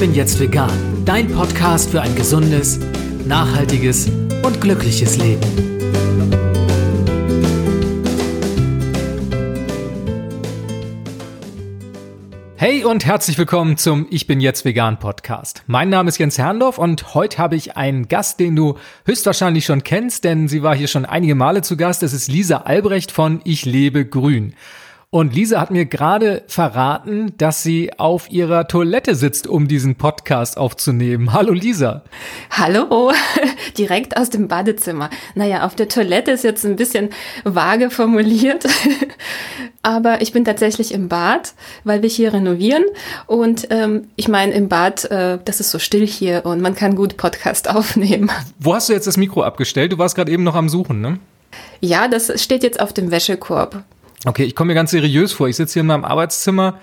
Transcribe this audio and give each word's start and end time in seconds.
bin 0.00 0.14
jetzt 0.14 0.40
vegan. 0.40 1.04
Dein 1.04 1.30
Podcast 1.30 1.90
für 1.90 2.00
ein 2.00 2.14
gesundes, 2.16 2.80
nachhaltiges 3.26 4.08
und 4.42 4.58
glückliches 4.58 5.18
Leben. 5.18 5.42
Hey 12.56 12.82
und 12.84 13.04
herzlich 13.04 13.36
willkommen 13.36 13.76
zum 13.76 14.06
Ich 14.08 14.26
bin 14.26 14.40
jetzt 14.40 14.64
vegan 14.64 14.98
Podcast. 14.98 15.64
Mein 15.66 15.90
Name 15.90 16.08
ist 16.08 16.16
Jens 16.16 16.38
Herrndorf 16.38 16.78
und 16.78 17.14
heute 17.14 17.36
habe 17.36 17.56
ich 17.56 17.76
einen 17.76 18.08
Gast, 18.08 18.40
den 18.40 18.56
du 18.56 18.78
höchstwahrscheinlich 19.04 19.66
schon 19.66 19.84
kennst, 19.84 20.24
denn 20.24 20.48
sie 20.48 20.62
war 20.62 20.74
hier 20.74 20.88
schon 20.88 21.04
einige 21.04 21.34
Male 21.34 21.60
zu 21.60 21.76
Gast. 21.76 22.02
Es 22.02 22.14
ist 22.14 22.28
Lisa 22.28 22.62
Albrecht 22.62 23.12
von 23.12 23.42
Ich 23.44 23.66
lebe 23.66 24.06
grün. 24.06 24.54
Und 25.12 25.34
Lisa 25.34 25.60
hat 25.60 25.72
mir 25.72 25.86
gerade 25.86 26.44
verraten, 26.46 27.32
dass 27.36 27.64
sie 27.64 27.98
auf 27.98 28.30
ihrer 28.30 28.68
Toilette 28.68 29.16
sitzt, 29.16 29.48
um 29.48 29.66
diesen 29.66 29.96
Podcast 29.96 30.56
aufzunehmen. 30.56 31.32
Hallo 31.32 31.52
Lisa. 31.52 32.04
Hallo, 32.52 33.10
direkt 33.76 34.16
aus 34.16 34.30
dem 34.30 34.46
Badezimmer. 34.46 35.10
Naja, 35.34 35.66
auf 35.66 35.74
der 35.74 35.88
Toilette 35.88 36.30
ist 36.30 36.44
jetzt 36.44 36.64
ein 36.64 36.76
bisschen 36.76 37.08
vage 37.42 37.90
formuliert, 37.90 38.68
aber 39.82 40.22
ich 40.22 40.30
bin 40.30 40.44
tatsächlich 40.44 40.94
im 40.94 41.08
Bad, 41.08 41.54
weil 41.82 42.02
wir 42.02 42.08
hier 42.08 42.32
renovieren. 42.32 42.84
Und 43.26 43.66
ähm, 43.70 44.06
ich 44.14 44.28
meine, 44.28 44.52
im 44.52 44.68
Bad, 44.68 45.06
äh, 45.06 45.40
das 45.44 45.58
ist 45.58 45.72
so 45.72 45.80
still 45.80 46.06
hier 46.06 46.46
und 46.46 46.60
man 46.60 46.76
kann 46.76 46.94
gut 46.94 47.16
Podcast 47.16 47.68
aufnehmen. 47.74 48.30
Wo 48.60 48.76
hast 48.76 48.88
du 48.88 48.92
jetzt 48.92 49.08
das 49.08 49.16
Mikro 49.16 49.42
abgestellt? 49.42 49.90
Du 49.90 49.98
warst 49.98 50.14
gerade 50.14 50.30
eben 50.30 50.44
noch 50.44 50.54
am 50.54 50.68
Suchen, 50.68 51.00
ne? 51.00 51.18
Ja, 51.80 52.06
das 52.06 52.40
steht 52.40 52.62
jetzt 52.62 52.78
auf 52.78 52.92
dem 52.92 53.10
Wäschekorb. 53.10 53.82
Okay, 54.24 54.44
ich 54.44 54.54
komme 54.54 54.68
mir 54.68 54.74
ganz 54.74 54.90
seriös 54.90 55.32
vor. 55.32 55.48
Ich 55.48 55.56
sitze 55.56 55.74
hier 55.74 55.80
in 55.80 55.86
meinem 55.86 56.04
Arbeitszimmer 56.04 56.78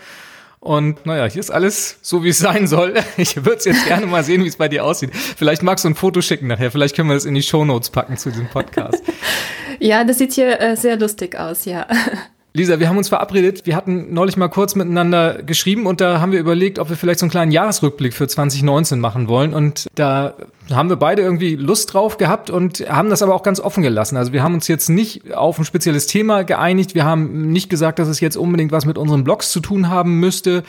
und 0.59 1.05
naja, 1.05 1.26
hier 1.26 1.40
ist 1.40 1.52
alles 1.52 1.98
so, 2.02 2.24
wie 2.24 2.29
es 2.29 2.40
sein 2.40 2.68
soll. 2.68 2.96
Ich 3.18 3.35
würde 3.38 3.57
es 3.57 3.66
jetzt 3.66 3.85
gerne 3.85 4.05
mal 4.05 4.24
sehen, 4.24 4.44
wie 4.44 4.48
es 4.48 4.57
bei 4.57 4.68
dir 4.68 4.84
aussieht. 4.84 5.12
Vielleicht 5.16 5.63
magst 5.63 5.85
du 5.85 5.90
ein 5.90 5.96
Foto 5.96 6.21
schicken 6.21 6.48
nachher. 6.48 6.71
Vielleicht 6.71 6.96
können 6.96 7.10
wir 7.10 7.13
das 7.13 7.26
in 7.26 7.35
die 7.35 7.44
Shownotes 7.44 7.90
packen 7.90 8.18
zu 8.18 8.29
diesem 8.32 8.48
Podcast. 8.48 9.02
ja, 9.79 10.04
das 10.04 10.18
sieht 10.18 10.34
hier 10.34 10.60
äh, 10.60 10.76
sehr 10.76 10.98
lustig 10.98 11.38
aus, 11.38 11.66
ja. 11.66 11.88
Lisa, 12.54 12.79
wir 12.79 12.90
haben 12.90 12.98
uns 12.98 13.10
verabredet. 13.10 13.68
Wir 13.68 13.76
hatten 13.76 14.13
neulich 14.13 14.35
mal 14.35 14.48
kurz 14.48 14.74
miteinander 14.74 15.44
geschrieben 15.44 15.85
und 15.85 16.01
da 16.01 16.20
haben 16.20 16.32
wir 16.32 16.40
überlegt, 16.40 16.79
ob 16.79 16.90
wir 16.90 16.98
vielleicht 16.98 17.20
so 17.20 17.26
einen 17.26 17.32
kleinen 17.32 17.51
Jahresrückblick 17.51 18.16
für 18.16 18.27
2019 18.27 18.99
machen 18.99 19.27
wollen. 19.27 19.54
Und 19.54 19.88
da 19.94 20.34
haben 20.71 20.90
wir 20.90 20.98
beide 20.98 21.21
irgendwie 21.21 21.55
Lust 21.55 21.93
drauf 21.93 22.18
gehabt 22.18 22.49
und 22.49 22.79
haben 22.90 23.10
das 23.10 23.21
aber 23.21 23.34
auch 23.34 23.43
ganz 23.43 23.60
offen 23.60 23.84
gelassen. 23.84 24.18
Also 24.18 24.34
wir 24.34 24.43
haben 24.43 24.54
uns 24.54 24.68
jetzt 24.68 24.90
nicht 24.90 25.34
auf 25.34 25.60
ein 25.60 25.65
spezielles 25.65 26.07
Thema 26.07 26.43
geeinigt. 26.43 26.96
Wir 26.96 27.05
haben 27.05 27.51
nicht 27.51 27.70
gesagt, 27.70 27.99
dass 27.99 28.07
es 28.07 28.20
jetzt 28.20 28.37
unbedingt 28.37 28.71
was 28.71 28.85
mit 28.85 28.98
unseren 28.98 29.23
Blogs 29.23 29.51
zu 29.51 29.60
tun 29.60 29.90
haben 29.90 30.20
müsste. 30.20 30.63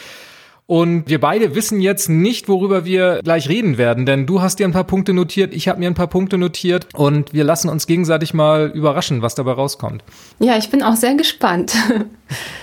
Und 0.71 1.09
wir 1.09 1.19
beide 1.19 1.55
wissen 1.55 1.81
jetzt 1.81 2.11
nicht, 2.11 2.47
worüber 2.47 2.85
wir 2.85 3.21
gleich 3.25 3.49
reden 3.49 3.79
werden, 3.79 4.05
denn 4.05 4.27
du 4.27 4.43
hast 4.43 4.59
dir 4.59 4.67
ein 4.67 4.73
paar 4.73 4.85
Punkte 4.85 5.15
notiert, 5.15 5.55
ich 5.55 5.67
habe 5.67 5.79
mir 5.79 5.87
ein 5.87 5.95
paar 5.95 6.09
Punkte 6.09 6.37
notiert 6.37 6.89
und 6.93 7.33
wir 7.33 7.43
lassen 7.43 7.71
uns 7.71 7.87
gegenseitig 7.87 8.35
mal 8.35 8.71
überraschen, 8.75 9.23
was 9.23 9.35
dabei 9.35 9.53
rauskommt. 9.53 10.05
Ja, 10.41 10.59
ich 10.59 10.69
bin 10.69 10.83
auch 10.83 10.95
sehr 10.95 11.15
gespannt. 11.15 11.73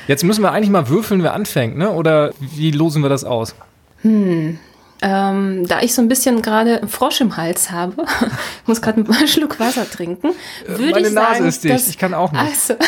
Jetzt 0.08 0.24
müssen 0.24 0.44
wir 0.44 0.52
eigentlich 0.52 0.70
mal 0.70 0.88
würfeln, 0.88 1.24
wer 1.24 1.34
anfängt, 1.34 1.78
ne? 1.78 1.90
Oder 1.94 2.32
wie 2.40 2.70
losen 2.70 3.02
wir 3.02 3.10
das 3.10 3.24
aus? 3.24 3.56
Hm, 4.04 4.60
ähm, 5.06 5.68
da 5.68 5.84
ich 5.84 5.94
so 5.94 6.02
ein 6.02 6.08
bisschen 6.08 6.42
gerade 6.42 6.80
einen 6.80 6.90
Frosch 6.90 7.22
im 7.22 7.38
Hals 7.38 7.70
habe, 7.70 8.06
muss 8.66 8.82
gerade 8.82 9.06
einen 9.06 9.28
Schluck 9.28 9.60
Wasser 9.60 9.88
trinken, 9.88 10.30
äh, 10.66 10.70
würde 10.70 10.92
Meine 10.92 11.08
ich 11.08 11.14
sagen, 11.14 11.44
Nase 11.44 11.48
ist 11.48 11.64
dicht, 11.64 11.90
ich 11.90 11.98
kann 12.00 12.16
auch 12.16 12.32
nicht. 12.32 12.42
Also. 12.42 12.74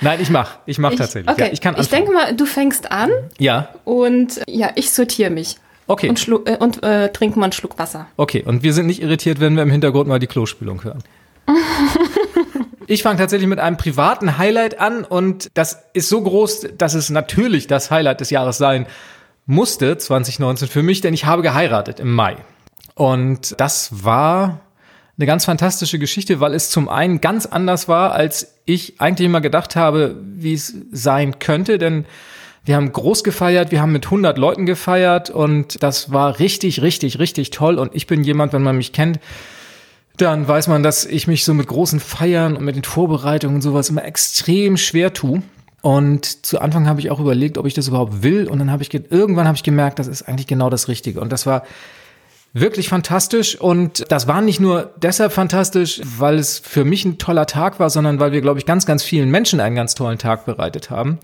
Nein, 0.00 0.20
ich 0.22 0.30
mach, 0.30 0.56
ich 0.64 0.78
mach 0.78 0.92
ich, 0.92 0.98
tatsächlich. 0.98 1.30
Okay. 1.30 1.46
Ja, 1.48 1.52
ich 1.52 1.60
kann 1.60 1.74
anfangen. 1.74 1.84
Ich 1.84 1.90
denke 1.90 2.12
mal, 2.12 2.34
du 2.34 2.46
fängst 2.46 2.90
an. 2.90 3.10
Ja. 3.38 3.68
Und 3.84 4.40
ja, 4.48 4.70
ich 4.76 4.92
sortiere 4.92 5.28
mich. 5.28 5.58
Okay. 5.88 6.08
Und, 6.08 6.26
äh, 6.46 6.56
und 6.56 6.82
äh, 6.82 7.12
trinken 7.12 7.40
mal 7.40 7.46
einen 7.46 7.52
Schluck 7.52 7.78
Wasser. 7.78 8.06
Okay, 8.16 8.42
und 8.46 8.62
wir 8.62 8.72
sind 8.72 8.86
nicht 8.86 9.02
irritiert, 9.02 9.40
wenn 9.40 9.56
wir 9.56 9.62
im 9.62 9.70
Hintergrund 9.70 10.08
mal 10.08 10.18
die 10.18 10.26
Klospülung 10.26 10.82
hören. 10.84 11.04
Ich 12.86 13.02
fange 13.02 13.18
tatsächlich 13.18 13.48
mit 13.48 13.60
einem 13.60 13.78
privaten 13.78 14.36
Highlight 14.36 14.78
an 14.78 15.04
und 15.04 15.50
das 15.54 15.84
ist 15.94 16.10
so 16.10 16.20
groß, 16.20 16.68
dass 16.76 16.92
es 16.92 17.08
natürlich 17.08 17.66
das 17.66 17.90
Highlight 17.90 18.20
des 18.20 18.28
Jahres 18.28 18.58
sein 18.58 18.86
musste 19.46 19.96
2019 19.98 20.68
für 20.68 20.82
mich, 20.82 21.00
denn 21.00 21.14
ich 21.14 21.26
habe 21.26 21.42
geheiratet 21.42 22.00
im 22.00 22.12
Mai. 22.12 22.36
Und 22.94 23.58
das 23.58 24.04
war 24.04 24.60
eine 25.16 25.26
ganz 25.26 25.44
fantastische 25.44 25.98
Geschichte, 25.98 26.40
weil 26.40 26.54
es 26.54 26.70
zum 26.70 26.88
einen 26.88 27.20
ganz 27.20 27.46
anders 27.46 27.88
war, 27.88 28.12
als 28.12 28.54
ich 28.64 29.00
eigentlich 29.00 29.26
immer 29.26 29.40
gedacht 29.40 29.76
habe, 29.76 30.16
wie 30.22 30.54
es 30.54 30.74
sein 30.90 31.38
könnte, 31.38 31.78
denn 31.78 32.04
wir 32.64 32.76
haben 32.76 32.92
groß 32.92 33.24
gefeiert, 33.24 33.70
wir 33.70 33.82
haben 33.82 33.92
mit 33.92 34.06
100 34.06 34.38
Leuten 34.38 34.64
gefeiert 34.64 35.28
und 35.28 35.82
das 35.82 36.12
war 36.12 36.38
richtig, 36.38 36.80
richtig, 36.80 37.18
richtig 37.18 37.50
toll 37.50 37.78
und 37.78 37.94
ich 37.94 38.06
bin 38.06 38.24
jemand, 38.24 38.52
wenn 38.52 38.62
man 38.62 38.76
mich 38.76 38.92
kennt, 38.92 39.20
dann 40.16 40.48
weiß 40.48 40.68
man, 40.68 40.82
dass 40.82 41.04
ich 41.04 41.26
mich 41.26 41.44
so 41.44 41.54
mit 41.54 41.66
großen 41.66 42.00
Feiern 42.00 42.56
und 42.56 42.64
mit 42.64 42.76
den 42.76 42.84
Vorbereitungen 42.84 43.56
und 43.56 43.62
sowas 43.62 43.90
immer 43.90 44.04
extrem 44.04 44.76
schwer 44.76 45.12
tue. 45.12 45.42
Und 45.84 46.46
zu 46.46 46.62
Anfang 46.62 46.88
habe 46.88 46.98
ich 47.00 47.10
auch 47.10 47.20
überlegt, 47.20 47.58
ob 47.58 47.66
ich 47.66 47.74
das 47.74 47.88
überhaupt 47.88 48.22
will. 48.22 48.48
Und 48.48 48.58
dann 48.58 48.70
habe 48.70 48.82
ich 48.82 48.94
irgendwann 48.94 49.46
habe 49.46 49.56
ich 49.56 49.62
gemerkt, 49.62 49.98
das 49.98 50.06
ist 50.06 50.22
eigentlich 50.22 50.46
genau 50.46 50.70
das 50.70 50.88
Richtige. 50.88 51.20
Und 51.20 51.30
das 51.30 51.44
war 51.44 51.62
wirklich 52.54 52.88
fantastisch. 52.88 53.60
Und 53.60 54.10
das 54.10 54.26
war 54.26 54.40
nicht 54.40 54.60
nur 54.60 54.94
deshalb 54.96 55.34
fantastisch, 55.34 56.00
weil 56.16 56.36
es 56.36 56.58
für 56.58 56.86
mich 56.86 57.04
ein 57.04 57.18
toller 57.18 57.44
Tag 57.44 57.80
war, 57.80 57.90
sondern 57.90 58.18
weil 58.18 58.32
wir, 58.32 58.40
glaube 58.40 58.58
ich, 58.58 58.64
ganz, 58.64 58.86
ganz 58.86 59.02
vielen 59.02 59.30
Menschen 59.30 59.60
einen 59.60 59.76
ganz 59.76 59.94
tollen 59.94 60.16
Tag 60.16 60.46
bereitet 60.46 60.88
haben. 60.88 61.18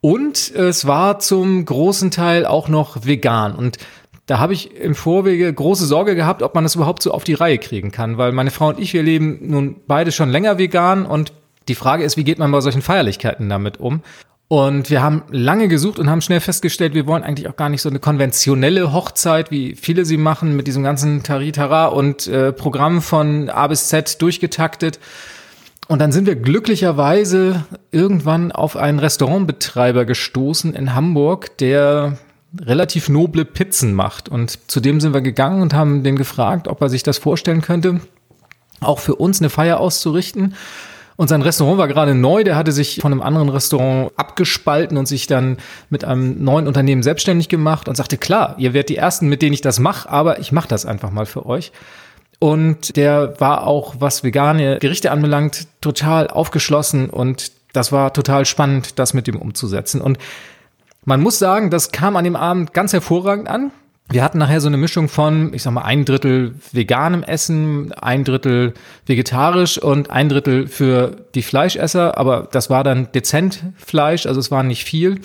Und 0.00 0.50
es 0.50 0.88
war 0.88 1.20
zum 1.20 1.64
großen 1.64 2.10
Teil 2.10 2.44
auch 2.44 2.66
noch 2.66 3.06
vegan. 3.06 3.54
Und 3.54 3.78
da 4.26 4.40
habe 4.40 4.52
ich 4.52 4.74
im 4.74 4.96
Vorwege 4.96 5.52
große 5.54 5.86
Sorge 5.86 6.16
gehabt, 6.16 6.42
ob 6.42 6.56
man 6.56 6.64
das 6.64 6.74
überhaupt 6.74 7.04
so 7.04 7.12
auf 7.12 7.22
die 7.22 7.34
Reihe 7.34 7.58
kriegen 7.58 7.92
kann, 7.92 8.18
weil 8.18 8.32
meine 8.32 8.50
Frau 8.50 8.70
und 8.70 8.80
ich, 8.80 8.94
wir 8.94 9.04
leben 9.04 9.38
nun 9.42 9.76
beide 9.86 10.10
schon 10.10 10.28
länger 10.28 10.58
vegan 10.58 11.06
und 11.06 11.32
die 11.68 11.74
Frage 11.74 12.04
ist, 12.04 12.16
wie 12.16 12.24
geht 12.24 12.38
man 12.38 12.52
bei 12.52 12.60
solchen 12.60 12.82
Feierlichkeiten 12.82 13.48
damit 13.48 13.78
um? 13.78 14.02
Und 14.48 14.90
wir 14.90 15.02
haben 15.02 15.24
lange 15.30 15.66
gesucht 15.66 15.98
und 15.98 16.08
haben 16.08 16.20
schnell 16.20 16.38
festgestellt, 16.38 16.94
wir 16.94 17.08
wollen 17.08 17.24
eigentlich 17.24 17.48
auch 17.48 17.56
gar 17.56 17.68
nicht 17.68 17.82
so 17.82 17.88
eine 17.88 17.98
konventionelle 17.98 18.92
Hochzeit, 18.92 19.50
wie 19.50 19.74
viele 19.74 20.04
sie 20.04 20.18
machen, 20.18 20.54
mit 20.54 20.68
diesem 20.68 20.84
ganzen 20.84 21.24
Taritara 21.24 21.86
und 21.86 22.28
äh, 22.28 22.52
Programm 22.52 23.02
von 23.02 23.50
A 23.50 23.66
bis 23.66 23.88
Z 23.88 24.22
durchgetaktet. 24.22 25.00
Und 25.88 26.00
dann 26.00 26.12
sind 26.12 26.26
wir 26.26 26.36
glücklicherweise 26.36 27.64
irgendwann 27.90 28.52
auf 28.52 28.76
einen 28.76 29.00
Restaurantbetreiber 29.00 30.04
gestoßen 30.04 30.74
in 30.74 30.94
Hamburg, 30.94 31.58
der 31.58 32.18
relativ 32.60 33.08
noble 33.08 33.44
Pizzen 33.44 33.94
macht. 33.94 34.28
Und 34.28 34.70
zu 34.70 34.80
dem 34.80 35.00
sind 35.00 35.12
wir 35.12 35.20
gegangen 35.22 35.62
und 35.62 35.74
haben 35.74 36.04
den 36.04 36.16
gefragt, 36.16 36.68
ob 36.68 36.80
er 36.80 36.88
sich 36.88 37.02
das 37.02 37.18
vorstellen 37.18 37.62
könnte, 37.62 38.00
auch 38.80 39.00
für 39.00 39.16
uns 39.16 39.40
eine 39.40 39.50
Feier 39.50 39.80
auszurichten. 39.80 40.54
Und 41.16 41.28
sein 41.28 41.40
Restaurant 41.42 41.78
war 41.78 41.88
gerade 41.88 42.14
neu, 42.14 42.44
der 42.44 42.56
hatte 42.56 42.72
sich 42.72 43.00
von 43.00 43.10
einem 43.10 43.22
anderen 43.22 43.48
Restaurant 43.48 44.12
abgespalten 44.16 44.98
und 44.98 45.06
sich 45.06 45.26
dann 45.26 45.56
mit 45.88 46.04
einem 46.04 46.44
neuen 46.44 46.66
Unternehmen 46.66 47.02
selbstständig 47.02 47.48
gemacht 47.48 47.88
und 47.88 47.96
sagte, 47.96 48.18
klar, 48.18 48.54
ihr 48.58 48.74
werdet 48.74 48.90
die 48.90 48.96
Ersten, 48.96 49.28
mit 49.28 49.40
denen 49.40 49.54
ich 49.54 49.62
das 49.62 49.78
mache, 49.78 50.10
aber 50.10 50.40
ich 50.40 50.52
mache 50.52 50.68
das 50.68 50.84
einfach 50.84 51.10
mal 51.10 51.26
für 51.26 51.46
euch. 51.46 51.72
Und 52.38 52.96
der 52.96 53.40
war 53.40 53.66
auch, 53.66 53.94
was 53.98 54.24
vegane 54.24 54.78
Gerichte 54.78 55.10
anbelangt, 55.10 55.68
total 55.80 56.28
aufgeschlossen 56.28 57.08
und 57.08 57.52
das 57.72 57.92
war 57.92 58.12
total 58.12 58.44
spannend, 58.44 58.98
das 58.98 59.14
mit 59.14 59.26
ihm 59.28 59.36
umzusetzen. 59.36 60.00
Und 60.00 60.18
man 61.04 61.22
muss 61.22 61.38
sagen, 61.38 61.70
das 61.70 61.92
kam 61.92 62.16
an 62.16 62.24
dem 62.24 62.36
Abend 62.36 62.74
ganz 62.74 62.92
hervorragend 62.92 63.48
an. 63.48 63.70
Wir 64.08 64.22
hatten 64.22 64.38
nachher 64.38 64.60
so 64.60 64.68
eine 64.68 64.76
Mischung 64.76 65.08
von, 65.08 65.52
ich 65.52 65.64
sag 65.64 65.72
mal, 65.72 65.82
ein 65.82 66.04
Drittel 66.04 66.54
veganem 66.72 67.24
Essen, 67.24 67.92
ein 67.92 68.22
Drittel 68.22 68.74
vegetarisch 69.04 69.78
und 69.78 70.10
ein 70.10 70.28
Drittel 70.28 70.68
für 70.68 71.16
die 71.34 71.42
Fleischesser, 71.42 72.16
aber 72.16 72.48
das 72.52 72.70
war 72.70 72.84
dann 72.84 73.10
dezent 73.12 73.64
Fleisch, 73.76 74.26
also 74.26 74.38
es 74.38 74.52
war 74.52 74.62
nicht 74.62 74.84
viel. 74.84 75.20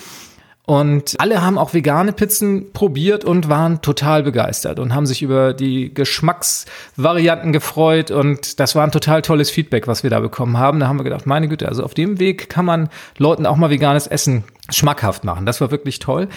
Und 0.65 1.15
alle 1.19 1.41
haben 1.41 1.57
auch 1.57 1.73
vegane 1.73 2.13
Pizzen 2.13 2.71
probiert 2.71 3.25
und 3.25 3.49
waren 3.49 3.81
total 3.81 4.23
begeistert 4.23 4.79
und 4.79 4.95
haben 4.95 5.05
sich 5.05 5.21
über 5.21 5.53
die 5.53 5.93
Geschmacksvarianten 5.93 7.51
gefreut. 7.51 8.09
Und 8.09 8.59
das 8.59 8.73
war 8.75 8.83
ein 8.83 8.91
total 8.91 9.21
tolles 9.21 9.49
Feedback, 9.49 9.87
was 9.87 10.03
wir 10.03 10.09
da 10.09 10.19
bekommen 10.19 10.57
haben. 10.57 10.79
Da 10.79 10.87
haben 10.87 10.97
wir 10.97 11.03
gedacht, 11.03 11.25
meine 11.25 11.47
Güte, 11.47 11.67
also 11.67 11.83
auf 11.83 11.93
dem 11.93 12.19
Weg 12.19 12.49
kann 12.49 12.65
man 12.65 12.89
Leuten 13.17 13.45
auch 13.45 13.57
mal 13.57 13.69
veganes 13.69 14.07
Essen 14.07 14.43
schmackhaft 14.69 15.23
machen. 15.23 15.45
Das 15.45 15.59
war 15.61 15.71
wirklich 15.71 15.99
toll. 15.99 16.29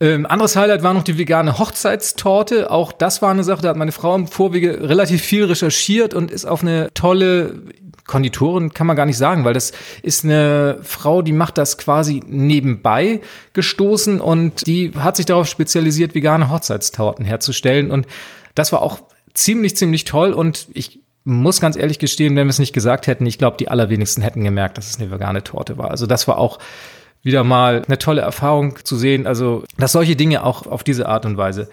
Ähm, 0.00 0.26
anderes 0.26 0.54
Highlight 0.54 0.82
war 0.84 0.94
noch 0.94 1.02
die 1.02 1.18
vegane 1.18 1.58
Hochzeitstorte. 1.58 2.70
Auch 2.70 2.92
das 2.92 3.20
war 3.20 3.30
eine 3.30 3.42
Sache, 3.42 3.62
da 3.62 3.70
hat 3.70 3.76
meine 3.76 3.92
Frau 3.92 4.14
im 4.14 4.28
Vorwege 4.28 4.88
relativ 4.88 5.22
viel 5.22 5.44
recherchiert 5.44 6.14
und 6.14 6.30
ist 6.30 6.44
auf 6.44 6.62
eine 6.62 6.90
tolle 6.94 7.62
Konditorin 8.08 8.72
kann 8.72 8.88
man 8.88 8.96
gar 8.96 9.06
nicht 9.06 9.18
sagen, 9.18 9.44
weil 9.44 9.54
das 9.54 9.72
ist 10.02 10.24
eine 10.24 10.78
Frau, 10.82 11.22
die 11.22 11.32
macht 11.32 11.58
das 11.58 11.78
quasi 11.78 12.22
nebenbei 12.26 13.20
gestoßen 13.52 14.20
und 14.20 14.66
die 14.66 14.92
hat 14.96 15.16
sich 15.16 15.26
darauf 15.26 15.46
spezialisiert, 15.46 16.16
vegane 16.16 16.50
Hochzeitstorten 16.50 17.24
herzustellen. 17.24 17.92
Und 17.92 18.06
das 18.56 18.72
war 18.72 18.82
auch 18.82 19.00
ziemlich, 19.34 19.76
ziemlich 19.76 20.04
toll. 20.04 20.32
Und 20.32 20.68
ich 20.72 21.00
muss 21.24 21.60
ganz 21.60 21.76
ehrlich 21.76 21.98
gestehen, 21.98 22.34
wenn 22.34 22.46
wir 22.46 22.50
es 22.50 22.58
nicht 22.58 22.72
gesagt 22.72 23.06
hätten, 23.06 23.26
ich 23.26 23.38
glaube, 23.38 23.58
die 23.58 23.68
allerwenigsten 23.68 24.22
hätten 24.22 24.42
gemerkt, 24.42 24.78
dass 24.78 24.88
es 24.88 24.98
eine 24.98 25.10
vegane 25.10 25.44
Torte 25.44 25.76
war. 25.76 25.90
Also 25.90 26.06
das 26.06 26.26
war 26.26 26.38
auch 26.38 26.58
wieder 27.22 27.44
mal 27.44 27.82
eine 27.86 27.98
tolle 27.98 28.20
Erfahrung 28.20 28.76
zu 28.84 28.96
sehen. 28.96 29.26
Also, 29.26 29.64
dass 29.76 29.92
solche 29.92 30.16
Dinge 30.16 30.44
auch 30.44 30.66
auf 30.66 30.84
diese 30.84 31.08
Art 31.08 31.26
und 31.26 31.36
Weise 31.36 31.68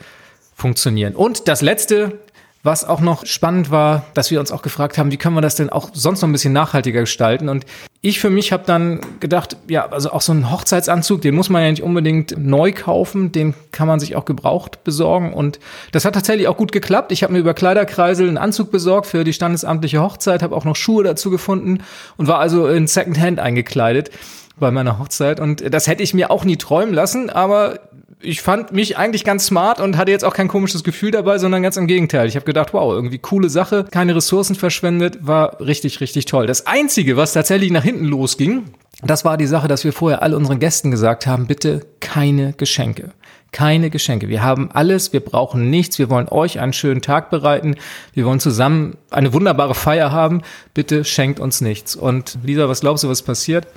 funktionieren. 0.56 1.15
Und 1.15 1.47
das 1.47 1.62
letzte, 1.62 2.19
was 2.65 2.83
auch 2.83 3.00
noch 3.00 3.27
spannend 3.27 3.69
war, 3.69 4.06
dass 4.15 4.31
wir 4.31 4.39
uns 4.39 4.51
auch 4.51 4.63
gefragt 4.63 4.97
haben, 4.97 5.12
wie 5.12 5.18
können 5.18 5.36
wir 5.36 5.42
das 5.42 5.53
denn 5.53 5.69
auch 5.69 5.92
sonst 5.94 6.21
noch 6.21 6.30
ein 6.30 6.31
bisschen 6.31 6.51
nachhaltiger 6.51 7.01
gestalten? 7.01 7.47
Und 7.47 7.63
ich 8.01 8.19
für 8.19 8.31
mich 8.31 8.51
habe 8.51 8.63
dann 8.65 9.01
gedacht, 9.19 9.56
ja, 9.68 9.88
also 9.88 10.12
auch 10.12 10.21
so 10.21 10.33
ein 10.33 10.50
Hochzeitsanzug, 10.50 11.21
den 11.21 11.36
muss 11.36 11.50
man 11.50 11.62
ja 11.62 11.69
nicht 11.69 11.83
unbedingt 11.83 12.36
neu 12.39 12.71
kaufen, 12.71 13.31
den 13.31 13.53
kann 13.71 13.88
man 13.88 14.00
sich 14.00 14.15
auch 14.15 14.25
gebraucht 14.25 14.83
besorgen. 14.83 15.31
Und 15.31 15.59
das 15.92 16.06
hat 16.06 16.15
tatsächlich 16.15 16.47
auch 16.47 16.57
gut 16.57 16.71
geklappt. 16.71 17.12
Ich 17.12 17.21
habe 17.21 17.33
mir 17.33 17.39
über 17.39 17.53
Kleiderkreisel 17.53 18.27
einen 18.27 18.39
Anzug 18.39 18.71
besorgt 18.71 19.06
für 19.06 19.24
die 19.24 19.33
standesamtliche 19.33 20.01
Hochzeit, 20.01 20.42
habe 20.42 20.56
auch 20.56 20.65
noch 20.65 20.75
Schuhe 20.75 21.03
dazu 21.03 21.30
gefunden 21.30 21.83
und 22.18 22.27
war 22.27 22.39
also 22.39 22.68
in 22.68 22.88
Secondhand 22.88 23.39
eingekleidet 23.39 24.09
bei 24.57 24.72
meiner 24.72 25.00
Hochzeit. 25.00 25.40
Und 25.40 25.74
das 25.74 25.88
hätte 25.88 26.04
ich 26.04 26.13
mir 26.13 26.31
auch 26.31 26.46
nie 26.46 26.57
träumen 26.57 26.94
lassen, 26.94 27.30
aber 27.30 27.80
ich 28.22 28.42
fand 28.42 28.72
mich 28.72 28.98
eigentlich 28.98 29.24
ganz 29.24 29.46
smart 29.46 29.80
und 29.80 29.98
hatte 29.98 30.12
jetzt 30.12 30.25
auch 30.25 30.34
kein 30.34 30.48
komisches 30.48 30.84
Gefühl 30.84 31.12
dabei, 31.12 31.38
sondern 31.38 31.63
ganz 31.63 31.78
im 31.78 31.88
Gegenteil. 31.88 32.28
Ich 32.28 32.36
habe 32.36 32.46
gedacht, 32.46 32.74
wow, 32.74 32.92
irgendwie 32.92 33.19
coole 33.19 33.50
Sache, 33.50 33.86
keine 33.90 34.16
Ressourcen 34.16 34.56
verschwendet, 34.56 35.19
war 35.22 35.60
richtig, 35.60 36.02
richtig 36.02 36.25
toll. 36.25 36.48
Das 36.48 36.68
Einzige, 36.68 37.18
was 37.18 37.34
tatsächlich 37.34 37.72
nach 37.72 37.84
hinten 37.84 38.06
losging, 38.06 38.66
das 39.04 39.25
war 39.25 39.38
die 39.38 39.46
Sache, 39.46 39.68
dass 39.68 39.84
wir 39.84 39.94
vorher 39.94 40.24
all 40.24 40.34
unseren 40.34 40.60
Gästen 40.60 40.92
gesagt 40.92 41.28
haben, 41.28 41.48
bitte 41.48 41.86
keine 42.00 42.54
Geschenke. 42.54 43.12
Keine 43.52 43.90
Geschenke. 43.90 44.28
Wir 44.28 44.44
haben 44.44 44.69
alles, 44.72 45.13
wir 45.13 45.22
brauchen 45.22 45.69
nichts, 45.69 46.00
wir 46.00 46.10
wollen 46.10 46.28
euch 46.30 46.60
einen 46.60 46.74
schönen 46.74 47.02
Tag 47.02 47.30
bereiten, 47.30 47.75
wir 48.13 48.25
wollen 48.25 48.40
zusammen 48.40 48.98
eine 49.12 49.34
wunderbare 49.34 49.75
Feier 49.75 50.12
haben, 50.12 50.42
bitte 50.74 51.06
schenkt 51.06 51.40
uns 51.40 51.62
nichts. 51.62 51.96
Und 51.96 52.38
Lisa, 52.44 52.68
was 52.68 52.81
glaubst 52.81 53.04
du, 53.04 53.10
was 53.10 53.22
passiert? 53.22 53.68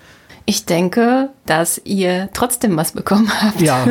Ich 0.48 0.64
denke, 0.64 1.28
dass 1.44 1.78
ihr 1.84 2.30
trotzdem 2.32 2.74
was 2.78 2.92
bekommen 2.92 3.30
habt. 3.42 3.60
Ja, 3.60 3.86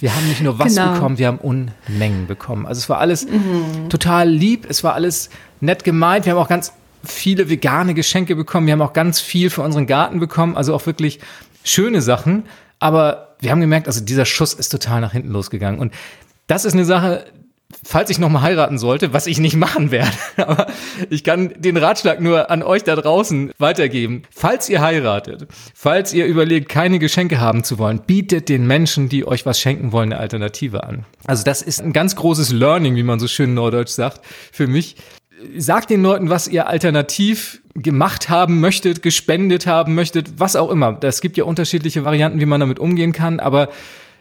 wir 0.00 0.16
haben 0.16 0.26
nicht 0.26 0.40
nur 0.40 0.58
was 0.58 0.74
genau. 0.74 0.94
bekommen, 0.94 1.18
wir 1.18 1.26
haben 1.26 1.36
Unmengen 1.36 2.26
bekommen. 2.26 2.64
Also 2.64 2.78
es 2.78 2.88
war 2.88 2.96
alles 2.96 3.26
mhm. 3.26 3.90
total 3.90 4.26
lieb, 4.26 4.64
es 4.70 4.82
war 4.82 4.94
alles 4.94 5.28
nett 5.60 5.84
gemeint. 5.84 6.24
Wir 6.24 6.32
haben 6.32 6.40
auch 6.40 6.48
ganz 6.48 6.72
viele 7.04 7.50
vegane 7.50 7.92
Geschenke 7.92 8.36
bekommen. 8.36 8.66
Wir 8.66 8.72
haben 8.72 8.80
auch 8.80 8.94
ganz 8.94 9.20
viel 9.20 9.50
für 9.50 9.60
unseren 9.60 9.86
Garten 9.86 10.18
bekommen, 10.18 10.56
also 10.56 10.74
auch 10.74 10.86
wirklich 10.86 11.20
schöne 11.62 12.00
Sachen. 12.00 12.44
Aber 12.78 13.36
wir 13.40 13.50
haben 13.50 13.60
gemerkt, 13.60 13.86
also 13.86 14.02
dieser 14.02 14.24
Schuss 14.24 14.54
ist 14.54 14.70
total 14.70 15.02
nach 15.02 15.12
hinten 15.12 15.28
losgegangen. 15.28 15.78
Und 15.78 15.92
das 16.46 16.64
ist 16.64 16.72
eine 16.72 16.86
Sache, 16.86 17.26
falls 17.88 18.10
ich 18.10 18.18
nochmal 18.18 18.42
heiraten 18.42 18.76
sollte, 18.76 19.14
was 19.14 19.26
ich 19.26 19.38
nicht 19.38 19.56
machen 19.56 19.90
werde, 19.90 20.12
aber 20.36 20.66
ich 21.08 21.24
kann 21.24 21.54
den 21.56 21.78
Ratschlag 21.78 22.20
nur 22.20 22.50
an 22.50 22.62
euch 22.62 22.84
da 22.84 22.94
draußen 22.94 23.52
weitergeben. 23.58 24.24
Falls 24.30 24.68
ihr 24.68 24.82
heiratet, 24.82 25.46
falls 25.74 26.12
ihr 26.12 26.26
überlegt, 26.26 26.68
keine 26.68 26.98
Geschenke 26.98 27.40
haben 27.40 27.64
zu 27.64 27.78
wollen, 27.78 28.00
bietet 28.06 28.50
den 28.50 28.66
Menschen, 28.66 29.08
die 29.08 29.26
euch 29.26 29.46
was 29.46 29.58
schenken 29.58 29.90
wollen, 29.92 30.12
eine 30.12 30.20
Alternative 30.20 30.84
an. 30.84 31.06
Also 31.24 31.44
das 31.44 31.62
ist 31.62 31.80
ein 31.80 31.94
ganz 31.94 32.14
großes 32.14 32.52
Learning, 32.52 32.94
wie 32.94 33.02
man 33.02 33.20
so 33.20 33.26
schön 33.26 33.54
norddeutsch 33.54 33.92
sagt, 33.92 34.20
für 34.52 34.66
mich. 34.66 34.96
Sagt 35.56 35.88
den 35.88 36.02
Leuten, 36.02 36.28
was 36.28 36.48
ihr 36.48 36.66
alternativ 36.66 37.62
gemacht 37.74 38.28
haben 38.28 38.60
möchtet, 38.60 39.02
gespendet 39.02 39.66
haben 39.66 39.94
möchtet, 39.94 40.38
was 40.38 40.56
auch 40.56 40.70
immer. 40.70 40.98
Es 41.02 41.22
gibt 41.22 41.38
ja 41.38 41.44
unterschiedliche 41.44 42.04
Varianten, 42.04 42.40
wie 42.40 42.46
man 42.46 42.60
damit 42.60 42.80
umgehen 42.80 43.12
kann, 43.12 43.40
aber 43.40 43.68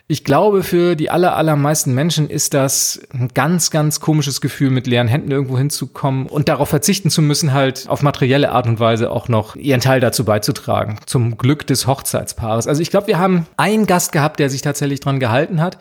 ich 0.10 0.24
glaube, 0.24 0.64
für 0.64 0.96
die 0.96 1.10
aller, 1.10 1.36
allermeisten 1.36 1.94
Menschen 1.94 2.30
ist 2.30 2.54
das 2.54 3.02
ein 3.14 3.28
ganz, 3.34 3.72
ganz 3.72 4.00
komisches 4.00 4.40
Gefühl, 4.40 4.70
mit 4.70 4.88
leeren 4.88 5.10
Händen 5.10 5.32
irgendwo 5.32 5.58
hinzukommen 5.58 6.28
und 6.28 6.48
darauf 6.48 6.70
verzichten 6.70 7.10
zu 7.10 7.22
müssen, 7.22 7.52
halt 7.52 7.90
auf 7.90 8.02
materielle 8.02 8.54
Art 8.54 8.68
und 8.68 8.80
Weise 8.80 9.12
auch 9.12 9.28
noch 9.28 9.58
ihren 9.58 9.82
Teil 9.82 10.00
dazu 10.00 10.24
beizutragen, 10.24 10.98
zum 11.06 11.38
Glück 11.38 11.68
des 11.68 11.88
Hochzeitspaares. 11.88 12.68
Also 12.68 12.82
ich 12.82 12.90
glaube, 12.90 13.08
wir 13.08 13.20
haben 13.20 13.48
einen 13.58 13.86
Gast 13.86 14.14
gehabt, 14.14 14.40
der 14.40 14.50
sich 14.50 14.62
tatsächlich 14.62 15.02
dran 15.02 15.20
gehalten 15.20 15.60
hat. 15.60 15.78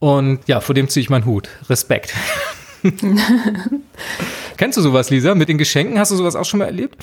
Und 0.00 0.40
ja, 0.46 0.60
vor 0.60 0.74
dem 0.74 0.88
ziehe 0.88 1.02
ich 1.02 1.10
meinen 1.10 1.24
Hut. 1.24 1.48
Respekt. 1.70 2.12
Kennst 4.56 4.78
du 4.78 4.82
sowas, 4.82 5.10
Lisa? 5.10 5.34
Mit 5.34 5.48
den 5.48 5.58
Geschenken 5.58 5.98
hast 5.98 6.10
du 6.10 6.16
sowas 6.16 6.36
auch 6.36 6.44
schon 6.44 6.58
mal 6.58 6.66
erlebt? 6.66 6.96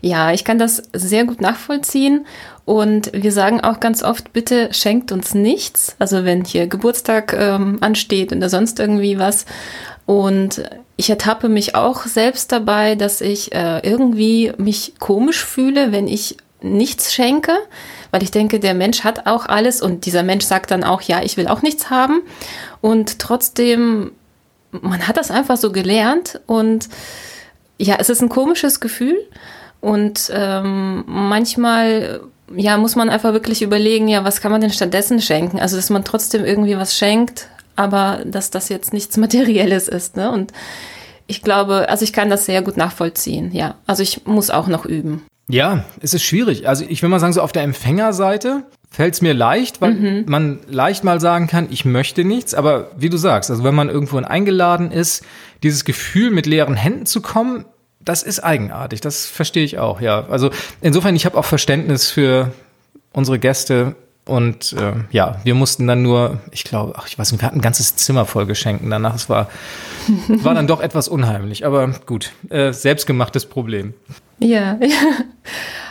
Ja, 0.00 0.32
ich 0.32 0.44
kann 0.44 0.58
das 0.58 0.82
sehr 0.92 1.24
gut 1.24 1.40
nachvollziehen. 1.40 2.26
Und 2.64 3.10
wir 3.12 3.32
sagen 3.32 3.60
auch 3.60 3.80
ganz 3.80 4.02
oft, 4.02 4.32
bitte 4.32 4.72
schenkt 4.72 5.10
uns 5.10 5.34
nichts. 5.34 5.96
Also 5.98 6.24
wenn 6.24 6.44
hier 6.44 6.68
Geburtstag 6.68 7.32
ähm, 7.36 7.78
ansteht 7.80 8.32
oder 8.32 8.48
sonst 8.48 8.78
irgendwie 8.78 9.18
was. 9.18 9.46
Und 10.06 10.62
ich 10.96 11.10
ertappe 11.10 11.48
mich 11.48 11.74
auch 11.74 12.06
selbst 12.06 12.52
dabei, 12.52 12.94
dass 12.94 13.20
ich 13.20 13.52
äh, 13.52 13.80
irgendwie 13.80 14.52
mich 14.58 14.94
komisch 14.98 15.44
fühle, 15.44 15.90
wenn 15.90 16.06
ich 16.06 16.36
nichts 16.60 17.12
schenke, 17.12 17.52
weil 18.12 18.22
ich 18.22 18.30
denke, 18.30 18.60
der 18.60 18.74
Mensch 18.74 19.02
hat 19.02 19.26
auch 19.26 19.46
alles 19.46 19.82
und 19.82 20.06
dieser 20.06 20.22
Mensch 20.22 20.44
sagt 20.44 20.70
dann 20.70 20.84
auch, 20.84 21.02
ja, 21.02 21.22
ich 21.22 21.36
will 21.36 21.48
auch 21.48 21.62
nichts 21.62 21.90
haben. 21.90 22.22
Und 22.80 23.18
trotzdem 23.18 24.12
man 24.80 25.06
hat 25.06 25.16
das 25.16 25.30
einfach 25.30 25.56
so 25.56 25.72
gelernt 25.72 26.40
und 26.46 26.88
ja, 27.78 27.96
es 27.98 28.08
ist 28.08 28.22
ein 28.22 28.28
komisches 28.28 28.80
Gefühl 28.80 29.16
und 29.80 30.30
ähm, 30.34 31.04
manchmal 31.06 32.20
ja 32.54 32.76
muss 32.76 32.96
man 32.96 33.10
einfach 33.10 33.32
wirklich 33.32 33.62
überlegen, 33.62 34.08
ja, 34.08 34.24
was 34.24 34.40
kann 34.40 34.52
man 34.52 34.60
denn 34.60 34.70
stattdessen 34.70 35.20
schenken? 35.20 35.58
Also 35.60 35.76
dass 35.76 35.90
man 35.90 36.04
trotzdem 36.04 36.44
irgendwie 36.44 36.76
was 36.76 36.96
schenkt, 36.96 37.48
aber 37.76 38.20
dass 38.24 38.50
das 38.50 38.68
jetzt 38.68 38.92
nichts 38.92 39.16
Materielles 39.18 39.88
ist, 39.88 40.16
ne? 40.16 40.30
Und 40.30 40.52
ich 41.26 41.42
glaube, 41.42 41.88
also 41.88 42.04
ich 42.04 42.12
kann 42.12 42.30
das 42.30 42.46
sehr 42.46 42.62
gut 42.62 42.76
nachvollziehen, 42.76 43.52
ja. 43.52 43.76
Also 43.86 44.02
ich 44.02 44.26
muss 44.26 44.50
auch 44.50 44.66
noch 44.66 44.84
üben. 44.84 45.24
Ja, 45.48 45.84
es 46.00 46.14
ist 46.14 46.22
schwierig. 46.22 46.68
Also 46.68 46.84
ich 46.88 47.02
will 47.02 47.08
mal 47.08 47.20
sagen, 47.20 47.32
so 47.32 47.42
auf 47.42 47.52
der 47.52 47.62
Empfängerseite 47.62 48.64
fällt 48.92 49.14
es 49.14 49.22
mir 49.22 49.32
leicht, 49.32 49.80
weil 49.80 49.94
mhm. 49.94 50.24
man 50.26 50.58
leicht 50.68 51.02
mal 51.02 51.20
sagen 51.20 51.46
kann, 51.46 51.68
ich 51.70 51.84
möchte 51.84 52.24
nichts. 52.24 52.54
Aber 52.54 52.90
wie 52.96 53.08
du 53.08 53.16
sagst, 53.16 53.50
also 53.50 53.64
wenn 53.64 53.74
man 53.74 53.88
irgendwo 53.88 54.18
eingeladen 54.18 54.92
ist, 54.92 55.24
dieses 55.62 55.84
Gefühl 55.84 56.30
mit 56.30 56.46
leeren 56.46 56.74
Händen 56.74 57.06
zu 57.06 57.22
kommen, 57.22 57.64
das 58.00 58.22
ist 58.22 58.40
eigenartig. 58.40 59.00
Das 59.00 59.26
verstehe 59.26 59.64
ich 59.64 59.78
auch, 59.78 60.00
ja. 60.00 60.26
Also 60.28 60.50
insofern, 60.82 61.16
ich 61.16 61.24
habe 61.24 61.38
auch 61.38 61.44
Verständnis 61.46 62.10
für 62.10 62.52
unsere 63.12 63.38
Gäste. 63.38 63.96
Und 64.24 64.74
äh, 64.74 64.92
ja, 65.10 65.40
wir 65.42 65.54
mussten 65.54 65.86
dann 65.86 66.02
nur, 66.02 66.38
ich 66.52 66.62
glaube, 66.62 66.92
ach, 66.96 67.08
ich 67.08 67.18
weiß 67.18 67.32
nicht, 67.32 67.40
wir 67.40 67.46
hatten 67.46 67.58
ein 67.58 67.62
ganzes 67.62 67.96
Zimmer 67.96 68.24
voll 68.24 68.46
Geschenken 68.46 68.90
danach. 68.90 69.14
Es 69.14 69.28
war, 69.28 69.48
war 70.28 70.54
dann 70.54 70.66
doch 70.66 70.80
etwas 70.80 71.08
unheimlich. 71.08 71.64
Aber 71.64 71.88
gut, 72.06 72.32
äh, 72.50 72.72
selbstgemachtes 72.72 73.46
Problem. 73.46 73.94
Ja, 74.38 74.78
ja. 74.80 75.24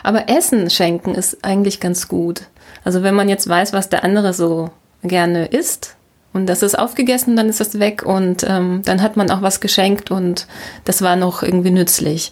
Aber 0.04 0.30
Essen 0.30 0.70
schenken 0.70 1.16
ist 1.16 1.44
eigentlich 1.44 1.80
ganz 1.80 2.08
gut. 2.08 2.44
Also 2.84 3.04
wenn 3.04 3.16
man 3.16 3.30
jetzt 3.30 3.48
weiß, 3.48 3.74
was 3.74 3.90
der 3.90 4.04
andere 4.04 4.34
so 4.34 4.70
gerne 5.04 5.46
isst 5.46 5.96
und 6.34 6.48
das 6.48 6.64
ist 6.64 6.78
aufgegessen, 6.78 7.36
dann 7.36 7.50
ist 7.50 7.60
das 7.60 7.80
weg 7.80 8.04
und 8.04 8.46
ähm, 8.48 8.82
dann 8.86 9.02
hat 9.02 9.18
man 9.18 9.30
auch 9.32 9.42
was 9.42 9.60
geschenkt 9.60 10.12
und 10.12 10.48
das 10.86 11.02
war 11.02 11.16
noch 11.16 11.44
irgendwie 11.44 11.72
nützlich. 11.72 12.32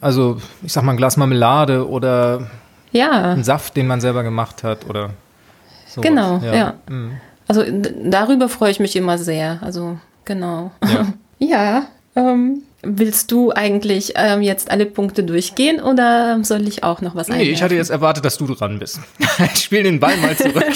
Also 0.00 0.38
ich 0.62 0.72
sag 0.72 0.84
mal 0.84 0.92
ein 0.92 0.96
Glas 0.96 1.16
Marmelade 1.16 1.88
oder 1.88 2.48
ja. 2.92 3.32
ein 3.32 3.44
Saft, 3.44 3.76
den 3.76 3.86
man 3.86 4.00
selber 4.00 4.22
gemacht 4.22 4.62
hat 4.62 4.88
oder 4.88 5.10
sowas. 5.86 6.08
Genau, 6.08 6.38
ja. 6.38 6.54
ja. 6.54 6.74
Mhm. 6.88 7.12
Also 7.46 7.62
darüber 8.04 8.48
freue 8.48 8.70
ich 8.70 8.80
mich 8.80 8.96
immer 8.96 9.18
sehr. 9.18 9.58
Also 9.62 9.98
genau. 10.24 10.70
Ja, 10.82 11.06
ja 11.38 11.82
ähm, 12.16 12.62
Willst 12.86 13.30
du 13.32 13.52
eigentlich 13.52 14.12
ähm, 14.16 14.42
jetzt 14.42 14.70
alle 14.70 14.86
Punkte 14.86 15.24
durchgehen 15.24 15.80
oder 15.80 16.38
soll 16.42 16.66
ich 16.68 16.82
auch 16.84 17.00
noch 17.00 17.14
was 17.14 17.28
Nee, 17.28 17.34
einwerfen? 17.34 17.54
ich 17.54 17.62
hatte 17.62 17.74
jetzt 17.74 17.90
erwartet, 17.90 18.24
dass 18.24 18.36
du 18.38 18.46
dran 18.46 18.78
bist. 18.78 19.00
ich 19.54 19.62
spiele 19.62 19.84
den 19.84 20.00
Ball 20.00 20.16
mal 20.18 20.36
zurück. 20.36 20.64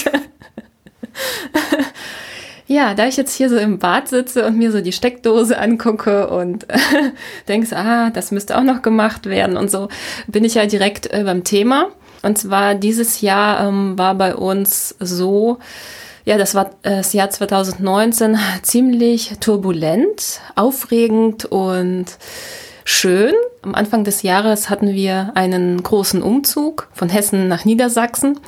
ja, 2.67 2.95
da 2.95 3.07
ich 3.07 3.17
jetzt 3.17 3.35
hier 3.35 3.49
so 3.49 3.57
im 3.57 3.79
Bad 3.79 4.09
sitze 4.09 4.45
und 4.47 4.57
mir 4.59 4.71
so 4.73 4.81
die 4.81 4.93
Steckdose 4.93 5.59
angucke 5.59 6.29
und 6.29 6.67
denkst, 7.49 7.73
ah, 7.73 8.11
das 8.11 8.31
müsste 8.31 8.59
auch 8.59 8.63
noch 8.63 8.83
gemacht 8.83 9.27
werden 9.27 9.57
und 9.57 9.71
so, 9.71 9.89
bin 10.27 10.45
ich 10.45 10.55
ja 10.55 10.67
direkt 10.67 11.07
äh, 11.13 11.23
beim 11.25 11.45
Thema. 11.45 11.89
Und 12.23 12.37
zwar 12.37 12.75
dieses 12.75 13.21
Jahr 13.21 13.67
ähm, 13.69 13.97
war 13.97 14.15
bei 14.17 14.35
uns 14.35 14.95
so, 14.99 15.59
ja, 16.29 16.37
das 16.37 16.55
war 16.55 16.67
äh, 16.83 16.99
das 16.99 17.15
Jahr 17.15 17.31
2019 17.31 18.37
ziemlich 18.61 19.39
turbulent, 19.41 20.43
aufregend 20.57 21.47
und 21.47 22.05
schön. 22.85 23.33
Am 23.63 23.75
Anfang 23.75 24.05
des 24.05 24.21
Jahres 24.21 24.69
hatten 24.69 24.93
wir 24.93 25.33
einen 25.37 25.83
großen 25.83 26.21
Umzug 26.21 26.91
von 26.93 27.09
Hessen 27.09 27.49
nach 27.49 27.65
Niedersachsen. 27.65 28.39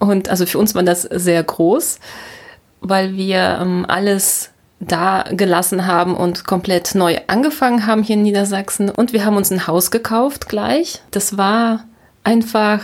Und 0.00 0.28
also 0.28 0.44
für 0.44 0.58
uns 0.58 0.74
war 0.74 0.82
das 0.82 1.02
sehr 1.02 1.44
groß, 1.44 2.00
weil 2.80 3.14
wir 3.14 3.60
ähm, 3.62 3.86
alles 3.86 4.50
da 4.80 5.22
gelassen 5.30 5.86
haben 5.86 6.16
und 6.16 6.48
komplett 6.48 6.96
neu 6.96 7.16
angefangen 7.28 7.86
haben 7.86 8.02
hier 8.02 8.16
in 8.16 8.22
Niedersachsen. 8.22 8.90
Und 8.90 9.12
wir 9.12 9.24
haben 9.24 9.36
uns 9.36 9.52
ein 9.52 9.68
Haus 9.68 9.92
gekauft 9.92 10.48
gleich. 10.48 11.00
Das 11.12 11.38
war 11.38 11.84
einfach 12.24 12.80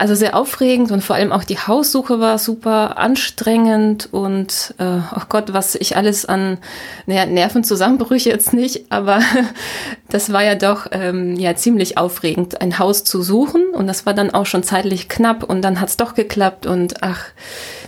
Also 0.00 0.14
sehr 0.14 0.34
aufregend 0.34 0.92
und 0.92 1.04
vor 1.04 1.14
allem 1.14 1.30
auch 1.30 1.44
die 1.44 1.58
Haussuche 1.58 2.20
war 2.20 2.38
super 2.38 2.96
anstrengend 2.96 4.08
und 4.10 4.74
äh, 4.78 5.00
oh 5.14 5.24
Gott, 5.28 5.52
was 5.52 5.74
ich 5.74 5.94
alles 5.94 6.24
an 6.24 6.56
naja, 7.04 7.26
Nervenzusammenbrüche 7.26 8.30
jetzt 8.30 8.54
nicht, 8.54 8.90
aber 8.90 9.20
das 10.08 10.32
war 10.32 10.42
ja 10.42 10.54
doch 10.54 10.86
ähm, 10.92 11.36
ja 11.36 11.54
ziemlich 11.54 11.98
aufregend, 11.98 12.62
ein 12.62 12.78
Haus 12.78 13.04
zu 13.04 13.20
suchen 13.22 13.66
und 13.74 13.86
das 13.88 14.06
war 14.06 14.14
dann 14.14 14.30
auch 14.30 14.46
schon 14.46 14.62
zeitlich 14.62 15.10
knapp 15.10 15.42
und 15.42 15.60
dann 15.60 15.82
hat's 15.82 15.98
doch 15.98 16.14
geklappt 16.14 16.64
und 16.64 17.02
ach, 17.02 17.22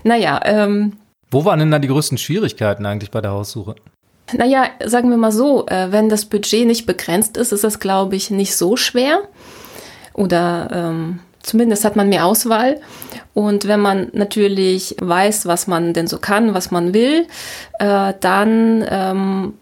naja. 0.05 0.39
Ähm, 0.45 0.99
Wo 1.31 1.47
waren 1.47 1.61
denn 1.61 1.71
da 1.71 1.79
die 1.79 1.89
größten 1.89 2.19
Schwierigkeiten 2.19 2.85
eigentlich 2.85 3.11
bei 3.11 3.23
der 3.23 3.31
Haussuche? 3.31 3.77
Naja, 4.37 4.67
sagen 4.85 5.09
wir 5.09 5.17
mal 5.17 5.33
so, 5.33 5.67
äh, 5.67 5.91
wenn 5.93 6.11
das 6.11 6.27
Budget 6.27 6.67
nicht 6.67 6.85
begrenzt 6.85 7.39
ist, 7.39 7.53
ist 7.53 7.65
das, 7.65 7.81
glaube 7.81 8.17
ich, 8.17 8.31
nicht 8.31 8.55
so 8.55 8.77
schwer. 8.77 9.21
Oder 10.13 10.69
ähm, 10.71 11.21
Zumindest 11.43 11.85
hat 11.85 11.97
man 11.97 12.09
mehr 12.09 12.25
Auswahl. 12.25 12.81
Und 13.35 13.67
wenn 13.67 13.81
man 13.81 14.09
natürlich 14.13 14.97
weiß, 15.01 15.47
was 15.47 15.67
man 15.67 15.93
denn 15.93 16.07
so 16.07 16.19
kann, 16.19 16.55
was 16.55 16.71
man 16.71 16.95
will, 16.95 17.27
äh, 17.79 18.13
dann 18.21 18.85
ähm, 18.89 19.55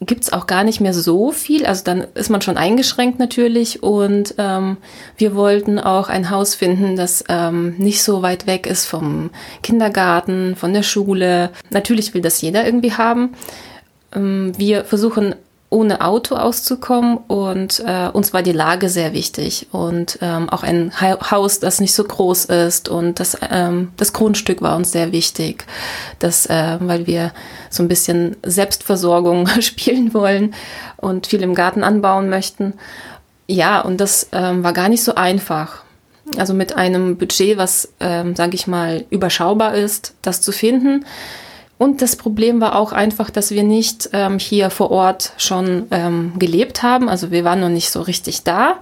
gibt 0.00 0.32
auch 0.32 0.46
gar 0.46 0.64
nicht 0.64 0.80
mehr 0.80 0.94
so 0.94 1.30
viel. 1.30 1.66
Also 1.66 1.84
dann 1.84 2.06
ist 2.14 2.30
man 2.30 2.40
schon 2.40 2.56
eingeschränkt 2.56 3.18
natürlich. 3.18 3.82
Und 3.82 4.34
ähm, 4.38 4.78
wir 5.16 5.34
wollten 5.34 5.78
auch 5.78 6.08
ein 6.08 6.30
Haus 6.30 6.54
finden, 6.54 6.96
das 6.96 7.24
ähm, 7.28 7.76
nicht 7.76 8.02
so 8.02 8.22
weit 8.22 8.46
weg 8.46 8.66
ist 8.66 8.86
vom 8.86 9.30
Kindergarten, 9.62 10.56
von 10.56 10.72
der 10.72 10.82
Schule. 10.82 11.50
Natürlich 11.70 12.14
will 12.14 12.22
das 12.22 12.40
jeder 12.40 12.64
irgendwie 12.64 12.94
haben. 12.94 13.34
Ähm, 14.14 14.52
wir 14.56 14.84
versuchen 14.84 15.34
ohne 15.70 16.00
Auto 16.00 16.34
auszukommen 16.34 17.16
und 17.28 17.80
äh, 17.86 18.08
uns 18.12 18.32
war 18.32 18.42
die 18.42 18.52
Lage 18.52 18.88
sehr 18.88 19.12
wichtig 19.12 19.68
und 19.70 20.18
ähm, 20.20 20.48
auch 20.50 20.64
ein 20.64 20.92
Haus, 21.00 21.60
das 21.60 21.80
nicht 21.80 21.94
so 21.94 22.02
groß 22.02 22.46
ist 22.46 22.88
und 22.88 23.20
das, 23.20 23.38
ähm, 23.48 23.92
das 23.96 24.12
Grundstück 24.12 24.62
war 24.62 24.76
uns 24.76 24.90
sehr 24.90 25.12
wichtig, 25.12 25.64
das, 26.18 26.46
äh, 26.46 26.78
weil 26.80 27.06
wir 27.06 27.32
so 27.70 27.84
ein 27.84 27.88
bisschen 27.88 28.36
Selbstversorgung 28.44 29.46
spielen 29.60 30.12
wollen 30.12 30.54
und 30.96 31.28
viel 31.28 31.42
im 31.42 31.54
Garten 31.54 31.84
anbauen 31.84 32.28
möchten. 32.28 32.74
Ja, 33.46 33.80
und 33.80 34.00
das 34.00 34.28
ähm, 34.32 34.64
war 34.64 34.72
gar 34.72 34.88
nicht 34.88 35.04
so 35.04 35.14
einfach. 35.14 35.84
Also 36.36 36.52
mit 36.52 36.76
einem 36.76 37.16
Budget, 37.16 37.58
was, 37.58 37.92
ähm, 38.00 38.36
sage 38.36 38.54
ich 38.54 38.66
mal, 38.66 39.04
überschaubar 39.10 39.74
ist, 39.74 40.14
das 40.22 40.40
zu 40.40 40.52
finden. 40.52 41.04
Und 41.80 42.02
das 42.02 42.14
Problem 42.14 42.60
war 42.60 42.76
auch 42.76 42.92
einfach, 42.92 43.30
dass 43.30 43.52
wir 43.52 43.62
nicht 43.62 44.10
ähm, 44.12 44.38
hier 44.38 44.68
vor 44.68 44.90
Ort 44.90 45.32
schon 45.38 45.86
ähm, 45.90 46.34
gelebt 46.38 46.82
haben. 46.82 47.08
Also 47.08 47.30
wir 47.30 47.42
waren 47.42 47.60
noch 47.60 47.70
nicht 47.70 47.90
so 47.90 48.02
richtig 48.02 48.44
da 48.44 48.74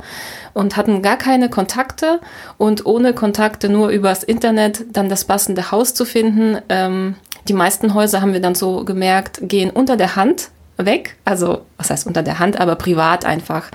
und 0.53 0.77
hatten 0.77 1.01
gar 1.01 1.17
keine 1.17 1.49
Kontakte. 1.49 2.19
Und 2.57 2.87
ohne 2.87 3.13
Kontakte 3.13 3.69
nur 3.69 3.91
übers 3.91 4.25
Internet 4.25 4.85
dann 4.95 5.09
das 5.09 5.27
passende 5.27 5.71
Haus 5.71 5.95
zu 5.95 6.05
finden. 6.05 6.59
Ähm, 6.69 7.15
die 7.47 7.53
meisten 7.53 7.95
Häuser 7.95 8.21
haben 8.21 8.33
wir 8.33 8.41
dann 8.41 8.57
so 8.57 8.85
gemerkt, 8.85 9.39
gehen 9.43 9.71
unter 9.71 9.97
der 9.97 10.17
Hand 10.17 10.51
weg. 10.77 11.15
Also 11.25 11.67
was 11.77 11.91
heißt 11.91 12.05
unter 12.05 12.25
der 12.25 12.41
Hand, 12.41 12.59
aber 12.59 12.75
privat 12.75 13.25
einfach. 13.25 13.71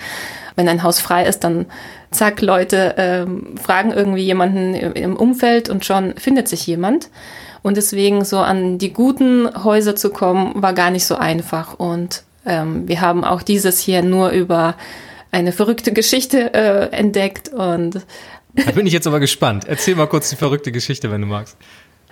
Wenn 0.58 0.68
ein 0.68 0.84
Haus 0.84 1.00
frei 1.00 1.26
ist, 1.26 1.46
dann 1.46 1.68
zack, 2.12 2.42
Leute 2.42 2.96
ähm, 2.98 3.56
fragen 3.56 3.94
irgendwie 3.94 4.24
jemanden 4.24 4.74
im 4.74 5.16
Umfeld 5.16 5.70
und 5.70 5.86
schon 5.86 6.14
findet 6.18 6.50
sich 6.50 6.68
jemand. 6.68 7.08
Und 7.64 7.78
deswegen 7.78 8.24
so 8.26 8.40
an 8.40 8.78
die 8.78 8.94
guten 8.94 9.50
Häuser 9.64 9.96
zu 9.96 10.12
kommen, 10.12 10.62
war 10.62 10.74
gar 10.74 10.92
nicht 10.92 11.06
so 11.06 11.16
einfach. 11.16 11.74
Und 11.80 12.24
ähm, 12.46 12.88
wir 12.88 13.02
haben 13.02 13.24
auch 13.24 13.42
dieses 13.42 13.80
hier 13.80 14.04
nur 14.04 14.30
über 14.30 14.76
eine 15.32 15.52
verrückte 15.52 15.94
Geschichte 15.94 16.54
äh, 16.54 16.90
entdeckt. 16.92 17.50
Und 17.50 18.02
da 18.54 18.72
bin 18.72 18.86
ich 18.86 18.94
jetzt 18.94 19.08
aber 19.08 19.20
gespannt. 19.20 19.64
Erzähl 19.68 19.96
mal 19.96 20.08
kurz 20.08 20.30
die 20.30 20.36
verrückte 20.36 20.72
Geschichte, 20.72 21.10
wenn 21.10 21.22
du 21.22 21.28
magst. 21.28 21.58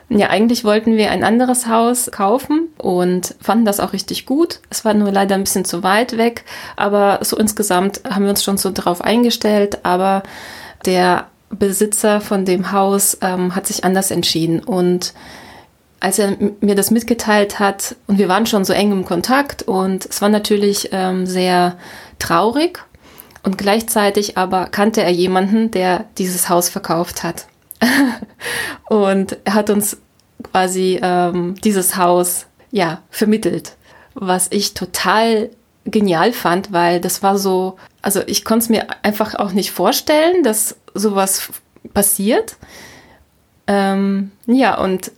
Ja, 0.09 0.29
eigentlich 0.29 0.65
wollten 0.65 0.97
wir 0.97 1.09
ein 1.11 1.23
anderes 1.23 1.67
Haus 1.67 2.11
kaufen 2.11 2.67
und 2.77 3.35
fanden 3.39 3.63
das 3.63 3.79
auch 3.79 3.93
richtig 3.93 4.25
gut. 4.25 4.59
Es 4.69 4.83
war 4.83 4.93
nur 4.93 5.09
leider 5.09 5.35
ein 5.35 5.43
bisschen 5.43 5.63
zu 5.63 5.83
weit 5.83 6.17
weg, 6.17 6.43
aber 6.75 7.19
so 7.21 7.37
insgesamt 7.37 8.01
haben 8.09 8.23
wir 8.23 8.31
uns 8.31 8.43
schon 8.43 8.57
so 8.57 8.71
drauf 8.73 9.01
eingestellt. 9.01 9.85
Aber 9.85 10.23
der 10.85 11.27
Besitzer 11.51 12.21
von 12.21 12.45
dem 12.45 12.71
Haus 12.71 13.17
ähm, 13.21 13.55
hat 13.55 13.67
sich 13.67 13.83
anders 13.83 14.11
entschieden. 14.11 14.59
Und 14.59 15.13
als 15.99 16.19
er 16.19 16.35
mir 16.61 16.75
das 16.75 16.91
mitgeteilt 16.91 17.59
hat, 17.59 17.95
und 18.07 18.17
wir 18.17 18.27
waren 18.27 18.45
schon 18.45 18.65
so 18.65 18.73
eng 18.73 18.91
im 18.91 19.05
Kontakt, 19.05 19.63
und 19.63 20.05
es 20.05 20.21
war 20.21 20.29
natürlich 20.29 20.89
ähm, 20.91 21.25
sehr 21.25 21.77
traurig, 22.19 22.79
und 23.43 23.57
gleichzeitig 23.57 24.37
aber 24.37 24.67
kannte 24.67 25.01
er 25.01 25.11
jemanden, 25.11 25.71
der 25.71 26.05
dieses 26.17 26.49
Haus 26.49 26.69
verkauft 26.69 27.23
hat. 27.23 27.47
und 28.89 29.37
er 29.43 29.55
hat 29.55 29.69
uns 29.69 29.97
quasi 30.43 30.99
ähm, 31.01 31.55
dieses 31.63 31.97
Haus 31.97 32.45
ja 32.71 33.01
vermittelt, 33.09 33.75
was 34.13 34.47
ich 34.51 34.73
total 34.73 35.49
genial 35.85 36.33
fand, 36.33 36.71
weil 36.71 36.99
das 37.01 37.23
war 37.23 37.37
so, 37.37 37.77
also 38.01 38.21
ich 38.27 38.43
konnte 38.43 38.63
es 38.63 38.69
mir 38.69 38.87
einfach 39.03 39.35
auch 39.35 39.51
nicht 39.51 39.71
vorstellen, 39.71 40.43
dass 40.43 40.75
sowas 40.93 41.49
passiert. 41.93 42.57
Ähm, 43.67 44.31
ja, 44.47 44.77
und 44.77 45.11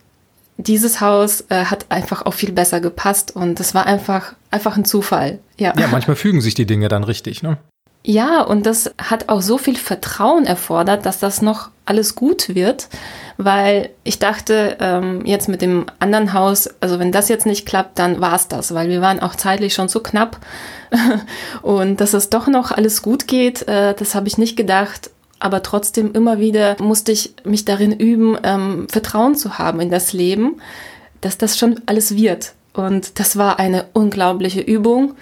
dieses 0.56 1.00
Haus 1.00 1.44
äh, 1.48 1.64
hat 1.64 1.86
einfach 1.90 2.26
auch 2.26 2.34
viel 2.34 2.52
besser 2.52 2.80
gepasst 2.80 3.34
und 3.34 3.58
es 3.58 3.74
war 3.74 3.86
einfach, 3.86 4.34
einfach 4.50 4.76
ein 4.76 4.84
Zufall. 4.84 5.40
Ja. 5.58 5.72
ja, 5.78 5.88
manchmal 5.88 6.16
fügen 6.16 6.40
sich 6.40 6.54
die 6.54 6.66
Dinge 6.66 6.88
dann 6.88 7.04
richtig, 7.04 7.42
ne? 7.42 7.58
Ja, 8.06 8.42
und 8.42 8.66
das 8.66 8.92
hat 8.98 9.30
auch 9.30 9.40
so 9.40 9.56
viel 9.56 9.76
Vertrauen 9.76 10.44
erfordert, 10.44 11.06
dass 11.06 11.20
das 11.20 11.40
noch 11.40 11.70
alles 11.86 12.14
gut 12.14 12.54
wird, 12.54 12.88
weil 13.38 13.90
ich 14.04 14.18
dachte, 14.18 14.76
ähm, 14.78 15.24
jetzt 15.24 15.48
mit 15.48 15.62
dem 15.62 15.86
anderen 16.00 16.34
Haus, 16.34 16.68
also 16.80 16.98
wenn 16.98 17.12
das 17.12 17.30
jetzt 17.30 17.46
nicht 17.46 17.66
klappt, 17.66 17.98
dann 17.98 18.20
war's 18.20 18.48
das, 18.48 18.74
weil 18.74 18.90
wir 18.90 19.00
waren 19.00 19.20
auch 19.20 19.34
zeitlich 19.34 19.72
schon 19.72 19.88
so 19.88 20.00
knapp 20.00 20.38
und 21.62 22.00
dass 22.00 22.12
es 22.12 22.28
doch 22.28 22.46
noch 22.46 22.72
alles 22.72 23.00
gut 23.00 23.26
geht, 23.26 23.66
äh, 23.68 23.94
das 23.94 24.14
habe 24.14 24.28
ich 24.28 24.38
nicht 24.38 24.56
gedacht 24.56 25.10
aber 25.44 25.62
trotzdem 25.62 26.12
immer 26.12 26.38
wieder 26.38 26.74
musste 26.80 27.12
ich 27.12 27.34
mich 27.44 27.66
darin 27.66 27.92
üben, 27.92 28.38
ähm, 28.44 28.86
Vertrauen 28.88 29.34
zu 29.34 29.58
haben 29.58 29.78
in 29.80 29.90
das 29.90 30.14
Leben, 30.14 30.60
dass 31.20 31.36
das 31.36 31.58
schon 31.58 31.82
alles 31.84 32.16
wird. 32.16 32.54
Und 32.72 33.18
das 33.18 33.36
war 33.36 33.58
eine 33.58 33.84
unglaubliche 33.92 34.62
Übung, 34.62 35.16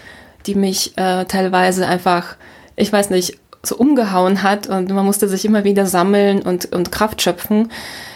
die 0.47 0.55
mich 0.55 0.97
äh, 0.97 1.25
teilweise 1.25 1.89
einfach, 1.89 2.37
ich 2.77 2.93
weiß 2.93 3.11
nicht, 3.11 3.39
so 3.65 3.77
umgehauen 3.77 4.43
hat 4.43 4.67
und 4.67 4.91
man 4.91 5.05
musste 5.05 5.29
sich 5.29 5.45
immer 5.45 5.63
wieder 5.63 5.87
sammeln 5.87 6.43
und, 6.43 6.73
und 6.73 6.91
Kraft 6.91 7.23
schöpfen. 7.23 7.71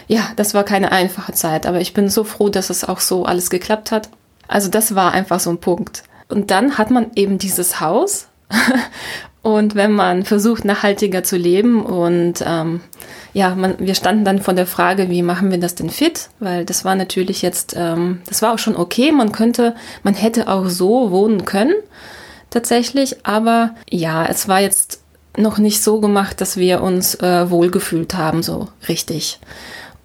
Ja, 0.07 0.29
das 0.35 0.53
war 0.53 0.63
keine 0.63 0.91
einfache 0.91 1.31
Zeit, 1.31 1.65
aber 1.65 1.79
ich 1.79 1.93
bin 1.93 2.09
so 2.09 2.25
froh, 2.25 2.49
dass 2.49 2.69
es 2.69 2.83
auch 2.83 2.99
so 2.99 3.25
alles 3.25 3.49
geklappt 3.49 3.91
hat. 3.91 4.09
Also 4.49 4.69
das 4.69 4.95
war 4.95 5.13
einfach 5.13 5.39
so 5.39 5.49
ein 5.49 5.59
Punkt. 5.59 6.03
Und 6.27 6.51
dann 6.51 6.77
hat 6.77 6.91
man 6.91 7.11
eben 7.15 7.37
dieses 7.37 7.79
Haus 7.79 8.27
Und 9.47 9.75
wenn 9.75 9.93
man 9.93 10.23
versucht, 10.23 10.65
nachhaltiger 10.65 11.23
zu 11.23 11.37
leben 11.37 11.81
und 11.85 12.43
ähm, 12.45 12.81
ja, 13.31 13.55
man, 13.55 13.75
wir 13.79 13.95
standen 13.95 14.25
dann 14.25 14.41
vor 14.41 14.53
der 14.53 14.67
Frage, 14.67 15.09
wie 15.09 15.21
machen 15.21 15.51
wir 15.51 15.57
das 15.57 15.73
denn 15.73 15.89
fit? 15.89 16.29
Weil 16.39 16.65
das 16.65 16.83
war 16.83 16.95
natürlich 16.95 17.43
jetzt, 17.43 17.73
ähm, 17.77 18.19
das 18.27 18.41
war 18.41 18.53
auch 18.53 18.59
schon 18.59 18.75
okay. 18.75 19.13
Man 19.13 19.31
könnte, 19.31 19.73
man 20.03 20.15
hätte 20.15 20.49
auch 20.49 20.67
so 20.67 21.11
wohnen 21.11 21.45
können, 21.45 21.75
tatsächlich. 22.49 23.25
Aber 23.25 23.75
ja, 23.89 24.25
es 24.25 24.47
war 24.47 24.61
jetzt 24.61 25.01
noch 25.37 25.57
nicht 25.59 25.83
so 25.83 25.99
gemacht, 25.99 26.41
dass 26.41 26.57
wir 26.57 26.81
uns 26.81 27.15
äh, 27.15 27.49
wohlgefühlt 27.49 28.15
haben, 28.15 28.43
so 28.43 28.69
richtig. 28.89 29.39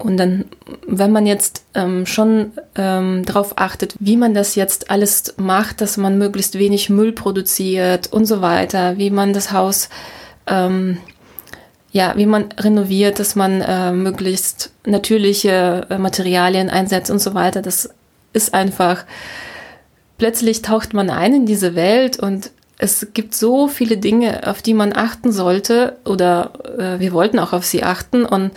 Und 0.02 0.16
dann, 0.16 0.46
wenn 0.86 1.12
man 1.12 1.26
jetzt 1.26 1.64
ähm, 1.74 2.06
schon 2.06 2.52
ähm, 2.74 3.24
darauf 3.24 3.56
achtet, 3.56 3.94
wie 4.00 4.16
man 4.16 4.34
das 4.34 4.56
jetzt 4.56 4.90
alles 4.90 5.34
macht, 5.36 5.80
dass 5.80 5.96
man 5.96 6.18
möglichst 6.18 6.58
wenig 6.58 6.90
Müll 6.90 7.12
produziert 7.12 8.12
und 8.12 8.26
so 8.26 8.42
weiter, 8.42 8.98
wie 8.98 9.10
man 9.10 9.32
das 9.32 9.52
Haus, 9.52 9.88
ähm, 10.48 10.98
ja, 11.92 12.14
wie 12.16 12.26
man 12.26 12.46
renoviert, 12.58 13.20
dass 13.20 13.36
man 13.36 13.60
äh, 13.60 13.92
möglichst 13.92 14.72
natürliche 14.84 15.86
äh, 15.88 15.98
Materialien 15.98 16.68
einsetzt 16.68 17.10
und 17.10 17.20
so 17.20 17.34
weiter, 17.34 17.62
das 17.62 17.90
ist 18.32 18.54
einfach, 18.54 19.04
plötzlich 20.22 20.62
taucht 20.62 20.94
man 20.94 21.10
ein 21.10 21.34
in 21.34 21.46
diese 21.46 21.74
Welt 21.74 22.16
und 22.16 22.52
es 22.78 23.08
gibt 23.12 23.34
so 23.34 23.66
viele 23.66 23.96
Dinge, 23.96 24.46
auf 24.46 24.62
die 24.62 24.72
man 24.72 24.92
achten 24.94 25.32
sollte 25.32 25.96
oder 26.04 26.52
äh, 26.78 27.00
wir 27.00 27.12
wollten 27.12 27.40
auch 27.40 27.52
auf 27.52 27.64
sie 27.64 27.82
achten 27.82 28.24
und 28.24 28.52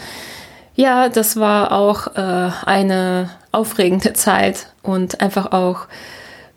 ja, 0.76 1.10
das 1.10 1.38
war 1.38 1.72
auch 1.72 2.16
äh, 2.16 2.52
eine 2.68 3.32
aufregende 3.52 4.14
Zeit 4.26 4.68
und 4.84 5.22
einfach 5.22 5.54
auch 5.54 5.88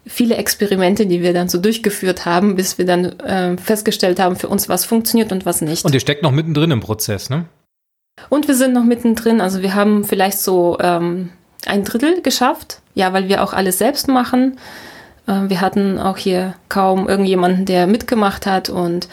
viele 0.07 0.37
Experimente, 0.37 1.07
die 1.07 1.23
wir 1.23 1.33
dann 1.33 1.49
so 1.49 1.57
durchgeführt 1.57 2.27
haben, 2.27 2.55
bis 2.55 2.77
wir 2.77 2.85
dann 2.85 3.19
äh, 3.21 3.57
festgestellt 3.57 4.21
haben 4.21 4.37
für 4.37 4.49
uns, 4.49 4.69
was 4.69 4.85
funktioniert 4.85 5.33
und 5.33 5.47
was 5.47 5.63
nicht. 5.63 5.87
Und 5.87 5.95
ihr 5.95 6.01
steckt 6.01 6.23
noch 6.23 6.33
mittendrin 6.33 6.71
im 6.71 6.81
Prozess, 6.81 7.31
ne? 7.31 7.47
Und 8.29 8.47
wir 8.47 8.55
sind 8.55 8.75
noch 8.75 8.85
mittendrin. 8.85 9.41
Also 9.41 9.63
wir 9.63 9.75
haben 9.75 10.05
vielleicht 10.05 10.39
so 10.39 10.77
ähm, 10.83 11.31
ein 11.65 11.85
Drittel 11.85 12.21
geschafft. 12.21 12.83
Ja, 12.95 13.15
weil 13.15 13.29
wir 13.29 13.43
auch 13.43 13.55
alles 13.55 13.79
selbst 13.79 14.09
machen. 14.09 14.59
Äh, 15.29 15.49
wir 15.49 15.61
hatten 15.61 16.01
auch 16.01 16.17
hier 16.17 16.55
kaum 16.69 17.09
irgendjemanden, 17.09 17.67
der 17.67 17.87
mitgemacht 17.87 18.47
hat. 18.47 18.69
Und 18.69 19.09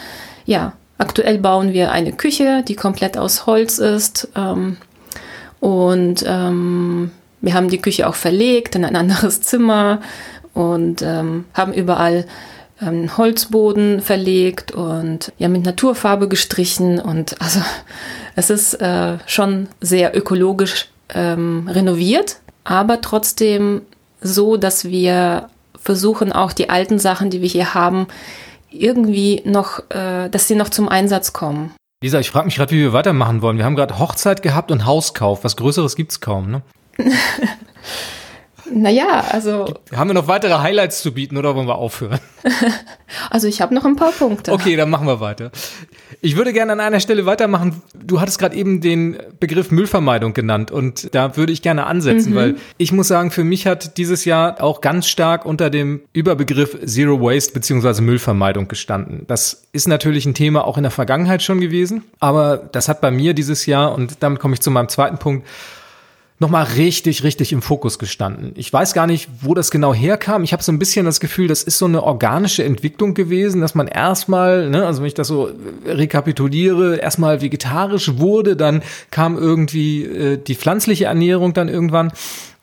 ja, 0.45 0.73
Aktuell 0.97 1.39
bauen 1.39 1.73
wir 1.73 1.91
eine 1.91 2.13
Küche, 2.13 2.63
die 2.65 2.75
komplett 2.75 3.17
aus 3.17 3.45
Holz 3.45 3.79
ist. 3.79 4.29
Ähm, 4.35 4.77
und 5.59 6.23
ähm, 6.25 7.11
wir 7.41 7.53
haben 7.53 7.69
die 7.69 7.81
Küche 7.81 8.07
auch 8.07 8.15
verlegt 8.15 8.75
in 8.75 8.85
ein 8.85 8.95
anderes 8.95 9.41
Zimmer 9.41 10.01
und 10.53 11.01
ähm, 11.01 11.45
haben 11.53 11.73
überall 11.73 12.25
ähm, 12.81 13.17
Holzboden 13.17 13.99
verlegt 14.01 14.71
und 14.71 15.33
ja 15.37 15.49
mit 15.49 15.65
Naturfarbe 15.65 16.29
gestrichen 16.29 16.99
und 16.99 17.41
also 17.41 17.59
es 18.35 18.49
ist 18.49 18.75
äh, 18.75 19.17
schon 19.25 19.67
sehr 19.81 20.15
ökologisch 20.15 20.89
ähm, 21.13 21.69
renoviert, 21.69 22.37
aber 22.63 23.01
trotzdem 23.01 23.81
so, 24.21 24.57
dass 24.57 24.85
wir 24.85 25.49
versuchen 25.85 26.33
auch 26.33 26.51
die 26.51 26.69
alten 26.69 26.99
Sachen, 26.99 27.29
die 27.29 27.41
wir 27.41 27.47
hier 27.47 27.73
haben, 27.73 28.07
irgendwie 28.71 29.41
noch, 29.45 29.79
äh, 29.91 30.29
dass 30.29 30.47
sie 30.47 30.55
noch 30.55 30.69
zum 30.69 30.89
Einsatz 30.89 31.31
kommen. 31.31 31.71
Lisa, 32.03 32.19
ich 32.19 32.29
frage 32.29 32.45
mich 32.45 32.55
gerade, 32.55 32.71
wie 32.71 32.81
wir 32.81 32.93
weitermachen 32.93 33.41
wollen. 33.41 33.57
Wir 33.57 33.65
haben 33.65 33.75
gerade 33.75 33.97
Hochzeit 33.99 34.41
gehabt 34.41 34.71
und 34.71 34.85
Hauskauf. 34.85 35.43
Was 35.43 35.55
Größeres 35.55 35.95
gibt's 35.95 36.19
kaum, 36.19 36.51
ne? 36.51 36.61
Naja, 38.71 39.25
also. 39.31 39.73
Haben 39.95 40.09
wir 40.09 40.13
noch 40.13 40.27
weitere 40.27 40.57
Highlights 40.59 41.01
zu 41.01 41.13
bieten 41.13 41.37
oder 41.37 41.55
wollen 41.55 41.67
wir 41.67 41.75
aufhören? 41.75 42.19
also 43.29 43.47
ich 43.47 43.61
habe 43.61 43.73
noch 43.73 43.85
ein 43.85 43.95
paar 43.95 44.11
Punkte. 44.11 44.51
Okay, 44.51 44.75
dann 44.75 44.89
machen 44.89 45.07
wir 45.07 45.19
weiter. 45.19 45.51
Ich 46.21 46.35
würde 46.35 46.53
gerne 46.53 46.71
an 46.71 46.79
einer 46.79 46.99
Stelle 46.99 47.25
weitermachen. 47.25 47.81
Du 47.93 48.21
hattest 48.21 48.39
gerade 48.39 48.55
eben 48.55 48.81
den 48.81 49.17
Begriff 49.39 49.71
Müllvermeidung 49.71 50.33
genannt 50.33 50.71
und 50.71 51.13
da 51.13 51.37
würde 51.37 51.51
ich 51.51 51.61
gerne 51.61 51.85
ansetzen, 51.85 52.31
mhm. 52.31 52.35
weil 52.35 52.55
ich 52.77 52.91
muss 52.91 53.07
sagen, 53.07 53.31
für 53.31 53.43
mich 53.43 53.67
hat 53.67 53.97
dieses 53.97 54.25
Jahr 54.25 54.61
auch 54.61 54.81
ganz 54.81 55.07
stark 55.07 55.45
unter 55.45 55.69
dem 55.69 56.01
Überbegriff 56.13 56.77
Zero 56.85 57.21
Waste 57.21 57.53
beziehungsweise 57.53 58.01
Müllvermeidung 58.01 58.67
gestanden. 58.67 59.25
Das 59.27 59.67
ist 59.71 59.87
natürlich 59.87 60.25
ein 60.25 60.33
Thema 60.33 60.65
auch 60.65 60.77
in 60.77 60.83
der 60.83 60.91
Vergangenheit 60.91 61.43
schon 61.43 61.59
gewesen, 61.59 62.03
aber 62.19 62.57
das 62.71 62.87
hat 62.87 63.01
bei 63.01 63.11
mir 63.11 63.33
dieses 63.33 63.65
Jahr 63.65 63.93
und 63.93 64.17
damit 64.21 64.39
komme 64.39 64.53
ich 64.53 64.61
zu 64.61 64.71
meinem 64.71 64.89
zweiten 64.89 65.17
Punkt 65.17 65.47
nochmal 66.39 66.65
richtig, 66.75 67.23
richtig 67.23 67.53
im 67.53 67.61
Fokus 67.61 67.97
gestanden. 67.97 68.51
Ich 68.55 68.71
weiß 68.71 68.93
gar 68.93 69.07
nicht, 69.07 69.29
wo 69.41 69.53
das 69.53 69.71
genau 69.71 69.93
herkam. 69.93 70.43
Ich 70.43 70.51
habe 70.51 70.61
so 70.61 70.71
ein 70.71 70.79
bisschen 70.79 71.05
das 71.05 71.21
Gefühl, 71.21 71.47
das 71.47 71.63
ist 71.63 71.77
so 71.77 71.85
eine 71.85 72.03
organische 72.03 72.63
Entwicklung 72.63 73.13
gewesen, 73.13 73.61
dass 73.61 73.73
man 73.73 73.87
erstmal, 73.87 74.69
ne, 74.69 74.85
also 74.85 75.01
wenn 75.01 75.07
ich 75.07 75.13
das 75.13 75.27
so 75.27 75.49
rekapituliere, 75.85 76.97
erstmal 76.97 77.41
vegetarisch 77.41 78.17
wurde, 78.17 78.57
dann 78.57 78.83
kam 79.11 79.37
irgendwie 79.37 80.03
äh, 80.03 80.37
die 80.37 80.55
pflanzliche 80.55 81.05
Ernährung 81.05 81.53
dann 81.53 81.69
irgendwann. 81.69 82.11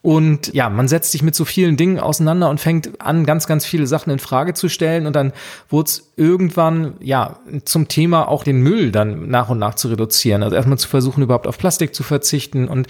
Und 0.02 0.52
ja, 0.52 0.68
man 0.68 0.88
setzt 0.88 1.12
sich 1.12 1.22
mit 1.22 1.36
so 1.36 1.44
vielen 1.44 1.76
Dingen 1.76 2.00
auseinander 2.00 2.50
und 2.50 2.60
fängt 2.60 3.00
an, 3.00 3.24
ganz, 3.24 3.46
ganz 3.46 3.64
viele 3.64 3.86
Sachen 3.86 4.10
in 4.10 4.18
Frage 4.18 4.52
zu 4.52 4.68
stellen. 4.68 5.06
Und 5.06 5.14
dann 5.14 5.32
wurde 5.70 5.88
es 5.88 6.12
irgendwann, 6.16 6.94
ja, 7.00 7.38
zum 7.64 7.86
Thema 7.86 8.28
auch 8.28 8.42
den 8.42 8.60
Müll 8.60 8.90
dann 8.90 9.28
nach 9.28 9.48
und 9.48 9.60
nach 9.60 9.76
zu 9.76 9.88
reduzieren. 9.88 10.42
Also 10.42 10.56
erstmal 10.56 10.78
zu 10.78 10.88
versuchen, 10.88 11.22
überhaupt 11.22 11.46
auf 11.46 11.56
Plastik 11.56 11.94
zu 11.94 12.02
verzichten 12.02 12.66
und 12.66 12.88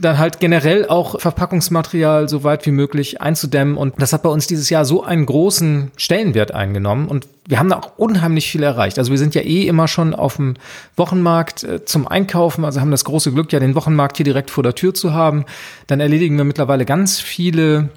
dann 0.00 0.18
halt 0.18 0.40
generell 0.40 0.86
auch 0.86 1.20
Verpackungsmaterial 1.20 2.28
so 2.28 2.44
weit 2.44 2.64
wie 2.66 2.70
möglich 2.70 3.20
einzudämmen. 3.20 3.76
Und 3.76 3.94
das 4.00 4.12
hat 4.12 4.22
bei 4.22 4.28
uns 4.28 4.46
dieses 4.46 4.70
Jahr 4.70 4.84
so 4.84 5.02
einen 5.02 5.26
großen 5.26 5.90
Stellenwert 5.96 6.52
eingenommen. 6.52 7.08
Und 7.08 7.26
wir 7.46 7.58
haben 7.58 7.68
da 7.68 7.76
auch 7.76 7.96
unheimlich 7.96 8.50
viel 8.50 8.62
erreicht. 8.62 8.98
Also 8.98 9.10
wir 9.10 9.18
sind 9.18 9.34
ja 9.34 9.42
eh 9.42 9.66
immer 9.66 9.88
schon 9.88 10.14
auf 10.14 10.36
dem 10.36 10.54
Wochenmarkt 10.96 11.64
äh, 11.64 11.84
zum 11.84 12.06
Einkaufen, 12.06 12.64
also 12.64 12.80
haben 12.80 12.90
das 12.90 13.04
große 13.04 13.32
Glück, 13.32 13.52
ja 13.52 13.60
den 13.60 13.74
Wochenmarkt 13.74 14.16
hier 14.16 14.24
direkt 14.24 14.50
vor 14.50 14.62
der 14.62 14.74
Tür 14.74 14.94
zu 14.94 15.12
haben. 15.12 15.44
Dann 15.86 16.00
erledigen 16.00 16.36
wir 16.36 16.44
mittlerweile 16.44 16.84
ganz 16.84 17.20
viele 17.20 17.88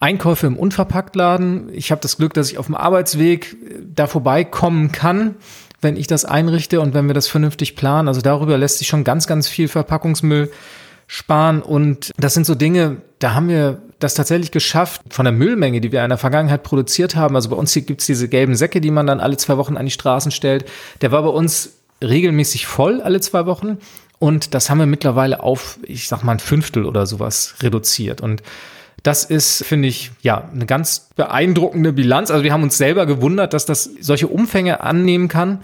Einkäufe 0.00 0.46
im 0.46 0.56
Unverpacktladen. 0.56 1.70
Ich 1.72 1.90
habe 1.90 2.00
das 2.00 2.16
Glück, 2.16 2.34
dass 2.34 2.50
ich 2.50 2.58
auf 2.58 2.66
dem 2.66 2.74
Arbeitsweg 2.74 3.52
äh, 3.52 3.74
da 3.94 4.06
vorbeikommen 4.06 4.92
kann 4.92 5.36
wenn 5.84 5.96
ich 5.96 6.06
das 6.06 6.24
einrichte 6.24 6.80
und 6.80 6.94
wenn 6.94 7.08
wir 7.08 7.14
das 7.14 7.26
vernünftig 7.26 7.74
planen. 7.76 8.08
Also 8.08 8.20
darüber 8.20 8.56
lässt 8.56 8.78
sich 8.78 8.86
schon 8.86 9.02
ganz, 9.04 9.26
ganz 9.26 9.48
viel 9.48 9.66
Verpackungsmüll 9.66 10.48
sparen. 11.12 11.60
Und 11.60 12.10
das 12.16 12.32
sind 12.32 12.46
so 12.46 12.54
Dinge, 12.54 12.96
da 13.18 13.34
haben 13.34 13.50
wir 13.50 13.82
das 13.98 14.14
tatsächlich 14.14 14.50
geschafft, 14.50 15.02
von 15.10 15.26
der 15.26 15.32
Müllmenge, 15.32 15.82
die 15.82 15.92
wir 15.92 16.02
in 16.02 16.08
der 16.08 16.16
Vergangenheit 16.16 16.62
produziert 16.62 17.16
haben. 17.16 17.36
Also 17.36 17.50
bei 17.50 17.56
uns 17.56 17.74
hier 17.74 17.82
gibt's 17.82 18.06
diese 18.06 18.28
gelben 18.28 18.54
Säcke, 18.54 18.80
die 18.80 18.90
man 18.90 19.06
dann 19.06 19.20
alle 19.20 19.36
zwei 19.36 19.58
Wochen 19.58 19.76
an 19.76 19.84
die 19.84 19.92
Straßen 19.92 20.32
stellt. 20.32 20.64
Der 21.02 21.12
war 21.12 21.22
bei 21.22 21.28
uns 21.28 21.74
regelmäßig 22.02 22.66
voll 22.66 23.02
alle 23.02 23.20
zwei 23.20 23.44
Wochen. 23.44 23.76
Und 24.18 24.54
das 24.54 24.70
haben 24.70 24.78
wir 24.78 24.86
mittlerweile 24.86 25.42
auf, 25.42 25.78
ich 25.82 26.08
sag 26.08 26.22
mal, 26.24 26.32
ein 26.32 26.38
Fünftel 26.38 26.86
oder 26.86 27.04
sowas 27.04 27.56
reduziert. 27.60 28.22
Und 28.22 28.42
das 29.02 29.24
ist, 29.24 29.64
finde 29.66 29.88
ich, 29.88 30.12
ja, 30.22 30.48
eine 30.50 30.64
ganz 30.64 31.10
beeindruckende 31.14 31.92
Bilanz. 31.92 32.30
Also 32.30 32.42
wir 32.42 32.54
haben 32.54 32.62
uns 32.62 32.78
selber 32.78 33.04
gewundert, 33.04 33.52
dass 33.52 33.66
das 33.66 33.84
solche 34.00 34.28
Umfänge 34.28 34.80
annehmen 34.80 35.28
kann. 35.28 35.60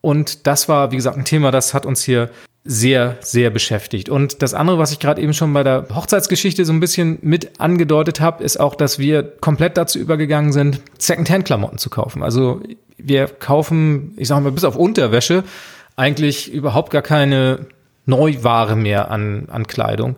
Und 0.00 0.46
das 0.46 0.68
war, 0.68 0.92
wie 0.92 0.96
gesagt, 0.96 1.16
ein 1.16 1.24
Thema, 1.24 1.50
das 1.50 1.74
hat 1.74 1.84
uns 1.84 2.04
hier 2.04 2.30
sehr, 2.64 3.18
sehr 3.20 3.50
beschäftigt. 3.50 4.08
Und 4.08 4.40
das 4.40 4.54
andere, 4.54 4.78
was 4.78 4.90
ich 4.90 4.98
gerade 4.98 5.20
eben 5.20 5.34
schon 5.34 5.52
bei 5.52 5.62
der 5.62 5.86
Hochzeitsgeschichte 5.94 6.64
so 6.64 6.72
ein 6.72 6.80
bisschen 6.80 7.18
mit 7.20 7.60
angedeutet 7.60 8.20
habe, 8.20 8.42
ist 8.42 8.58
auch, 8.58 8.74
dass 8.74 8.98
wir 8.98 9.22
komplett 9.22 9.76
dazu 9.76 9.98
übergegangen 9.98 10.52
sind, 10.52 10.80
Secondhand-Klamotten 10.98 11.76
zu 11.76 11.90
kaufen. 11.90 12.22
Also 12.22 12.62
wir 12.96 13.26
kaufen, 13.26 14.14
ich 14.16 14.28
sage 14.28 14.40
mal, 14.40 14.52
bis 14.52 14.64
auf 14.64 14.76
Unterwäsche 14.76 15.44
eigentlich 15.96 16.50
überhaupt 16.52 16.90
gar 16.90 17.02
keine 17.02 17.66
Neuware 18.06 18.76
mehr 18.76 19.10
an, 19.10 19.46
an 19.50 19.66
Kleidung. 19.66 20.16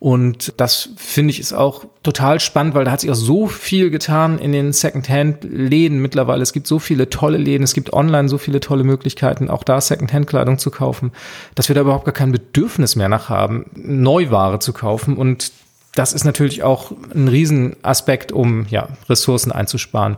Und 0.00 0.52
das 0.58 0.90
finde 0.96 1.32
ich 1.32 1.40
ist 1.40 1.52
auch 1.52 1.84
total 2.04 2.38
spannend, 2.38 2.74
weil 2.74 2.84
da 2.84 2.92
hat 2.92 3.00
sich 3.00 3.10
auch 3.10 3.16
so 3.16 3.48
viel 3.48 3.90
getan 3.90 4.38
in 4.38 4.52
den 4.52 4.72
Secondhand-Läden 4.72 6.00
mittlerweile. 6.00 6.42
Es 6.42 6.52
gibt 6.52 6.68
so 6.68 6.78
viele 6.78 7.10
tolle 7.10 7.38
Läden, 7.38 7.64
es 7.64 7.74
gibt 7.74 7.92
online 7.92 8.28
so 8.28 8.38
viele 8.38 8.60
tolle 8.60 8.84
Möglichkeiten, 8.84 9.50
auch 9.50 9.64
da 9.64 9.80
Secondhand-Kleidung 9.80 10.58
zu 10.58 10.70
kaufen, 10.70 11.10
dass 11.56 11.68
wir 11.68 11.74
da 11.74 11.80
überhaupt 11.80 12.04
gar 12.04 12.14
kein 12.14 12.30
Bedürfnis 12.30 12.94
mehr 12.94 13.08
nach 13.08 13.28
haben, 13.28 13.66
Neuware 13.74 14.60
zu 14.60 14.72
kaufen. 14.72 15.16
Und 15.16 15.50
das 15.96 16.12
ist 16.12 16.24
natürlich 16.24 16.62
auch 16.62 16.92
ein 17.12 17.26
Riesenaspekt, 17.26 18.30
um 18.30 18.66
ja, 18.70 18.88
Ressourcen 19.08 19.50
einzusparen. 19.50 20.16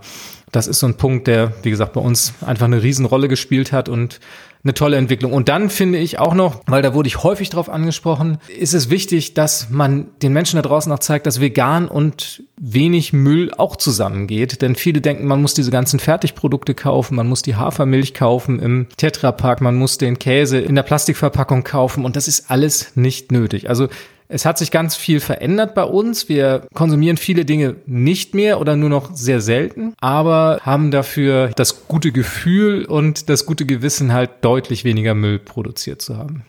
Das 0.53 0.67
ist 0.67 0.81
so 0.81 0.87
ein 0.87 0.97
Punkt, 0.97 1.27
der, 1.27 1.55
wie 1.63 1.71
gesagt, 1.71 1.95
bei 1.95 2.03
uns 2.03 2.35
einfach 2.45 2.67
eine 2.67 2.83
Riesenrolle 2.83 3.29
gespielt 3.29 3.73
hat 3.73 3.89
und 3.89 4.21
eine 4.63 4.75
tolle 4.75 4.97
Entwicklung. 4.99 5.33
Und 5.33 5.49
dann 5.49 5.71
finde 5.71 5.99
ich 5.99 6.19
auch 6.19 6.35
noch, 6.35 6.61
weil 6.67 6.83
da 6.83 6.93
wurde 6.93 7.07
ich 7.07 7.23
häufig 7.23 7.49
drauf 7.49 7.71
angesprochen, 7.71 8.39
ist 8.59 8.75
es 8.75 8.91
wichtig, 8.91 9.33
dass 9.35 9.71
man 9.71 10.09
den 10.23 10.33
Menschen 10.33 10.57
da 10.57 10.63
draußen 10.63 10.93
auch 10.93 10.99
zeigt, 10.99 11.27
dass 11.27 11.41
vegan 11.41 11.89
und 11.89 12.43
wenig 12.61 13.13
Müll 13.13 13.53
auch 13.57 13.77
zusammengeht. 13.77 14.61
Denn 14.61 14.75
viele 14.75 15.01
denken, 15.01 15.27
man 15.27 15.41
muss 15.41 15.55
diese 15.55 15.71
ganzen 15.71 15.99
Fertigprodukte 15.99 16.75
kaufen, 16.75 17.17
man 17.17 17.29
muss 17.29 17.41
die 17.41 17.57
Hafermilch 17.57 18.13
kaufen 18.13 18.59
im 18.59 18.87
Tetrapack, 18.97 19.63
man 19.63 19.77
muss 19.77 19.97
den 19.97 20.19
Käse 20.19 20.59
in 20.59 20.75
der 20.75 20.83
Plastikverpackung 20.83 21.65
kaufen 21.65 22.05
und 22.05 22.17
das 22.17 22.29
ist 22.29 22.51
alles 22.51 22.97
nicht 22.97 23.33
nötig. 23.33 23.71
Also 23.71 23.89
es 24.31 24.45
hat 24.45 24.59
sich 24.59 24.71
ganz 24.71 24.97
viel 24.97 25.21
verändert 25.21 25.75
bei 25.75 25.85
uns. 25.85 26.29
Wir 26.29 26.67
konsumieren 26.73 27.17
viele 27.17 27.45
Dinge 27.45 27.77
nicht 27.87 28.35
mehr 28.35 28.61
oder 28.61 28.77
nur 28.77 28.89
noch 28.89 29.15
sehr 29.15 29.41
selten, 29.41 29.95
aber 30.01 30.61
haben 30.63 30.91
dafür 30.91 31.51
das 31.57 31.89
gute 31.89 32.13
Gefühl 32.13 32.85
und 32.85 33.29
das 33.29 33.45
gute 33.45 33.67
Gewissen 33.67 34.13
halt 34.13 34.31
deutlich 34.43 34.85
weniger 34.85 35.15
Müll 35.15 35.39
produziert 35.39 36.01
zu 36.01 36.17
haben. 36.17 36.45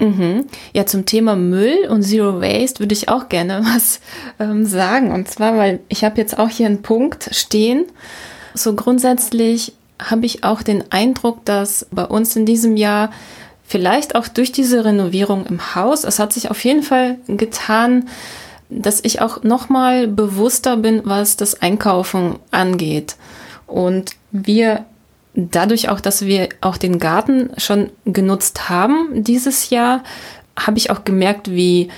Mhm. 0.00 0.46
Ja, 0.72 0.86
zum 0.86 1.06
Thema 1.06 1.36
Müll 1.36 1.86
und 1.88 2.02
Zero 2.02 2.40
Waste 2.40 2.80
würde 2.80 2.94
ich 2.94 3.08
auch 3.08 3.28
gerne 3.28 3.62
was 3.74 4.00
ähm, 4.38 4.64
sagen. 4.64 5.12
Und 5.12 5.28
zwar, 5.28 5.56
weil 5.56 5.80
ich 5.88 6.04
habe 6.04 6.16
jetzt 6.18 6.38
auch 6.38 6.48
hier 6.48 6.66
einen 6.66 6.82
Punkt 6.82 7.30
stehen. 7.32 7.84
So 8.54 8.74
grundsätzlich 8.74 9.74
habe 10.00 10.26
ich 10.26 10.44
auch 10.44 10.62
den 10.62 10.84
Eindruck, 10.90 11.44
dass 11.44 11.86
bei 11.90 12.04
uns 12.04 12.36
in 12.36 12.46
diesem 12.46 12.76
Jahr 12.76 13.10
Vielleicht 13.68 14.14
auch 14.14 14.28
durch 14.28 14.50
diese 14.50 14.86
Renovierung 14.86 15.44
im 15.44 15.74
Haus. 15.74 16.04
Es 16.04 16.18
hat 16.18 16.32
sich 16.32 16.50
auf 16.50 16.64
jeden 16.64 16.82
Fall 16.82 17.18
getan, 17.28 18.08
dass 18.70 19.04
ich 19.04 19.20
auch 19.20 19.42
nochmal 19.42 20.08
bewusster 20.08 20.78
bin, 20.78 21.02
was 21.04 21.36
das 21.36 21.60
Einkaufen 21.60 22.36
angeht. 22.50 23.16
Und 23.66 24.12
wir 24.30 24.86
dadurch 25.34 25.90
auch, 25.90 26.00
dass 26.00 26.24
wir 26.24 26.48
auch 26.62 26.78
den 26.78 26.98
Garten 26.98 27.50
schon 27.58 27.90
genutzt 28.06 28.70
haben 28.70 29.22
dieses 29.22 29.68
Jahr, 29.68 30.02
habe 30.58 30.78
ich 30.78 30.90
auch 30.90 31.04
gemerkt, 31.04 31.50
wie, 31.50 31.90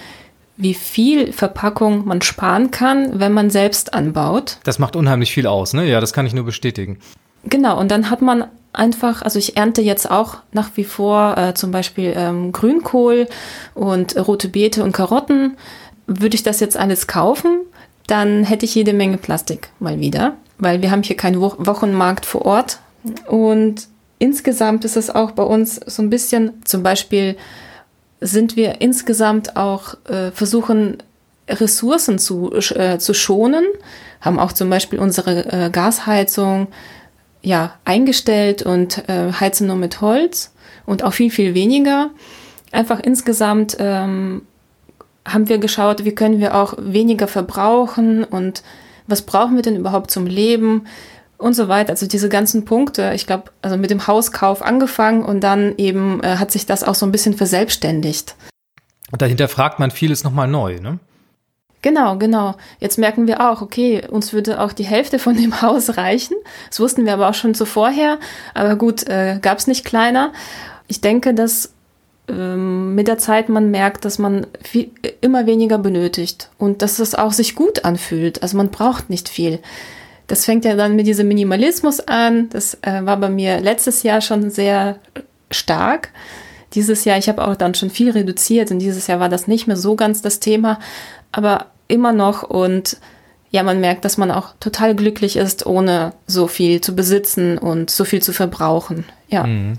wie 0.56 0.74
viel 0.74 1.32
Verpackung 1.32 2.04
man 2.04 2.20
sparen 2.20 2.72
kann, 2.72 3.20
wenn 3.20 3.32
man 3.32 3.48
selbst 3.48 3.94
anbaut. 3.94 4.58
Das 4.64 4.80
macht 4.80 4.96
unheimlich 4.96 5.32
viel 5.32 5.46
aus, 5.46 5.72
ne? 5.72 5.88
Ja, 5.88 6.00
das 6.00 6.12
kann 6.12 6.26
ich 6.26 6.34
nur 6.34 6.44
bestätigen. 6.44 6.98
Genau, 7.44 7.78
und 7.78 7.92
dann 7.92 8.10
hat 8.10 8.22
man 8.22 8.44
einfach, 8.72 9.22
also 9.22 9.38
ich 9.38 9.56
ernte 9.56 9.82
jetzt 9.82 10.10
auch 10.10 10.38
nach 10.52 10.70
wie 10.76 10.84
vor 10.84 11.36
äh, 11.36 11.54
zum 11.54 11.70
Beispiel 11.70 12.12
ähm, 12.16 12.52
Grünkohl 12.52 13.28
und 13.74 14.16
rote 14.16 14.48
Beete 14.48 14.84
und 14.84 14.92
Karotten. 14.92 15.56
Würde 16.06 16.34
ich 16.34 16.42
das 16.42 16.60
jetzt 16.60 16.76
alles 16.76 17.06
kaufen, 17.06 17.60
dann 18.06 18.44
hätte 18.44 18.64
ich 18.64 18.74
jede 18.74 18.92
Menge 18.92 19.16
Plastik 19.16 19.68
mal 19.78 20.00
wieder, 20.00 20.34
weil 20.58 20.82
wir 20.82 20.90
haben 20.90 21.02
hier 21.02 21.16
keinen 21.16 21.40
Wo 21.40 21.54
Wochenmarkt 21.58 22.26
vor 22.26 22.44
Ort. 22.44 22.80
Und 23.28 23.86
insgesamt 24.18 24.84
ist 24.84 24.96
es 24.96 25.10
auch 25.10 25.30
bei 25.32 25.44
uns 25.44 25.76
so 25.76 26.02
ein 26.02 26.10
bisschen, 26.10 26.62
zum 26.64 26.82
Beispiel 26.82 27.36
sind 28.20 28.56
wir 28.56 28.80
insgesamt 28.80 29.56
auch 29.56 29.94
äh, 30.08 30.30
versuchen, 30.32 30.98
Ressourcen 31.48 32.18
zu, 32.18 32.52
äh, 32.52 32.98
zu 32.98 33.14
schonen, 33.14 33.64
haben 34.20 34.38
auch 34.38 34.52
zum 34.52 34.70
Beispiel 34.70 34.98
unsere 34.98 35.46
äh, 35.66 35.70
Gasheizung 35.70 36.68
ja 37.42 37.74
eingestellt 37.84 38.62
und 38.62 39.08
äh, 39.08 39.32
heizen 39.32 39.66
nur 39.66 39.76
mit 39.76 40.00
Holz 40.00 40.52
und 40.86 41.02
auch 41.02 41.12
viel, 41.12 41.30
viel 41.30 41.54
weniger. 41.54 42.10
Einfach 42.72 43.00
insgesamt 43.00 43.76
ähm, 43.78 44.42
haben 45.26 45.48
wir 45.48 45.58
geschaut, 45.58 46.04
wie 46.04 46.14
können 46.14 46.40
wir 46.40 46.54
auch 46.54 46.74
weniger 46.78 47.28
verbrauchen 47.28 48.24
und 48.24 48.62
was 49.06 49.22
brauchen 49.22 49.56
wir 49.56 49.62
denn 49.62 49.76
überhaupt 49.76 50.10
zum 50.10 50.26
Leben 50.26 50.86
und 51.36 51.54
so 51.54 51.68
weiter. 51.68 51.90
Also 51.90 52.06
diese 52.06 52.28
ganzen 52.28 52.64
Punkte, 52.64 53.12
ich 53.14 53.26
glaube, 53.26 53.44
also 53.62 53.76
mit 53.76 53.90
dem 53.90 54.06
Hauskauf 54.06 54.62
angefangen 54.62 55.24
und 55.24 55.40
dann 55.40 55.74
eben 55.78 56.22
äh, 56.22 56.36
hat 56.36 56.50
sich 56.50 56.66
das 56.66 56.84
auch 56.84 56.94
so 56.94 57.06
ein 57.06 57.12
bisschen 57.12 57.34
verselbstständigt. 57.34 58.36
Und 59.10 59.22
dahinter 59.22 59.48
fragt 59.48 59.80
man 59.80 59.90
vieles 59.90 60.22
nochmal 60.22 60.46
neu, 60.46 60.78
ne? 60.80 60.98
Genau, 61.82 62.16
genau. 62.16 62.56
Jetzt 62.78 62.98
merken 62.98 63.26
wir 63.26 63.50
auch, 63.50 63.62
okay, 63.62 64.02
uns 64.06 64.32
würde 64.32 64.60
auch 64.60 64.72
die 64.72 64.84
Hälfte 64.84 65.18
von 65.18 65.36
dem 65.36 65.62
Haus 65.62 65.96
reichen. 65.96 66.36
Das 66.68 66.80
wussten 66.80 67.06
wir 67.06 67.14
aber 67.14 67.28
auch 67.28 67.34
schon 67.34 67.54
zuvorher. 67.54 68.18
Aber 68.54 68.76
gut, 68.76 69.08
äh, 69.08 69.38
gab 69.40 69.58
es 69.58 69.66
nicht 69.66 69.84
kleiner. 69.84 70.32
Ich 70.88 71.00
denke, 71.00 71.32
dass 71.32 71.72
ähm, 72.28 72.94
mit 72.94 73.08
der 73.08 73.18
Zeit 73.18 73.48
man 73.48 73.70
merkt, 73.70 74.04
dass 74.04 74.18
man 74.18 74.46
viel, 74.62 74.90
immer 75.20 75.46
weniger 75.46 75.78
benötigt 75.78 76.50
und 76.58 76.82
dass 76.82 76.98
es 76.98 77.14
auch 77.14 77.32
sich 77.32 77.54
gut 77.54 77.84
anfühlt. 77.84 78.42
Also 78.42 78.56
man 78.56 78.70
braucht 78.70 79.08
nicht 79.08 79.28
viel. 79.28 79.60
Das 80.26 80.44
fängt 80.44 80.64
ja 80.64 80.76
dann 80.76 80.96
mit 80.96 81.06
diesem 81.06 81.28
Minimalismus 81.28 82.00
an. 82.00 82.50
Das 82.50 82.74
äh, 82.82 83.04
war 83.04 83.16
bei 83.16 83.30
mir 83.30 83.60
letztes 83.60 84.02
Jahr 84.02 84.20
schon 84.20 84.50
sehr 84.50 84.98
stark. 85.50 86.10
Dieses 86.74 87.04
Jahr, 87.04 87.18
ich 87.18 87.28
habe 87.28 87.46
auch 87.46 87.56
dann 87.56 87.74
schon 87.74 87.90
viel 87.90 88.10
reduziert 88.10 88.70
und 88.70 88.78
dieses 88.78 89.06
Jahr 89.06 89.20
war 89.20 89.28
das 89.28 89.48
nicht 89.48 89.66
mehr 89.66 89.76
so 89.76 89.96
ganz 89.96 90.22
das 90.22 90.40
Thema 90.40 90.78
aber 91.32 91.66
immer 91.88 92.12
noch 92.12 92.42
und 92.42 92.98
ja, 93.50 93.62
man 93.64 93.80
merkt, 93.80 94.04
dass 94.04 94.16
man 94.16 94.30
auch 94.30 94.54
total 94.60 94.94
glücklich 94.94 95.36
ist, 95.36 95.66
ohne 95.66 96.12
so 96.26 96.46
viel 96.46 96.80
zu 96.80 96.94
besitzen 96.94 97.58
und 97.58 97.90
so 97.90 98.04
viel 98.04 98.22
zu 98.22 98.32
verbrauchen. 98.32 99.04
Ja. 99.28 99.44
Mhm. 99.44 99.78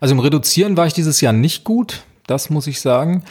Also 0.00 0.14
im 0.14 0.20
Reduzieren 0.20 0.76
war 0.76 0.86
ich 0.86 0.92
dieses 0.92 1.20
Jahr 1.20 1.32
nicht 1.32 1.64
gut, 1.64 2.04
das 2.26 2.48
muss 2.48 2.68
ich 2.68 2.80
sagen. 2.80 3.24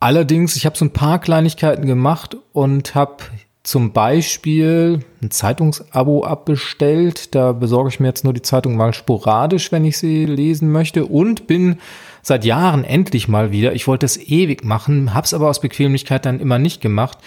Allerdings, 0.00 0.56
ich 0.56 0.66
habe 0.66 0.76
so 0.76 0.84
ein 0.84 0.92
paar 0.92 1.18
Kleinigkeiten 1.18 1.86
gemacht 1.86 2.36
und 2.52 2.94
habe 2.94 3.16
zum 3.62 3.92
Beispiel 3.92 5.00
ein 5.22 5.30
Zeitungsabo 5.30 6.24
abbestellt. 6.24 7.34
Da 7.34 7.52
besorge 7.52 7.90
ich 7.90 8.00
mir 8.00 8.08
jetzt 8.08 8.24
nur 8.24 8.32
die 8.32 8.42
Zeitung 8.42 8.76
mal 8.76 8.92
sporadisch, 8.92 9.72
wenn 9.72 9.84
ich 9.84 9.98
sie 9.98 10.26
lesen 10.26 10.72
möchte 10.72 11.06
und 11.06 11.46
bin 11.46 11.78
seit 12.22 12.44
Jahren 12.44 12.84
endlich 12.84 13.28
mal 13.28 13.52
wieder, 13.52 13.72
ich 13.74 13.86
wollte 13.86 14.06
es 14.06 14.16
ewig 14.16 14.64
machen, 14.64 15.14
hab's 15.14 15.34
aber 15.34 15.48
aus 15.48 15.60
Bequemlichkeit 15.60 16.26
dann 16.26 16.40
immer 16.40 16.58
nicht 16.58 16.80
gemacht, 16.80 17.18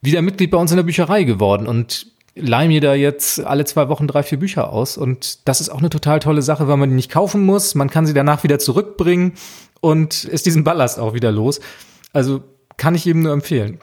wieder 0.00 0.22
Mitglied 0.22 0.50
bei 0.50 0.58
uns 0.58 0.70
in 0.70 0.76
der 0.76 0.84
Bücherei 0.84 1.24
geworden 1.24 1.66
und 1.66 2.06
leih 2.34 2.66
mir 2.68 2.80
da 2.80 2.94
jetzt 2.94 3.40
alle 3.40 3.64
zwei 3.64 3.88
Wochen 3.88 4.06
drei, 4.06 4.22
vier 4.22 4.38
Bücher 4.38 4.72
aus. 4.72 4.96
Und 4.96 5.46
das 5.48 5.60
ist 5.60 5.68
auch 5.68 5.78
eine 5.78 5.90
total 5.90 6.18
tolle 6.18 6.42
Sache, 6.42 6.66
weil 6.66 6.76
man 6.76 6.88
die 6.88 6.96
nicht 6.96 7.10
kaufen 7.10 7.44
muss. 7.44 7.74
Man 7.74 7.90
kann 7.90 8.06
sie 8.06 8.14
danach 8.14 8.42
wieder 8.42 8.58
zurückbringen 8.58 9.34
und 9.80 10.24
ist 10.24 10.46
diesen 10.46 10.64
Ballast 10.64 10.98
auch 10.98 11.14
wieder 11.14 11.30
los. 11.30 11.60
Also 12.12 12.42
kann 12.76 12.94
ich 12.94 13.04
jedem 13.04 13.22
nur 13.22 13.32
empfehlen. 13.32 13.80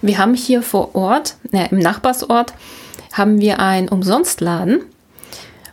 Wir 0.00 0.18
haben 0.18 0.34
hier 0.34 0.62
vor 0.62 0.94
Ort, 0.94 1.36
äh, 1.52 1.68
im 1.70 1.78
Nachbarsort, 1.78 2.54
haben 3.12 3.40
wir 3.40 3.60
einen 3.60 3.88
Umsonstladen. 3.88 4.82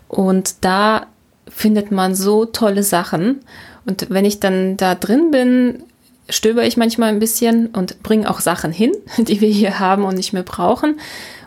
Und 0.08 0.64
da 0.64 1.08
findet 1.48 1.92
man 1.92 2.16
so 2.16 2.46
tolle 2.46 2.84
Sachen. 2.84 3.42
Und 3.86 4.08
wenn 4.10 4.26
ich 4.26 4.40
dann 4.40 4.78
da 4.78 4.96
drin 4.96 5.32
bin, 5.32 5.84
stöber 6.30 6.66
ich 6.66 6.78
manchmal 6.78 7.10
ein 7.10 7.20
bisschen 7.20 7.68
und 7.68 8.02
bringe 8.04 8.30
auch 8.30 8.40
Sachen 8.40 8.72
hin, 8.72 8.92
die 9.18 9.42
wir 9.42 9.50
hier 9.50 9.80
haben 9.80 10.04
und 10.04 10.16
nicht 10.16 10.34
mehr 10.34 10.44
brauchen. 10.44 11.00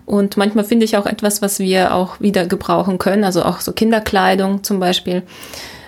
Und 0.04 0.36
manchmal 0.36 0.64
finde 0.64 0.84
ich 0.84 0.96
auch 0.96 1.06
etwas, 1.06 1.42
was 1.42 1.58
wir 1.58 1.92
auch 1.92 2.20
wieder 2.20 2.46
gebrauchen 2.46 2.98
können, 2.98 3.24
also 3.24 3.42
auch 3.42 3.60
so 3.60 3.72
Kinderkleidung 3.72 4.62
zum 4.62 4.78
Beispiel. 4.78 5.24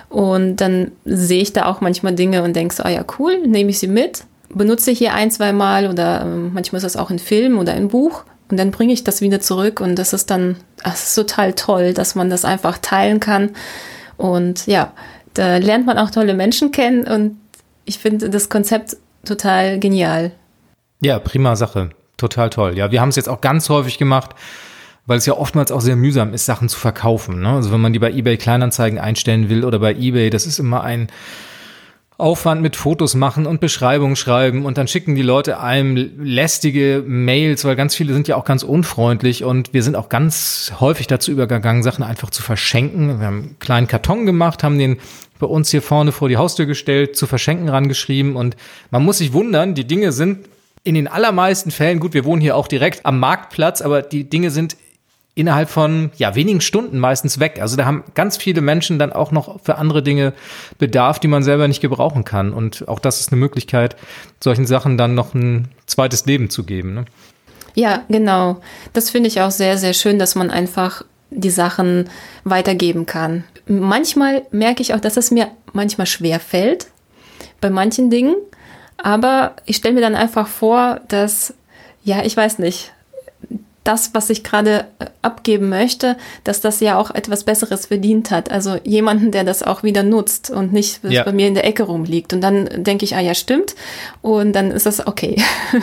Und 0.09 0.57
dann 0.57 0.91
sehe 1.05 1.43
ich 1.43 1.53
da 1.53 1.67
auch 1.67 1.81
manchmal 1.81 2.15
Dinge 2.15 2.43
und 2.43 2.57
denke 2.57 2.75
so, 2.75 2.83
ah 2.83 2.89
ja, 2.89 3.05
cool, 3.19 3.47
nehme 3.47 3.71
ich 3.71 3.79
sie 3.79 3.87
mit, 3.87 4.25
benutze 4.49 4.91
hier 4.91 5.15
ein, 5.15 5.31
zwei 5.31 5.53
Mal 5.53 5.89
oder 5.89 6.23
äh, 6.23 6.25
manchmal 6.25 6.79
ist 6.79 6.85
das 6.85 6.97
auch 6.97 7.11
ein 7.11 7.19
Film 7.19 7.59
oder 7.59 7.75
ein 7.75 7.89
Buch 7.89 8.25
und 8.51 8.57
dann 8.59 8.71
bringe 8.71 8.93
ich 8.93 9.05
das 9.05 9.21
wieder 9.21 9.41
zurück 9.41 9.81
und 9.81 9.97
das 9.97 10.13
ist 10.13 10.31
dann, 10.31 10.57
das 10.83 11.09
ist 11.09 11.15
total 11.15 11.53
toll, 11.53 11.93
dass 11.93 12.15
man 12.15 12.31
das 12.31 12.45
einfach 12.45 12.79
teilen 12.79 13.21
kann. 13.21 13.51
Und 14.17 14.67
ja, 14.67 14.93
da 15.35 15.57
lernt 15.59 15.87
man 15.87 15.99
auch 15.99 16.11
tolle 16.11 16.35
Menschen 16.35 16.73
kennen 16.73 17.07
und 17.07 17.39
ich 17.85 17.99
finde 17.99 18.31
das 18.31 18.49
Konzept 18.49 18.97
total 19.25 19.79
genial. 19.79 20.33
Ja, 21.01 21.19
prima 21.19 21.57
Sache. 21.57 21.91
Total 22.17 22.51
toll. 22.51 22.77
Ja, 22.77 22.91
wir 22.91 23.01
haben 23.01 23.11
es 23.11 23.17
jetzt 23.17 23.29
auch 23.29 23.41
ganz 23.41 23.69
häufig 23.69 23.99
gemacht, 23.99 24.31
weil 25.07 25.19
es 25.19 25.27
ja 25.27 25.35
oftmals 25.35 25.71
auch 25.71 25.81
sehr 25.81 25.97
mühsam 25.97 26.35
ist, 26.35 26.47
Sachen 26.47 26.69
zu 26.69 26.79
verkaufen. 26.79 27.41
Ne? 27.41 27.51
Also 27.51 27.73
wenn 27.73 27.81
man 27.81 27.93
die 27.93 27.99
bei 27.99 28.11
eBay 28.11 28.37
Kleinanzeigen 28.37 28.99
einstellen 28.99 29.49
will 29.49 29.65
oder 29.65 29.79
bei 29.79 29.95
eBay, 29.95 30.31
das 30.31 30.45
ist 30.47 30.59
immer 30.59 30.83
ein 30.83 31.09
Aufwand 32.19 32.63
mit 32.63 32.75
Fotos 32.75 33.15
machen 33.15 33.47
und 33.47 33.61
Beschreibungen 33.61 34.17
schreiben 34.17 34.67
und 34.67 34.77
dann 34.77 34.89
schicken 34.89 35.15
die 35.15 35.23
Leute 35.23 35.61
einem 35.61 36.21
lästige 36.21 37.05
Mails, 37.07 37.65
weil 37.65 37.77
ganz 37.77 37.95
viele 37.95 38.13
sind 38.13 38.27
ja 38.27 38.35
auch 38.35 38.45
ganz 38.45 38.65
unfreundlich 38.65 39.45
und 39.45 39.73
wir 39.73 39.85
sind 39.85 39.95
auch 39.95 40.09
ganz 40.09 40.73
häufig 40.81 41.07
dazu 41.07 41.31
übergegangen, 41.31 41.85
Sachen 41.85 42.03
einfach 42.03 42.31
zu 42.31 42.43
verschenken. 42.43 43.21
Wir 43.21 43.27
haben 43.27 43.39
einen 43.39 43.59
kleinen 43.61 43.87
Karton 43.87 44.27
gemacht, 44.27 44.65
haben 44.65 44.81
den 44.81 44.99
bei 45.39 45.47
uns 45.47 45.71
hier 45.71 45.81
vorne 45.81 46.11
vor 46.11 46.29
die 46.29 46.37
Haustür 46.37 46.67
gestellt, 46.67 47.17
zu 47.17 47.29
verschenken 47.29 47.69
rangeschrieben 47.69 48.35
und 48.35 48.57
man 48.91 49.05
muss 49.05 49.19
sich 49.19 49.33
wundern, 49.33 49.77
die 49.77 49.87
Dinge 49.87 50.11
sind 50.11 50.41
in 50.83 50.97
den 50.97 51.07
allermeisten 51.07 51.71
Fällen, 51.71 52.01
gut, 52.01 52.15
wir 52.15 52.25
wohnen 52.25 52.43
hier 52.43 52.57
auch 52.57 52.67
direkt 52.67 53.07
am 53.07 53.21
Marktplatz, 53.21 53.81
aber 53.81 54.03
die 54.03 54.29
Dinge 54.29 54.51
sind 54.51 54.77
innerhalb 55.39 55.71
von 55.71 56.11
ja 56.17 56.35
wenigen 56.35 56.61
Stunden 56.61 56.99
meistens 56.99 57.39
weg. 57.39 57.59
Also 57.61 57.77
da 57.77 57.85
haben 57.85 58.03
ganz 58.15 58.37
viele 58.37 58.61
Menschen 58.61 58.99
dann 58.99 59.13
auch 59.13 59.31
noch 59.31 59.61
für 59.63 59.79
andere 59.79 60.03
Dinge 60.03 60.33
Bedarf, 60.79 61.21
die 61.21 61.29
man 61.29 61.45
selber 61.45 61.69
nicht 61.69 61.81
gebrauchen 61.81 62.25
kann. 62.25 62.53
Und 62.53 62.89
auch 62.89 62.99
das 62.99 63.21
ist 63.21 63.31
eine 63.31 63.41
Möglichkeit, 63.41 63.97
solchen 64.43 64.67
Sachen 64.67 64.99
dann 64.99 65.15
noch 65.15 65.35
ein 65.35 65.69
zweites 65.87 66.27
Leben 66.27 66.51
zu 66.51 66.65
geben. 66.65 66.93
Ne? 66.95 67.05
Ja, 67.75 68.03
genau. 68.09 68.61
Das 68.93 69.11
finde 69.11 69.29
ich 69.29 69.41
auch 69.41 69.53
sehr, 69.53 69.79
sehr 69.79 69.95
schön, 69.95 70.19
dass 70.19 70.35
man 70.35 70.51
einfach 70.51 71.05
die 71.31 71.51
Sachen 71.51 72.11
weitergeben 72.43 73.07
kann. 73.07 73.45
Manchmal 73.67 74.43
merke 74.51 74.83
ich 74.83 74.93
auch, 74.95 75.01
dass 75.01 75.17
es 75.17 75.31
mir 75.31 75.49
manchmal 75.73 76.07
schwer 76.07 76.41
fällt 76.41 76.89
bei 77.61 77.71
manchen 77.71 78.11
Dingen. 78.11 78.35
Aber 78.97 79.55
ich 79.67 79.77
stelle 79.77 79.95
mir 79.95 80.01
dann 80.01 80.17
einfach 80.17 80.49
vor, 80.49 81.01
dass, 81.07 81.55
ja, 82.03 82.25
ich 82.25 82.37
weiß 82.37 82.59
nicht, 82.59 82.93
das, 83.89 84.13
was 84.13 84.29
ich 84.29 84.45
gerade 84.45 84.87
äh, 84.99 85.07
abgeben 85.23 85.71
möchte, 85.71 86.17
dass 86.45 86.61
das 86.61 86.81
ja 86.81 86.99
auch 86.99 87.11
etwas 87.11 87.45
Besseres 87.45 87.87
verdient 87.87 88.31
hat. 88.31 88.51
Also 88.51 88.77
jemanden, 88.85 89.33
der 89.33 89.45
das 89.45 89.63
auch 89.63 89.83
wieder 89.83 90.03
nutzt 90.03 90.51
und 90.51 90.73
nicht 90.73 91.01
ja. 91.03 91.25
bei 91.25 91.33
mir 91.33 91.49
in 91.49 91.55
der 91.55 91.65
Ecke 91.65 91.85
rumliegt. 91.85 92.35
Und 92.35 92.43
dann 92.43 92.69
denke 92.77 93.05
ich, 93.05 93.17
ah 93.17 93.21
ja, 93.21 93.35
stimmt. 93.35 93.75
Und 94.21 94.53
dann 94.53 94.71
ist 94.71 94.87
das 94.87 95.07
okay. 95.07 95.43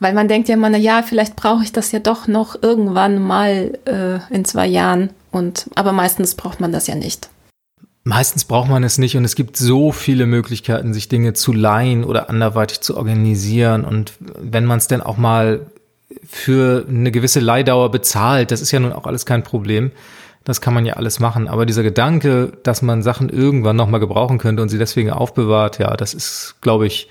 Weil 0.00 0.14
man 0.14 0.28
denkt 0.28 0.48
ja 0.48 0.54
immer, 0.54 0.68
na 0.68 0.78
ja, 0.78 1.02
vielleicht 1.02 1.36
brauche 1.36 1.62
ich 1.62 1.72
das 1.72 1.92
ja 1.92 2.00
doch 2.00 2.26
noch 2.26 2.60
irgendwann 2.60 3.20
mal 3.20 3.78
äh, 3.84 4.34
in 4.34 4.44
zwei 4.44 4.66
Jahren. 4.66 5.10
Und 5.30 5.70
aber 5.76 5.92
meistens 5.92 6.34
braucht 6.34 6.60
man 6.60 6.72
das 6.72 6.88
ja 6.88 6.96
nicht. 6.96 7.30
Meistens 8.04 8.44
braucht 8.44 8.70
man 8.70 8.84
es 8.84 8.98
nicht 8.98 9.16
und 9.16 9.24
es 9.24 9.34
gibt 9.34 9.56
so 9.56 9.92
viele 9.92 10.26
Möglichkeiten, 10.26 10.94
sich 10.94 11.08
Dinge 11.08 11.34
zu 11.34 11.52
leihen 11.52 12.04
oder 12.04 12.30
anderweitig 12.30 12.80
zu 12.80 12.96
organisieren. 12.96 13.84
Und 13.84 14.14
wenn 14.18 14.64
man 14.64 14.78
es 14.78 14.88
denn 14.88 15.02
auch 15.02 15.18
mal 15.18 15.66
für 16.26 16.86
eine 16.88 17.10
gewisse 17.10 17.40
Leihdauer 17.40 17.90
bezahlt. 17.90 18.50
Das 18.50 18.60
ist 18.60 18.72
ja 18.72 18.80
nun 18.80 18.92
auch 18.92 19.06
alles 19.06 19.26
kein 19.26 19.42
Problem. 19.42 19.92
Das 20.44 20.60
kann 20.60 20.72
man 20.72 20.86
ja 20.86 20.94
alles 20.94 21.20
machen. 21.20 21.48
Aber 21.48 21.66
dieser 21.66 21.82
Gedanke, 21.82 22.52
dass 22.62 22.80
man 22.82 23.02
Sachen 23.02 23.28
irgendwann 23.28 23.76
nochmal 23.76 24.00
gebrauchen 24.00 24.38
könnte 24.38 24.62
und 24.62 24.68
sie 24.68 24.78
deswegen 24.78 25.10
aufbewahrt, 25.10 25.78
ja, 25.78 25.96
das 25.96 26.14
ist, 26.14 26.56
glaube 26.60 26.86
ich, 26.86 27.08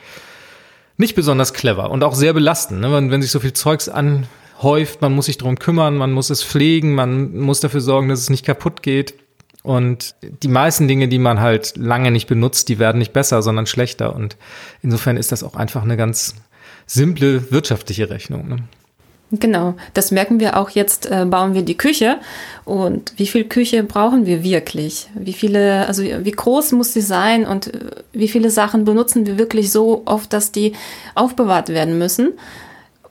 nicht 0.97 1.15
besonders 1.15 1.53
clever 1.53 1.91
und 1.91 2.03
auch 2.03 2.15
sehr 2.15 2.33
belastend. 2.33 2.81
Ne? 2.81 2.91
Wenn, 2.91 3.11
wenn 3.11 3.21
sich 3.21 3.31
so 3.31 3.39
viel 3.39 3.53
Zeugs 3.53 3.89
anhäuft, 3.89 5.01
man 5.01 5.13
muss 5.13 5.27
sich 5.27 5.37
darum 5.37 5.59
kümmern, 5.59 5.95
man 5.95 6.11
muss 6.11 6.29
es 6.29 6.43
pflegen, 6.43 6.95
man 6.95 7.37
muss 7.37 7.59
dafür 7.59 7.81
sorgen, 7.81 8.09
dass 8.09 8.19
es 8.19 8.29
nicht 8.29 8.45
kaputt 8.45 8.81
geht. 8.81 9.13
Und 9.61 10.15
die 10.21 10.47
meisten 10.47 10.87
Dinge, 10.87 11.07
die 11.07 11.19
man 11.19 11.39
halt 11.39 11.75
lange 11.75 12.09
nicht 12.09 12.27
benutzt, 12.27 12.69
die 12.69 12.79
werden 12.79 12.99
nicht 12.99 13.13
besser, 13.13 13.41
sondern 13.41 13.67
schlechter. 13.67 14.15
Und 14.15 14.37
insofern 14.81 15.17
ist 15.17 15.31
das 15.31 15.43
auch 15.43 15.55
einfach 15.55 15.83
eine 15.83 15.97
ganz 15.97 16.35
simple 16.85 17.51
wirtschaftliche 17.51 18.09
Rechnung. 18.09 18.47
Ne? 18.47 18.57
Genau, 19.31 19.75
das 19.93 20.11
merken 20.11 20.39
wir 20.39 20.55
auch 20.57 20.69
jetzt, 20.69 21.11
äh, 21.11 21.25
bauen 21.25 21.53
wir 21.53 21.61
die 21.61 21.75
Küche. 21.75 22.17
Und 22.63 23.13
wie 23.17 23.27
viel 23.27 23.43
Küche 23.43 23.83
brauchen 23.83 24.25
wir 24.25 24.41
wirklich? 24.41 25.09
Wie 25.15 25.33
viele, 25.33 25.85
also 25.85 26.03
wie 26.03 26.31
groß 26.31 26.71
muss 26.71 26.93
sie 26.93 27.01
sein 27.01 27.45
und 27.45 27.73
äh, 27.73 27.79
wie 28.13 28.29
viele 28.29 28.49
Sachen 28.49 28.85
benutzen 28.85 29.25
wir 29.25 29.37
wirklich 29.37 29.71
so 29.71 30.03
oft, 30.05 30.31
dass 30.31 30.53
die 30.53 30.73
aufbewahrt 31.13 31.67
werden 31.69 31.97
müssen? 31.97 32.33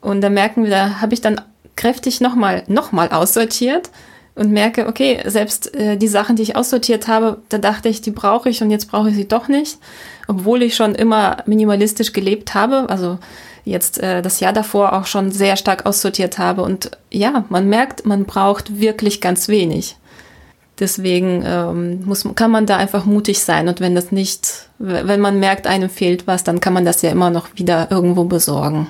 Und 0.01 0.23
da 0.23 0.31
merken 0.31 0.65
wir, 0.65 0.71
da 0.71 1.01
habe 1.03 1.13
ich 1.13 1.21
dann 1.21 1.41
kräftig 1.75 2.23
nochmal 2.23 2.63
noch 2.67 2.93
mal 2.93 3.11
aussortiert 3.11 3.91
und 4.37 4.53
merke, 4.53 4.87
okay, 4.87 5.23
selbst 5.27 5.75
äh, 5.75 5.99
die 5.99 6.09
Sachen, 6.09 6.37
die 6.37 6.43
ich 6.43 6.57
aussortiert 6.57 7.09
habe, 7.09 7.43
da 7.51 7.59
dachte 7.59 7.91
ich, 7.91 8.01
die 8.01 8.11
brauche 8.11 8.49
ich 8.49 8.63
und 8.63 8.71
jetzt 8.71 8.91
brauche 8.91 9.11
ich 9.11 9.17
sie 9.17 9.29
doch 9.29 9.49
nicht, 9.49 9.79
obwohl 10.29 10.63
ich 10.63 10.77
schon 10.77 10.95
immer 10.95 11.39
minimalistisch 11.45 12.15
gelebt 12.15 12.55
habe. 12.55 12.89
Also 12.89 13.19
jetzt 13.67 13.99
äh, 13.99 14.23
das 14.23 14.41
Jahr 14.41 14.53
davor 14.53 14.95
auch 14.95 15.07
schon 15.07 15.31
sehr 15.31 15.57
stark 15.57 15.85
aussortiert 15.85 16.39
habe. 16.39 16.63
Und 16.63 16.93
ja, 17.13 17.45
man 17.51 17.69
merkt, 17.69 18.07
man 18.07 18.25
braucht 18.25 18.81
wirklich 18.81 19.21
ganz 19.21 19.49
wenig. 19.49 19.97
Deswegen 20.79 21.43
ähm, 21.45 22.05
muss, 22.05 22.27
kann 22.35 22.51
man 22.51 22.67
da 22.67 22.77
einfach 22.77 23.05
mutig 23.05 23.41
sein. 23.41 23.69
Und 23.69 23.81
wenn 23.81 23.95
das 23.95 24.13
nicht, 24.13 24.69
wenn 24.79 25.21
man 25.21 25.41
merkt, 25.41 25.67
einem 25.67 25.91
fehlt 25.91 26.27
was, 26.27 26.45
dann 26.45 26.61
kann 26.61 26.73
man 26.73 26.85
das 26.85 27.03
ja 27.03 27.11
immer 27.11 27.31
noch 27.31 27.49
wieder 27.57 27.91
irgendwo 27.91 28.25
besorgen. 28.25 28.87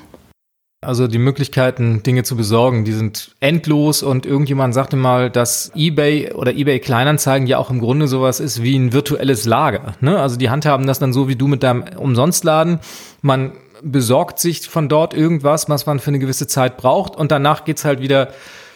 Also 0.84 1.08
die 1.08 1.18
Möglichkeiten, 1.18 2.02
Dinge 2.02 2.22
zu 2.22 2.36
besorgen, 2.36 2.84
die 2.84 2.92
sind 2.92 3.34
endlos 3.40 4.02
und 4.02 4.26
irgendjemand 4.26 4.74
sagte 4.74 4.96
mal, 4.96 5.30
dass 5.30 5.72
eBay 5.74 6.32
oder 6.32 6.54
eBay 6.54 6.80
Kleinanzeigen 6.80 7.46
ja 7.46 7.58
auch 7.58 7.70
im 7.70 7.80
Grunde 7.80 8.08
sowas 8.08 8.40
ist 8.40 8.62
wie 8.62 8.76
ein 8.76 8.92
virtuelles 8.92 9.46
Lager. 9.46 9.94
Ne? 10.00 10.18
Also 10.20 10.36
die 10.36 10.50
handhaben 10.50 10.86
das 10.86 10.98
dann 10.98 11.12
so 11.12 11.28
wie 11.28 11.34
du 11.34 11.48
mit 11.48 11.62
deinem 11.62 11.84
Umsonstladen. 11.96 12.80
Man 13.22 13.52
besorgt 13.82 14.38
sich 14.38 14.68
von 14.68 14.88
dort 14.88 15.14
irgendwas, 15.14 15.68
was 15.68 15.86
man 15.86 15.98
für 16.00 16.08
eine 16.08 16.18
gewisse 16.18 16.46
Zeit 16.46 16.76
braucht 16.76 17.16
und 17.16 17.30
danach 17.30 17.64
geht's 17.64 17.84
halt 17.84 18.00
wieder 18.00 18.32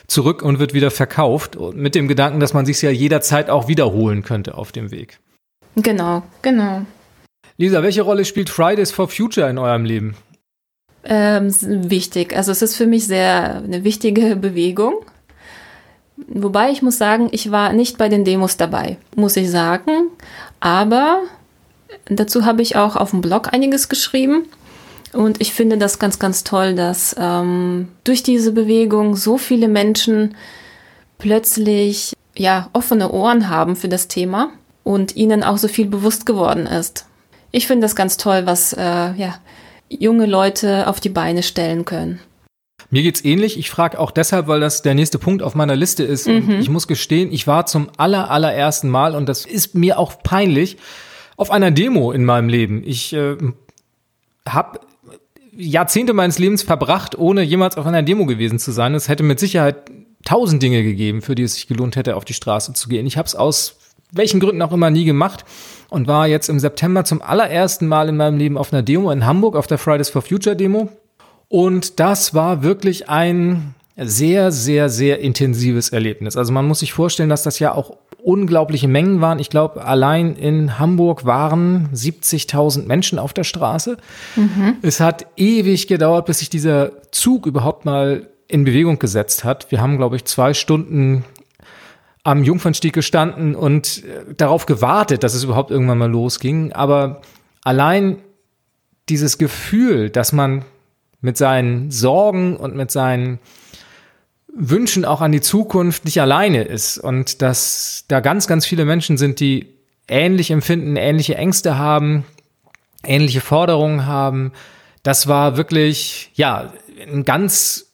zurück 0.06 0.42
und 0.42 0.58
wird 0.58 0.74
wieder 0.74 0.90
verkauft 0.90 1.58
mit 1.74 1.94
dem 1.94 2.08
Gedanken, 2.08 2.40
dass 2.40 2.52
man 2.52 2.66
sich 2.66 2.82
ja 2.82 2.90
jederzeit 2.90 3.48
auch 3.48 3.68
wiederholen 3.68 4.22
könnte 4.22 4.56
auf 4.56 4.72
dem 4.72 4.90
Weg. 4.90 5.20
Genau, 5.76 6.22
genau. 6.42 6.82
Lisa, 7.56 7.82
welche 7.82 8.02
Rolle 8.02 8.24
spielt 8.24 8.50
Fridays 8.50 8.90
for 8.90 9.08
Future 9.08 9.48
in 9.48 9.58
eurem 9.58 9.84
Leben? 9.84 10.16
Ähm, 11.04 11.54
wichtig. 11.90 12.36
Also 12.36 12.52
es 12.52 12.62
ist 12.62 12.76
für 12.76 12.86
mich 12.86 13.06
sehr 13.06 13.62
eine 13.64 13.84
wichtige 13.84 14.36
Bewegung. 14.36 14.94
Wobei 16.28 16.70
ich 16.70 16.82
muss 16.82 16.98
sagen, 16.98 17.28
ich 17.32 17.50
war 17.50 17.72
nicht 17.72 17.96
bei 17.96 18.08
den 18.08 18.24
Demos 18.24 18.56
dabei, 18.56 18.98
muss 19.16 19.36
ich 19.36 19.50
sagen. 19.50 20.10
Aber 20.58 21.22
dazu 22.06 22.44
habe 22.44 22.62
ich 22.62 22.76
auch 22.76 22.96
auf 22.96 23.10
dem 23.10 23.20
Blog 23.20 23.52
einiges 23.52 23.88
geschrieben. 23.88 24.44
Und 25.12 25.40
ich 25.40 25.52
finde 25.52 25.76
das 25.76 25.98
ganz, 25.98 26.18
ganz 26.18 26.44
toll, 26.44 26.74
dass 26.74 27.16
ähm, 27.18 27.88
durch 28.04 28.22
diese 28.22 28.52
Bewegung 28.52 29.16
so 29.16 29.38
viele 29.38 29.68
Menschen 29.68 30.36
plötzlich 31.18 32.14
ja 32.36 32.68
offene 32.72 33.10
Ohren 33.10 33.48
haben 33.48 33.76
für 33.76 33.88
das 33.88 34.08
Thema 34.08 34.50
und 34.84 35.16
ihnen 35.16 35.42
auch 35.42 35.58
so 35.58 35.68
viel 35.68 35.86
bewusst 35.86 36.26
geworden 36.26 36.66
ist. 36.66 37.06
Ich 37.50 37.66
finde 37.66 37.84
das 37.84 37.96
ganz 37.96 38.16
toll, 38.16 38.42
was 38.46 38.72
äh, 38.72 38.80
ja, 38.80 39.34
junge 39.88 40.26
Leute 40.26 40.86
auf 40.86 41.00
die 41.00 41.08
Beine 41.08 41.42
stellen 41.42 41.84
können. 41.84 42.20
Mir 42.90 43.02
geht's 43.02 43.24
ähnlich. 43.24 43.58
Ich 43.58 43.70
frage 43.70 43.98
auch 43.98 44.10
deshalb, 44.10 44.48
weil 44.48 44.60
das 44.60 44.82
der 44.82 44.94
nächste 44.94 45.18
Punkt 45.18 45.42
auf 45.42 45.54
meiner 45.54 45.76
Liste 45.76 46.02
ist. 46.02 46.26
Mhm. 46.26 46.34
Und 46.34 46.60
ich 46.60 46.70
muss 46.70 46.88
gestehen, 46.88 47.32
ich 47.32 47.46
war 47.46 47.66
zum 47.66 47.88
aller, 47.96 48.30
allerersten 48.30 48.88
Mal, 48.88 49.14
und 49.14 49.28
das 49.28 49.46
ist 49.46 49.74
mir 49.74 49.98
auch 49.98 50.22
peinlich, 50.22 50.76
auf 51.36 51.50
einer 51.50 51.70
Demo 51.70 52.12
in 52.12 52.24
meinem 52.24 52.48
Leben. 52.48 52.82
Ich 52.84 53.12
äh, 53.12 53.36
habe 54.48 54.80
Jahrzehnte 55.60 56.12
meines 56.12 56.38
Lebens 56.38 56.62
verbracht, 56.62 57.18
ohne 57.18 57.42
jemals 57.42 57.76
auf 57.76 57.86
einer 57.86 58.02
Demo 58.02 58.26
gewesen 58.26 58.58
zu 58.58 58.72
sein. 58.72 58.94
Es 58.94 59.08
hätte 59.08 59.22
mit 59.22 59.38
Sicherheit 59.38 59.90
tausend 60.24 60.62
Dinge 60.62 60.82
gegeben, 60.82 61.22
für 61.22 61.34
die 61.34 61.42
es 61.42 61.54
sich 61.54 61.66
gelohnt 61.66 61.96
hätte, 61.96 62.16
auf 62.16 62.24
die 62.24 62.34
Straße 62.34 62.72
zu 62.72 62.88
gehen. 62.88 63.06
Ich 63.06 63.16
habe 63.16 63.26
es 63.26 63.34
aus 63.34 63.76
welchen 64.12 64.40
Gründen 64.40 64.62
auch 64.62 64.72
immer 64.72 64.90
nie 64.90 65.04
gemacht 65.04 65.44
und 65.88 66.08
war 66.08 66.26
jetzt 66.26 66.48
im 66.48 66.58
September 66.58 67.04
zum 67.04 67.22
allerersten 67.22 67.86
Mal 67.86 68.08
in 68.08 68.16
meinem 68.16 68.38
Leben 68.38 68.58
auf 68.58 68.72
einer 68.72 68.82
Demo 68.82 69.10
in 69.10 69.24
Hamburg, 69.24 69.56
auf 69.56 69.66
der 69.66 69.78
Fridays 69.78 70.10
for 70.10 70.22
Future 70.22 70.56
Demo. 70.56 70.88
Und 71.48 72.00
das 72.00 72.34
war 72.34 72.62
wirklich 72.62 73.08
ein 73.08 73.74
sehr, 73.96 74.50
sehr, 74.52 74.88
sehr 74.88 75.20
intensives 75.20 75.90
Erlebnis. 75.90 76.36
Also 76.36 76.52
man 76.52 76.66
muss 76.66 76.80
sich 76.80 76.92
vorstellen, 76.92 77.28
dass 77.28 77.42
das 77.42 77.58
ja 77.58 77.74
auch 77.74 77.96
unglaubliche 78.24 78.88
Mengen 78.88 79.20
waren. 79.20 79.38
Ich 79.38 79.50
glaube, 79.50 79.84
allein 79.84 80.34
in 80.34 80.78
Hamburg 80.78 81.24
waren 81.24 81.88
70.000 81.94 82.86
Menschen 82.86 83.18
auf 83.18 83.32
der 83.32 83.44
Straße. 83.44 83.96
Mhm. 84.36 84.76
Es 84.82 85.00
hat 85.00 85.26
ewig 85.36 85.86
gedauert, 85.86 86.26
bis 86.26 86.40
sich 86.40 86.50
dieser 86.50 87.10
Zug 87.12 87.46
überhaupt 87.46 87.84
mal 87.84 88.28
in 88.48 88.64
Bewegung 88.64 88.98
gesetzt 88.98 89.44
hat. 89.44 89.70
Wir 89.70 89.80
haben, 89.80 89.96
glaube 89.96 90.16
ich, 90.16 90.24
zwei 90.24 90.54
Stunden 90.54 91.24
am 92.22 92.44
Jungfernstieg 92.44 92.92
gestanden 92.92 93.54
und 93.54 94.04
äh, 94.04 94.34
darauf 94.34 94.66
gewartet, 94.66 95.22
dass 95.22 95.34
es 95.34 95.44
überhaupt 95.44 95.70
irgendwann 95.70 95.98
mal 95.98 96.10
losging. 96.10 96.72
Aber 96.72 97.22
allein 97.62 98.18
dieses 99.08 99.38
Gefühl, 99.38 100.10
dass 100.10 100.32
man 100.32 100.64
mit 101.20 101.36
seinen 101.36 101.90
Sorgen 101.90 102.56
und 102.56 102.76
mit 102.76 102.90
seinen 102.90 103.38
Wünschen 104.54 105.04
auch 105.04 105.20
an 105.20 105.32
die 105.32 105.40
Zukunft 105.40 106.04
nicht 106.04 106.20
alleine 106.20 106.62
ist 106.62 106.98
und 106.98 107.42
dass 107.42 108.04
da 108.08 108.20
ganz, 108.20 108.46
ganz 108.46 108.66
viele 108.66 108.84
Menschen 108.84 109.16
sind, 109.16 109.40
die 109.40 109.68
ähnlich 110.08 110.50
empfinden, 110.50 110.96
ähnliche 110.96 111.36
Ängste 111.36 111.78
haben, 111.78 112.24
ähnliche 113.04 113.40
Forderungen 113.40 114.06
haben. 114.06 114.52
Das 115.02 115.28
war 115.28 115.56
wirklich, 115.56 116.30
ja, 116.34 116.72
ein 117.10 117.24
ganz 117.24 117.92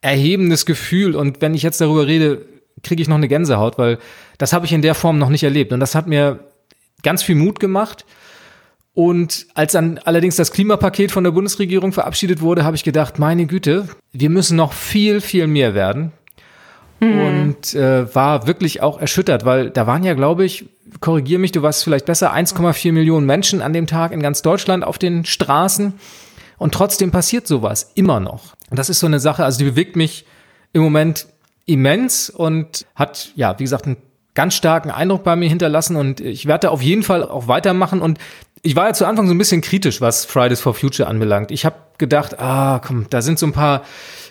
erhebendes 0.00 0.64
Gefühl. 0.64 1.16
Und 1.16 1.40
wenn 1.40 1.54
ich 1.54 1.62
jetzt 1.62 1.80
darüber 1.80 2.06
rede, 2.06 2.46
kriege 2.82 3.02
ich 3.02 3.08
noch 3.08 3.16
eine 3.16 3.28
Gänsehaut, 3.28 3.78
weil 3.78 3.98
das 4.38 4.52
habe 4.52 4.66
ich 4.66 4.72
in 4.72 4.82
der 4.82 4.94
Form 4.94 5.18
noch 5.18 5.28
nicht 5.28 5.42
erlebt. 5.42 5.72
Und 5.72 5.80
das 5.80 5.94
hat 5.94 6.06
mir 6.06 6.38
ganz 7.02 7.22
viel 7.22 7.34
Mut 7.34 7.60
gemacht. 7.60 8.04
Und 8.96 9.46
als 9.52 9.72
dann 9.72 9.98
allerdings 9.98 10.36
das 10.36 10.52
Klimapaket 10.52 11.12
von 11.12 11.22
der 11.22 11.30
Bundesregierung 11.30 11.92
verabschiedet 11.92 12.40
wurde, 12.40 12.64
habe 12.64 12.76
ich 12.76 12.82
gedacht, 12.82 13.18
meine 13.18 13.44
Güte, 13.44 13.88
wir 14.12 14.30
müssen 14.30 14.56
noch 14.56 14.72
viel, 14.72 15.20
viel 15.20 15.46
mehr 15.46 15.74
werden. 15.74 16.12
Mhm. 17.00 17.20
Und 17.20 17.74
äh, 17.74 18.14
war 18.14 18.46
wirklich 18.46 18.80
auch 18.80 18.98
erschüttert, 18.98 19.44
weil 19.44 19.68
da 19.68 19.86
waren 19.86 20.02
ja, 20.02 20.14
glaube 20.14 20.46
ich, 20.46 20.70
korrigier 21.00 21.38
mich, 21.38 21.52
du 21.52 21.60
warst 21.60 21.84
vielleicht 21.84 22.06
besser, 22.06 22.34
1,4 22.34 22.90
Millionen 22.92 23.26
Menschen 23.26 23.60
an 23.60 23.74
dem 23.74 23.86
Tag 23.86 24.12
in 24.12 24.20
ganz 24.20 24.40
Deutschland 24.40 24.82
auf 24.82 24.96
den 24.96 25.26
Straßen. 25.26 25.92
Und 26.56 26.72
trotzdem 26.72 27.10
passiert 27.10 27.46
sowas 27.46 27.92
immer 27.96 28.18
noch. 28.18 28.54
Und 28.70 28.78
das 28.78 28.88
ist 28.88 29.00
so 29.00 29.06
eine 29.06 29.20
Sache, 29.20 29.44
also 29.44 29.58
die 29.58 29.66
bewegt 29.66 29.96
mich 29.96 30.24
im 30.72 30.80
Moment 30.80 31.26
immens 31.66 32.30
und 32.30 32.86
hat, 32.94 33.32
ja, 33.34 33.58
wie 33.58 33.64
gesagt, 33.64 33.84
einen 33.84 33.98
ganz 34.32 34.54
starken 34.54 34.90
Eindruck 34.90 35.22
bei 35.22 35.36
mir 35.36 35.50
hinterlassen 35.50 35.96
und 35.96 36.20
ich 36.20 36.46
werde 36.46 36.70
auf 36.70 36.80
jeden 36.80 37.02
Fall 37.02 37.22
auch 37.22 37.46
weitermachen 37.48 38.00
und 38.00 38.18
ich 38.66 38.74
war 38.74 38.88
ja 38.88 38.92
zu 38.92 39.06
Anfang 39.06 39.28
so 39.28 39.34
ein 39.34 39.38
bisschen 39.38 39.60
kritisch, 39.60 40.00
was 40.00 40.24
Fridays 40.24 40.60
for 40.60 40.74
Future 40.74 41.08
anbelangt. 41.08 41.52
Ich 41.52 41.64
habe 41.64 41.76
gedacht, 41.98 42.40
ah, 42.40 42.80
komm, 42.84 43.06
da 43.10 43.22
sind 43.22 43.38
so 43.38 43.46
ein 43.46 43.52
paar 43.52 43.82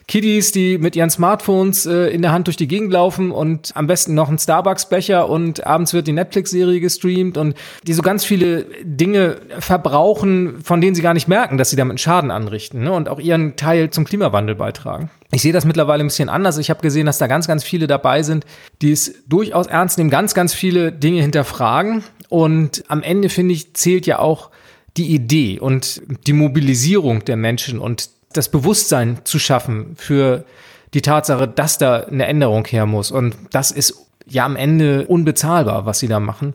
Kiddies, 0.07 0.51
die 0.51 0.77
mit 0.77 0.95
ihren 0.95 1.09
Smartphones 1.09 1.85
äh, 1.85 2.07
in 2.09 2.21
der 2.21 2.31
Hand 2.31 2.47
durch 2.47 2.57
die 2.57 2.67
Gegend 2.67 2.91
laufen 2.91 3.31
und 3.31 3.71
am 3.75 3.87
besten 3.87 4.13
noch 4.13 4.29
einen 4.29 4.37
Starbucks-Becher 4.37 5.27
und 5.27 5.65
abends 5.65 5.93
wird 5.93 6.05
die 6.07 6.11
Netflix-Serie 6.11 6.79
gestreamt 6.79 7.37
und 7.37 7.55
die 7.83 7.93
so 7.93 8.03
ganz 8.03 8.23
viele 8.23 8.65
Dinge 8.83 9.37
verbrauchen, 9.59 10.61
von 10.63 10.79
denen 10.79 10.95
sie 10.95 11.01
gar 11.01 11.15
nicht 11.15 11.27
merken, 11.27 11.57
dass 11.57 11.71
sie 11.71 11.75
damit 11.75 11.99
Schaden 11.99 12.29
anrichten 12.29 12.83
ne? 12.83 12.91
und 12.91 13.09
auch 13.09 13.19
ihren 13.19 13.55
Teil 13.55 13.89
zum 13.89 14.05
Klimawandel 14.05 14.55
beitragen. 14.55 15.09
Ich 15.31 15.41
sehe 15.41 15.53
das 15.53 15.65
mittlerweile 15.65 16.03
ein 16.03 16.07
bisschen 16.07 16.29
anders. 16.29 16.57
Ich 16.59 16.69
habe 16.69 16.81
gesehen, 16.81 17.07
dass 17.07 17.17
da 17.17 17.27
ganz, 17.27 17.47
ganz 17.47 17.63
viele 17.63 17.87
dabei 17.87 18.21
sind, 18.21 18.45
die 18.81 18.91
es 18.91 19.23
durchaus 19.27 19.67
ernst 19.67 19.97
nehmen, 19.97 20.11
ganz, 20.11 20.35
ganz 20.35 20.53
viele 20.53 20.91
Dinge 20.91 21.21
hinterfragen. 21.21 22.03
Und 22.29 22.83
am 22.87 23.01
Ende, 23.01 23.29
finde 23.29 23.53
ich, 23.53 23.73
zählt 23.73 24.05
ja 24.05 24.19
auch 24.19 24.51
die 24.97 25.07
Idee 25.07 25.59
und 25.59 26.01
die 26.25 26.33
Mobilisierung 26.33 27.25
der 27.25 27.35
Menschen 27.35 27.79
und 27.79 28.09
das 28.37 28.49
Bewusstsein 28.49 29.19
zu 29.23 29.39
schaffen 29.39 29.95
für 29.95 30.45
die 30.93 31.01
Tatsache, 31.01 31.47
dass 31.47 31.77
da 31.77 32.01
eine 32.01 32.25
Änderung 32.25 32.65
her 32.65 32.85
muss. 32.85 33.11
Und 33.11 33.35
das 33.51 33.71
ist 33.71 33.95
ja 34.27 34.45
am 34.45 34.55
Ende 34.55 35.05
unbezahlbar, 35.07 35.85
was 35.85 35.99
sie 35.99 36.07
da 36.07 36.19
machen. 36.19 36.53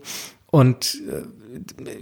Und 0.49 1.01
äh, 1.09 1.23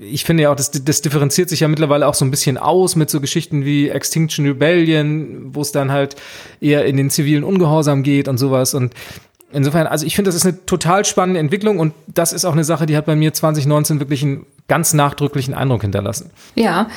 ich 0.01 0.23
finde 0.25 0.43
ja 0.43 0.51
auch, 0.51 0.55
das, 0.55 0.71
das 0.71 1.01
differenziert 1.01 1.49
sich 1.49 1.61
ja 1.61 1.67
mittlerweile 1.67 2.07
auch 2.07 2.13
so 2.13 2.23
ein 2.23 2.31
bisschen 2.31 2.57
aus 2.57 2.95
mit 2.95 3.09
so 3.09 3.19
Geschichten 3.19 3.65
wie 3.65 3.89
Extinction 3.89 4.45
Rebellion, 4.45 5.53
wo 5.55 5.61
es 5.61 5.71
dann 5.71 5.91
halt 5.91 6.15
eher 6.61 6.85
in 6.85 6.97
den 6.97 7.09
zivilen 7.09 7.43
Ungehorsam 7.43 8.03
geht 8.03 8.27
und 8.27 8.37
sowas. 8.37 8.73
Und 8.73 8.93
insofern, 9.51 9.87
also 9.87 10.05
ich 10.05 10.15
finde, 10.15 10.29
das 10.29 10.35
ist 10.35 10.45
eine 10.45 10.65
total 10.65 11.05
spannende 11.05 11.39
Entwicklung 11.39 11.79
und 11.79 11.93
das 12.07 12.33
ist 12.33 12.45
auch 12.45 12.53
eine 12.53 12.63
Sache, 12.63 12.85
die 12.85 12.95
hat 12.95 13.05
bei 13.05 13.15
mir 13.15 13.33
2019 13.33 13.99
wirklich 13.99 14.23
einen 14.23 14.45
ganz 14.67 14.93
nachdrücklichen 14.93 15.53
Eindruck 15.53 15.81
hinterlassen. 15.81 16.29
Ja, 16.55 16.89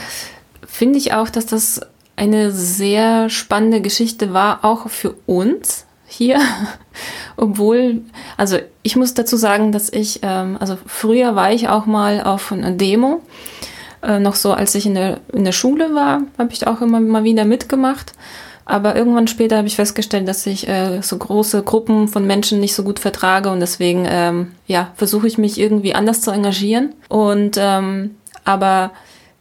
finde 0.67 0.99
ich 0.99 1.15
auch, 1.15 1.31
dass 1.31 1.47
das 1.47 1.81
eine 2.17 2.51
sehr 2.51 3.29
spannende 3.31 3.81
Geschichte 3.81 4.33
war, 4.33 4.65
auch 4.65 4.89
für 4.89 5.15
uns 5.27 5.87
hier. 6.07 6.41
Obwohl, 7.37 8.03
also 8.37 8.59
ich 8.83 8.97
muss 8.97 9.15
dazu 9.15 9.37
sagen, 9.37 9.73
dass 9.73 9.91
ich, 9.91 10.21
ähm, 10.23 10.57
also 10.61 10.77
früher 10.87 11.35
war 11.35 11.53
ich 11.53 11.69
auch 11.69 11.87
mal 11.87 12.23
auf 12.23 12.53
einer 12.53 12.73
Demo. 12.73 13.23
Äh, 14.03 14.19
noch 14.19 14.35
so, 14.35 14.53
als 14.53 14.75
ich 14.75 14.87
in 14.87 14.95
der, 14.95 15.21
in 15.33 15.45
der 15.45 15.53
Schule 15.53 15.95
war, 15.95 16.23
habe 16.39 16.53
ich 16.53 16.67
auch 16.67 16.81
immer 16.81 17.01
mal 17.01 17.25
wieder 17.25 17.45
mitgemacht. 17.45 18.13
Aber 18.65 18.95
irgendwann 18.95 19.27
später 19.27 19.57
habe 19.57 19.67
ich 19.67 19.77
festgestellt, 19.77 20.29
dass 20.29 20.47
ich 20.47 20.69
äh, 20.69 21.01
so 21.03 21.19
große 21.19 21.63
Gruppen 21.63 22.09
von 22.09 22.27
Menschen 22.27 22.61
nicht 22.61 22.75
so 22.75 22.85
gut 22.85 23.01
vertrage 23.01 23.51
und 23.51 23.61
deswegen 23.61 24.07
ähm, 24.09 24.53
ja 24.67 24.93
versuche 24.95 25.27
ich 25.27 25.37
mich 25.37 25.59
irgendwie 25.59 25.95
anders 25.95 26.21
zu 26.21 26.31
engagieren. 26.31 26.95
Und 27.09 27.57
ähm, 27.59 28.17
aber 28.45 28.93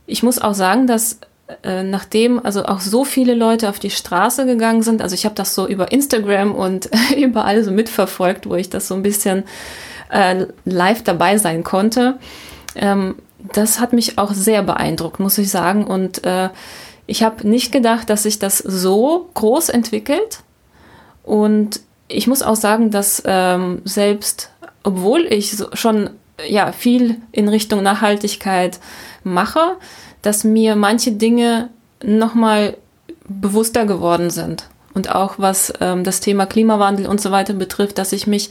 ich 0.07 0.23
muss 0.23 0.39
auch 0.39 0.55
sagen, 0.55 0.87
dass 0.87 1.19
äh, 1.63 1.83
nachdem 1.83 2.43
also 2.43 2.65
auch 2.65 2.79
so 2.79 3.03
viele 3.03 3.33
Leute 3.33 3.69
auf 3.69 3.79
die 3.79 3.89
Straße 3.89 4.45
gegangen 4.45 4.83
sind, 4.83 5.01
also 5.01 5.15
ich 5.15 5.25
habe 5.25 5.35
das 5.35 5.55
so 5.55 5.67
über 5.67 5.91
Instagram 5.91 6.53
und 6.53 6.89
überall 7.17 7.63
so 7.63 7.71
mitverfolgt, 7.71 8.47
wo 8.47 8.55
ich 8.55 8.69
das 8.69 8.87
so 8.87 8.95
ein 8.95 9.03
bisschen 9.03 9.43
äh, 10.09 10.45
live 10.65 11.03
dabei 11.03 11.37
sein 11.37 11.63
konnte. 11.63 12.17
Ähm, 12.75 13.15
das 13.53 13.79
hat 13.79 13.93
mich 13.93 14.17
auch 14.17 14.33
sehr 14.33 14.63
beeindruckt, 14.63 15.19
muss 15.19 15.37
ich 15.37 15.49
sagen. 15.49 15.85
Und 15.85 16.23
äh, 16.23 16.49
ich 17.07 17.23
habe 17.23 17.47
nicht 17.47 17.71
gedacht, 17.71 18.09
dass 18.09 18.23
sich 18.23 18.39
das 18.39 18.59
so 18.59 19.29
groß 19.33 19.69
entwickelt. 19.69 20.39
Und 21.23 21.81
ich 22.07 22.27
muss 22.27 22.43
auch 22.43 22.55
sagen, 22.55 22.91
dass 22.91 23.23
ähm, 23.25 23.81
selbst 23.85 24.51
obwohl 24.83 25.25
ich 25.25 25.55
so 25.55 25.67
schon 25.73 26.09
ja 26.47 26.71
viel 26.71 27.17
in 27.31 27.47
Richtung 27.47 27.83
Nachhaltigkeit 27.83 28.79
mache, 29.23 29.77
dass 30.21 30.43
mir 30.43 30.75
manche 30.75 31.11
Dinge 31.11 31.69
nochmal 32.03 32.77
bewusster 33.27 33.85
geworden 33.85 34.29
sind. 34.29 34.67
Und 34.93 35.13
auch 35.13 35.35
was 35.37 35.73
ähm, 35.79 36.03
das 36.03 36.19
Thema 36.19 36.45
Klimawandel 36.45 37.05
und 37.05 37.21
so 37.21 37.31
weiter 37.31 37.53
betrifft, 37.53 37.97
dass 37.97 38.11
ich 38.11 38.27
mich 38.27 38.49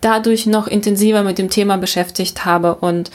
dadurch 0.00 0.46
noch 0.46 0.66
intensiver 0.66 1.22
mit 1.22 1.38
dem 1.38 1.50
Thema 1.50 1.76
beschäftigt 1.78 2.44
habe. 2.44 2.74
Und 2.74 3.10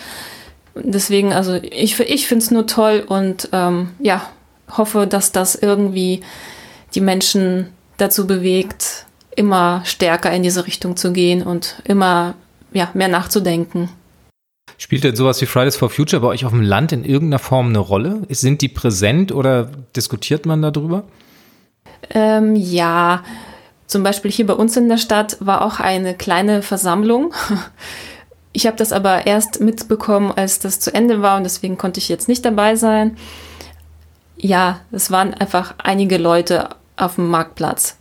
deswegen, 0.76 1.34
also 1.34 1.56
ich, 1.56 2.00
ich 2.00 2.28
finde 2.28 2.44
es 2.44 2.52
nur 2.52 2.68
toll 2.68 3.04
und 3.06 3.50
ähm, 3.52 3.90
ja, 4.00 4.22
hoffe, 4.78 5.06
dass 5.06 5.32
das 5.32 5.56
irgendwie 5.56 6.22
die 6.96 7.02
Menschen 7.02 7.70
dazu 7.98 8.26
bewegt, 8.26 9.06
immer 9.36 9.82
stärker 9.86 10.32
in 10.32 10.44
diese 10.44 10.66
Richtung 10.66 10.98
zu 10.98 11.12
gehen 11.12 11.44
und 11.44 11.76
immer 11.84 12.36
ja, 12.74 12.90
mehr 12.94 13.08
nachzudenken. 13.08 13.90
Spielt 14.82 15.04
denn 15.04 15.16
sowas 15.16 15.40
wie 15.40 15.46
Fridays 15.46 15.76
for 15.76 15.92
Future 15.92 16.24
bei 16.24 16.30
euch 16.30 16.44
auf 16.44 16.54
dem 16.54 16.64
Land 16.64 16.92
in 16.92 17.06
irgendeiner 17.06 17.38
Form 17.38 17.68
eine 17.68 17.78
Rolle? 17.78 18.24
Sind 18.30 18.64
die 18.64 18.68
präsent 18.68 19.32
oder 19.32 19.70
diskutiert 19.96 20.48
man 20.48 20.64
darüber? 20.64 21.04
Ähm, 22.10 22.56
ja, 22.56 23.24
zum 23.86 24.02
Beispiel 24.02 24.32
hier 24.32 24.48
bei 24.48 24.56
uns 24.56 24.76
in 24.78 24.90
der 24.90 24.98
Stadt 24.98 25.38
war 25.40 25.64
auch 25.64 25.80
eine 25.80 26.16
kleine 26.16 26.64
Versammlung. 26.64 27.32
Ich 28.54 28.68
habe 28.68 28.76
das 28.76 28.92
aber 28.92 29.28
erst 29.28 29.62
mitbekommen, 29.62 30.34
als 30.36 30.60
das 30.60 30.82
zu 30.82 30.94
Ende 30.94 31.22
war 31.22 31.38
und 31.38 31.44
deswegen 31.44 31.78
konnte 31.78 32.02
ich 32.02 32.10
jetzt 32.10 32.28
nicht 32.28 32.44
dabei 32.44 32.76
sein. 32.76 33.16
Ja, 34.36 34.82
es 34.92 35.10
waren 35.10 35.34
einfach 35.34 35.76
einige 35.78 36.18
Leute 36.18 36.68
auf 36.98 37.16
dem 37.16 37.30
Marktplatz. 37.30 37.96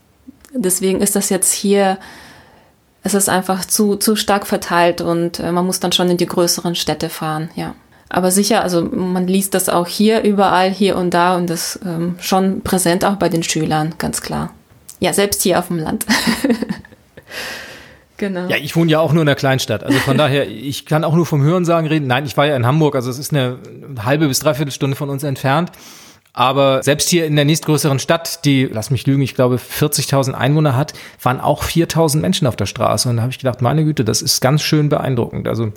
Deswegen 0.52 1.02
ist 1.02 1.14
das 1.14 1.28
jetzt 1.28 1.52
hier, 1.52 1.98
es 3.02 3.14
ist 3.14 3.28
einfach 3.28 3.64
zu, 3.64 3.96
zu 3.96 4.16
stark 4.16 4.46
verteilt 4.46 5.00
und 5.00 5.40
äh, 5.40 5.52
man 5.52 5.66
muss 5.66 5.80
dann 5.80 5.92
schon 5.92 6.10
in 6.10 6.16
die 6.16 6.26
größeren 6.26 6.74
Städte 6.74 7.08
fahren, 7.08 7.50
ja. 7.54 7.74
Aber 8.12 8.32
sicher, 8.32 8.62
also 8.62 8.82
man 8.82 9.28
liest 9.28 9.54
das 9.54 9.68
auch 9.68 9.86
hier 9.86 10.22
überall, 10.22 10.70
hier 10.70 10.96
und 10.96 11.14
da 11.14 11.36
und 11.36 11.48
das 11.48 11.78
ähm, 11.84 12.16
schon 12.20 12.60
präsent 12.62 13.04
auch 13.04 13.14
bei 13.14 13.28
den 13.28 13.44
Schülern, 13.44 13.94
ganz 13.98 14.20
klar. 14.20 14.52
Ja, 14.98 15.12
selbst 15.12 15.42
hier 15.42 15.60
auf 15.60 15.68
dem 15.68 15.78
Land. 15.78 16.06
genau. 18.16 18.48
Ja, 18.48 18.56
ich 18.56 18.74
wohne 18.74 18.90
ja 18.90 18.98
auch 18.98 19.12
nur 19.12 19.22
in 19.22 19.28
einer 19.28 19.36
Kleinstadt. 19.36 19.84
Also 19.84 19.96
von 20.00 20.18
daher, 20.18 20.48
ich 20.48 20.86
kann 20.86 21.04
auch 21.04 21.14
nur 21.14 21.24
vom 21.24 21.40
Hörensagen 21.40 21.88
reden. 21.88 22.08
Nein, 22.08 22.26
ich 22.26 22.36
war 22.36 22.46
ja 22.46 22.56
in 22.56 22.66
Hamburg, 22.66 22.96
also 22.96 23.10
es 23.10 23.18
ist 23.18 23.32
eine 23.32 23.58
halbe 24.00 24.26
bis 24.26 24.40
dreiviertel 24.40 24.72
Stunde 24.72 24.96
von 24.96 25.08
uns 25.08 25.22
entfernt. 25.22 25.70
Aber 26.32 26.82
selbst 26.82 27.08
hier 27.08 27.26
in 27.26 27.34
der 27.34 27.44
nächstgrößeren 27.44 27.98
Stadt, 27.98 28.44
die, 28.44 28.68
lass 28.70 28.90
mich 28.90 29.06
lügen, 29.06 29.22
ich 29.22 29.34
glaube 29.34 29.56
40.000 29.56 30.32
Einwohner 30.32 30.76
hat, 30.76 30.92
waren 31.22 31.40
auch 31.40 31.64
4.000 31.64 32.18
Menschen 32.18 32.46
auf 32.46 32.56
der 32.56 32.66
Straße. 32.66 33.08
Und 33.08 33.16
da 33.16 33.22
habe 33.22 33.32
ich 33.32 33.38
gedacht, 33.38 33.62
meine 33.62 33.84
Güte, 33.84 34.04
das 34.04 34.22
ist 34.22 34.40
ganz 34.40 34.62
schön 34.62 34.88
beeindruckend. 34.88 35.48
Also 35.48 35.72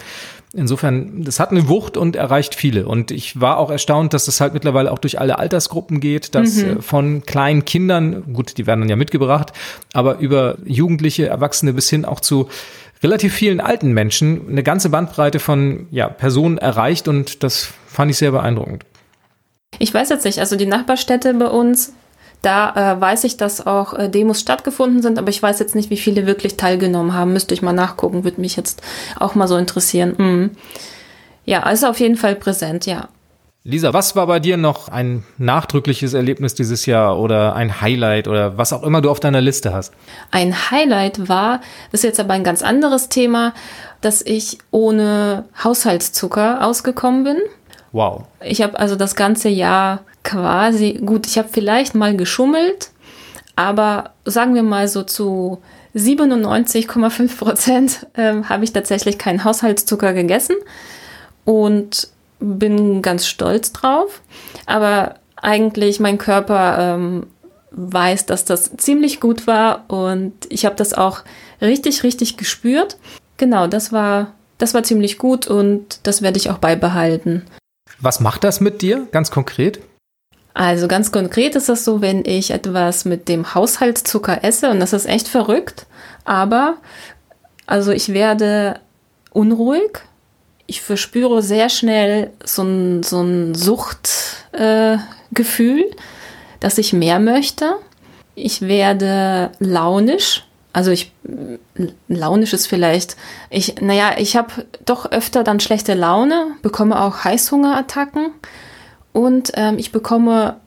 insofern, 0.53 1.23
das 1.23 1.39
hat 1.39 1.49
eine 1.51 1.67
Wucht 1.67 1.97
und 1.97 2.15
erreicht 2.15 2.53
viele. 2.53 2.87
Und 2.87 3.09
ich 3.09 3.41
war 3.41 3.57
auch 3.57 3.71
erstaunt, 3.71 4.13
dass 4.13 4.25
das 4.25 4.41
halt 4.41 4.53
mittlerweile 4.53 4.91
auch 4.91 4.99
durch 4.99 5.19
alle 5.19 5.39
Altersgruppen 5.39 5.99
geht, 5.99 6.35
dass 6.35 6.57
mhm. 6.57 6.63
Äh, 6.63 6.81
von 6.81 7.23
kleinen 7.25 7.65
Kindern, 7.65 8.33
gut, 8.33 8.57
die 8.57 8.67
werden 8.67 8.81
dann 8.81 8.89
ja 8.89 8.95
mitgebracht, 8.95 9.53
aber 9.93 10.19
über 10.19 10.57
Jugendliche, 10.65 11.27
Erwachsene 11.27 11.73
bis 11.73 11.89
hin 11.89 12.05
auch 12.05 12.19
zu 12.19 12.47
relativ 13.01 13.33
vielen 13.33 13.59
alten 13.59 13.91
Menschen 13.91 14.47
eine 14.49 14.63
ganze 14.63 14.89
Bandbreite 14.89 15.39
von 15.39 15.87
ja, 15.91 16.07
Personen 16.07 16.57
erreicht 16.57 17.07
und 17.07 17.43
das 17.43 17.69
fand 17.87 18.11
ich 18.11 18.17
sehr 18.17 18.31
beeindruckend. 18.31 18.85
Ich 19.79 19.93
weiß 19.93 20.09
jetzt 20.09 20.25
nicht, 20.25 20.39
also 20.39 20.55
die 20.55 20.65
Nachbarstädte 20.65 21.33
bei 21.33 21.47
uns, 21.47 21.93
da 22.41 22.93
äh, 22.95 23.01
weiß 23.01 23.23
ich, 23.23 23.37
dass 23.37 23.65
auch 23.65 23.93
äh, 23.93 24.09
Demos 24.09 24.39
stattgefunden 24.39 25.01
sind, 25.01 25.17
aber 25.17 25.29
ich 25.29 25.41
weiß 25.41 25.59
jetzt 25.59 25.75
nicht, 25.75 25.89
wie 25.89 25.97
viele 25.97 26.25
wirklich 26.25 26.57
teilgenommen 26.57 27.13
haben. 27.13 27.33
Müsste 27.33 27.53
ich 27.53 27.61
mal 27.61 27.73
nachgucken, 27.73 28.25
würde 28.25 28.41
mich 28.41 28.55
jetzt 28.55 28.81
auch 29.19 29.33
mal 29.33 29.47
so 29.47 29.55
interessieren. 29.55 30.15
Mhm. 30.17 30.51
Ja, 31.45 31.63
also 31.63 31.87
auf 31.87 31.99
jeden 31.99 32.17
Fall 32.17 32.35
präsent, 32.35 32.85
ja. 32.85 33.07
Lisa, 33.65 33.93
was 33.93 34.13
war 34.17 34.27
bei 34.27 34.41
dir 34.41 34.57
noch 34.57 34.89
ein 34.89 35.23
nachdrückliches 35.37 36.13
Erlebnis 36.13 36.53
dieses 36.53 36.85
Jahr 36.85 37.17
oder 37.17 37.55
ein 37.55 37.79
Highlight 37.79 38.27
oder 38.27 38.57
was 38.57 38.73
auch 38.73 38.83
immer 38.83 38.99
du 38.99 39.09
auf 39.09 39.21
deiner 39.21 39.39
Liste 39.39 39.73
hast? 39.73 39.93
Ein 40.31 40.69
Highlight 40.69 41.29
war, 41.29 41.61
das 41.89 42.01
ist 42.01 42.03
jetzt 42.03 42.19
aber 42.19 42.33
ein 42.33 42.43
ganz 42.43 42.61
anderes 42.61 43.07
Thema, 43.07 43.53
dass 44.01 44.21
ich 44.21 44.57
ohne 44.71 45.45
Haushaltszucker 45.63 46.67
ausgekommen 46.67 47.23
bin. 47.23 47.37
Wow. 47.93 48.23
Ich 48.43 48.61
habe 48.61 48.77
also 48.77 48.95
das 48.95 49.15
ganze 49.15 49.49
Jahr 49.49 50.01
quasi, 50.23 50.99
gut, 51.05 51.27
ich 51.27 51.37
habe 51.37 51.47
vielleicht 51.49 51.95
mal 51.95 52.17
geschummelt, 52.17 52.89
aber 53.55 54.11
sagen 54.25 54.55
wir 54.55 54.63
mal 54.63 54.87
so 54.87 55.03
zu 55.03 55.61
97,5 55.95 57.37
Prozent 57.37 58.07
äh, 58.15 58.43
habe 58.43 58.63
ich 58.63 58.73
tatsächlich 58.73 59.17
keinen 59.19 59.43
Haushaltszucker 59.43 60.13
gegessen 60.13 60.55
und 61.45 62.09
bin 62.39 63.03
ganz 63.03 63.27
stolz 63.27 63.71
drauf. 63.73 64.21
Aber 64.65 65.15
eigentlich 65.35 65.99
mein 65.99 66.17
Körper 66.17 66.95
ähm, 66.95 67.27
weiß, 67.71 68.25
dass 68.25 68.43
das 68.43 68.71
ziemlich 68.77 69.19
gut 69.19 69.45
war 69.45 69.85
und 69.87 70.33
ich 70.49 70.65
habe 70.65 70.75
das 70.75 70.95
auch 70.95 71.21
richtig, 71.61 72.03
richtig 72.03 72.37
gespürt. 72.37 72.97
Genau, 73.37 73.67
das 73.67 73.91
war, 73.91 74.33
das 74.57 74.73
war 74.73 74.81
ziemlich 74.81 75.19
gut 75.19 75.45
und 75.45 75.99
das 76.03 76.23
werde 76.23 76.37
ich 76.37 76.49
auch 76.49 76.57
beibehalten. 76.57 77.43
Was 78.03 78.19
macht 78.19 78.43
das 78.43 78.59
mit 78.59 78.81
dir 78.81 79.07
ganz 79.11 79.31
konkret? 79.31 79.79
Also 80.53 80.89
ganz 80.89 81.13
konkret 81.13 81.55
ist 81.55 81.69
das 81.69 81.85
so, 81.85 82.01
wenn 82.01 82.25
ich 82.25 82.51
etwas 82.51 83.05
mit 83.05 83.29
dem 83.29 83.55
Haushaltszucker 83.55 84.43
esse 84.43 84.69
und 84.69 84.81
das 84.81 84.91
ist 84.91 85.05
echt 85.05 85.29
verrückt, 85.29 85.85
aber 86.25 86.75
also 87.65 87.91
ich 87.91 88.13
werde 88.13 88.81
unruhig, 89.31 89.99
ich 90.67 90.81
verspüre 90.81 91.41
sehr 91.41 91.69
schnell 91.69 92.31
so 92.43 92.63
ein, 92.63 93.03
so 93.03 93.21
ein 93.21 93.55
Suchtgefühl, 93.55 94.51
äh, 95.79 95.95
dass 96.59 96.77
ich 96.77 96.91
mehr 96.91 97.19
möchte. 97.19 97.75
Ich 98.35 98.61
werde 98.61 99.51
launisch, 99.59 100.43
also 100.73 100.89
ich, 100.89 101.11
launisch 102.07 102.53
ist 102.53 102.67
vielleicht, 102.67 103.15
ich, 103.51 103.75
naja, 103.79 104.15
ich 104.17 104.35
habe 104.35 104.65
doch 104.85 105.11
öfter 105.11 105.43
dann 105.43 105.59
schlechte 105.59 105.93
Laune, 105.93 106.47
bekomme 106.63 106.99
auch 106.99 107.23
Heißhungerattacken 107.23 108.31
und 109.13 109.51
ähm, 109.53 109.77
ich 109.77 109.91
bekomme 109.91 110.57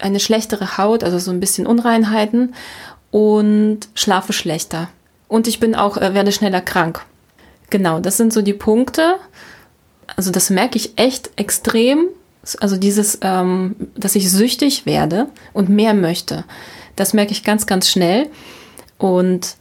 eine 0.00 0.20
schlechtere 0.20 0.76
Haut, 0.76 1.04
also 1.04 1.18
so 1.18 1.30
ein 1.30 1.40
bisschen 1.40 1.66
Unreinheiten 1.66 2.54
und 3.12 3.80
schlafe 3.94 4.32
schlechter. 4.32 4.88
Und 5.28 5.46
ich 5.46 5.60
bin 5.60 5.74
auch, 5.74 5.96
äh, 5.96 6.14
werde 6.14 6.32
schneller 6.32 6.60
krank. 6.60 7.04
Genau, 7.70 8.00
das 8.00 8.16
sind 8.16 8.32
so 8.32 8.42
die 8.42 8.54
Punkte. 8.54 9.14
Also 10.16 10.30
das 10.30 10.50
merke 10.50 10.76
ich 10.76 10.98
echt 10.98 11.30
extrem. 11.36 12.08
Also 12.60 12.76
dieses, 12.76 13.18
ähm, 13.22 13.76
dass 13.96 14.14
ich 14.14 14.30
süchtig 14.30 14.86
werde 14.86 15.28
und 15.52 15.68
mehr 15.68 15.94
möchte. 15.94 16.44
Das 16.96 17.12
merke 17.12 17.32
ich 17.32 17.44
ganz, 17.44 17.66
ganz 17.66 17.88
schnell. 17.88 18.28
Und 18.98 19.56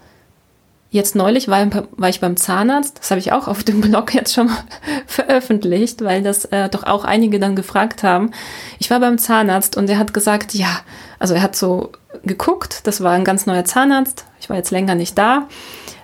jetzt 0.89 1.15
neulich 1.15 1.47
war, 1.47 1.67
war 1.91 2.09
ich 2.09 2.19
beim 2.19 2.37
Zahnarzt, 2.37 2.99
das 2.99 3.11
habe 3.11 3.19
ich 3.19 3.31
auch 3.31 3.47
auf 3.47 3.63
dem 3.63 3.81
Blog 3.81 4.13
jetzt 4.13 4.33
schon 4.33 4.47
mal 4.47 4.63
veröffentlicht, 5.07 6.03
weil 6.03 6.23
das 6.23 6.45
äh, 6.45 6.69
doch 6.69 6.83
auch 6.83 7.03
einige 7.03 7.39
dann 7.39 7.55
gefragt 7.55 8.03
haben. 8.03 8.31
Ich 8.79 8.89
war 8.89 8.99
beim 8.99 9.17
Zahnarzt 9.17 9.77
und 9.77 9.89
er 9.89 9.99
hat 9.99 10.13
gesagt, 10.13 10.53
ja, 10.53 10.79
also 11.19 11.33
er 11.33 11.41
hat 11.41 11.55
so 11.55 11.91
geguckt, 12.23 12.81
das 12.85 13.01
war 13.01 13.13
ein 13.13 13.25
ganz 13.25 13.45
neuer 13.45 13.65
Zahnarzt, 13.65 14.25
ich 14.39 14.49
war 14.49 14.57
jetzt 14.57 14.71
länger 14.71 14.95
nicht 14.95 15.17
da, 15.17 15.47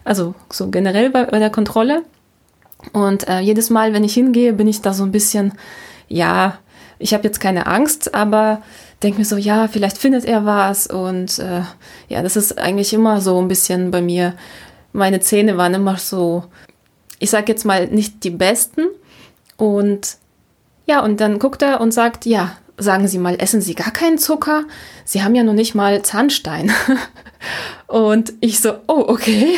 also 0.04 0.36
so 0.52 0.70
generell 0.70 1.10
bei, 1.10 1.26
bei 1.26 1.40
der 1.40 1.50
Kontrolle. 1.50 2.04
Und 2.92 3.30
äh, 3.30 3.40
jedes 3.40 3.70
Mal, 3.70 3.94
wenn 3.94 4.04
ich 4.04 4.14
hingehe, 4.14 4.52
bin 4.52 4.68
ich 4.68 4.82
da 4.82 4.94
so 4.94 5.04
ein 5.04 5.14
bisschen, 5.14 5.54
ja, 6.10 6.60
ich 7.04 7.14
habe 7.14 7.26
jetzt 7.26 7.42
keine 7.42 7.68
Angst, 7.68 8.16
aber 8.16 8.62
denke 9.04 9.20
mir 9.20 9.26
so, 9.26 9.36
ja, 9.36 9.68
vielleicht 9.68 9.98
findet 9.98 10.24
er 10.24 10.46
was. 10.46 10.88
Und 10.88 11.38
äh, 11.38 11.64
ja, 12.08 12.24
das 12.24 12.38
ist 12.38 12.58
eigentlich 12.58 12.94
immer 12.94 13.20
so 13.20 13.42
ein 13.42 13.50
bisschen 13.50 13.92
bei 13.92 14.02
mir. 14.02 14.36
Meine 14.94 15.20
Zähne 15.20 15.58
waren 15.58 15.74
immer 15.74 15.98
so, 15.98 16.46
ich 17.20 17.30
sage 17.30 17.52
jetzt 17.52 17.66
mal, 17.66 17.88
nicht 17.88 18.24
die 18.24 18.30
besten. 18.30 18.84
Und 19.58 20.16
ja, 20.86 21.02
und 21.04 21.20
dann 21.20 21.40
guckt 21.40 21.62
er 21.62 21.82
und 21.82 21.94
sagt, 21.94 22.26
ja, 22.26 22.56
sagen 22.78 23.10
Sie 23.10 23.18
mal, 23.18 23.36
essen 23.38 23.60
Sie 23.60 23.76
gar 23.76 23.92
keinen 23.92 24.18
Zucker? 24.18 24.64
Sie 25.04 25.24
haben 25.24 25.36
ja 25.36 25.44
noch 25.44 25.54
nicht 25.54 25.76
mal 25.76 26.04
Zahnstein. 26.04 26.72
und 27.88 28.32
ich 28.40 28.62
so, 28.62 28.76
oh, 28.88 29.04
okay. 29.10 29.56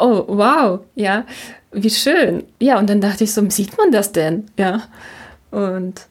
Oh, 0.00 0.24
wow, 0.26 0.80
ja, 0.96 1.26
wie 1.70 1.90
schön. 1.90 2.42
Ja, 2.60 2.80
und 2.80 2.90
dann 2.90 3.00
dachte 3.00 3.22
ich 3.22 3.32
so, 3.32 3.48
sieht 3.50 3.78
man 3.78 3.92
das 3.92 4.10
denn? 4.10 4.46
Ja. 4.58 4.82
Und 5.52 6.08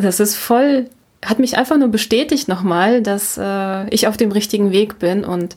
das 0.00 0.20
ist 0.20 0.36
voll 0.36 0.88
hat 1.24 1.38
mich 1.38 1.56
einfach 1.56 1.76
nur 1.76 1.88
bestätigt 1.88 2.48
nochmal, 2.48 3.02
dass 3.02 3.38
äh, 3.38 3.88
ich 3.88 4.06
auf 4.06 4.16
dem 4.16 4.32
richtigen 4.32 4.70
Weg 4.70 4.98
bin 4.98 5.24
und 5.24 5.56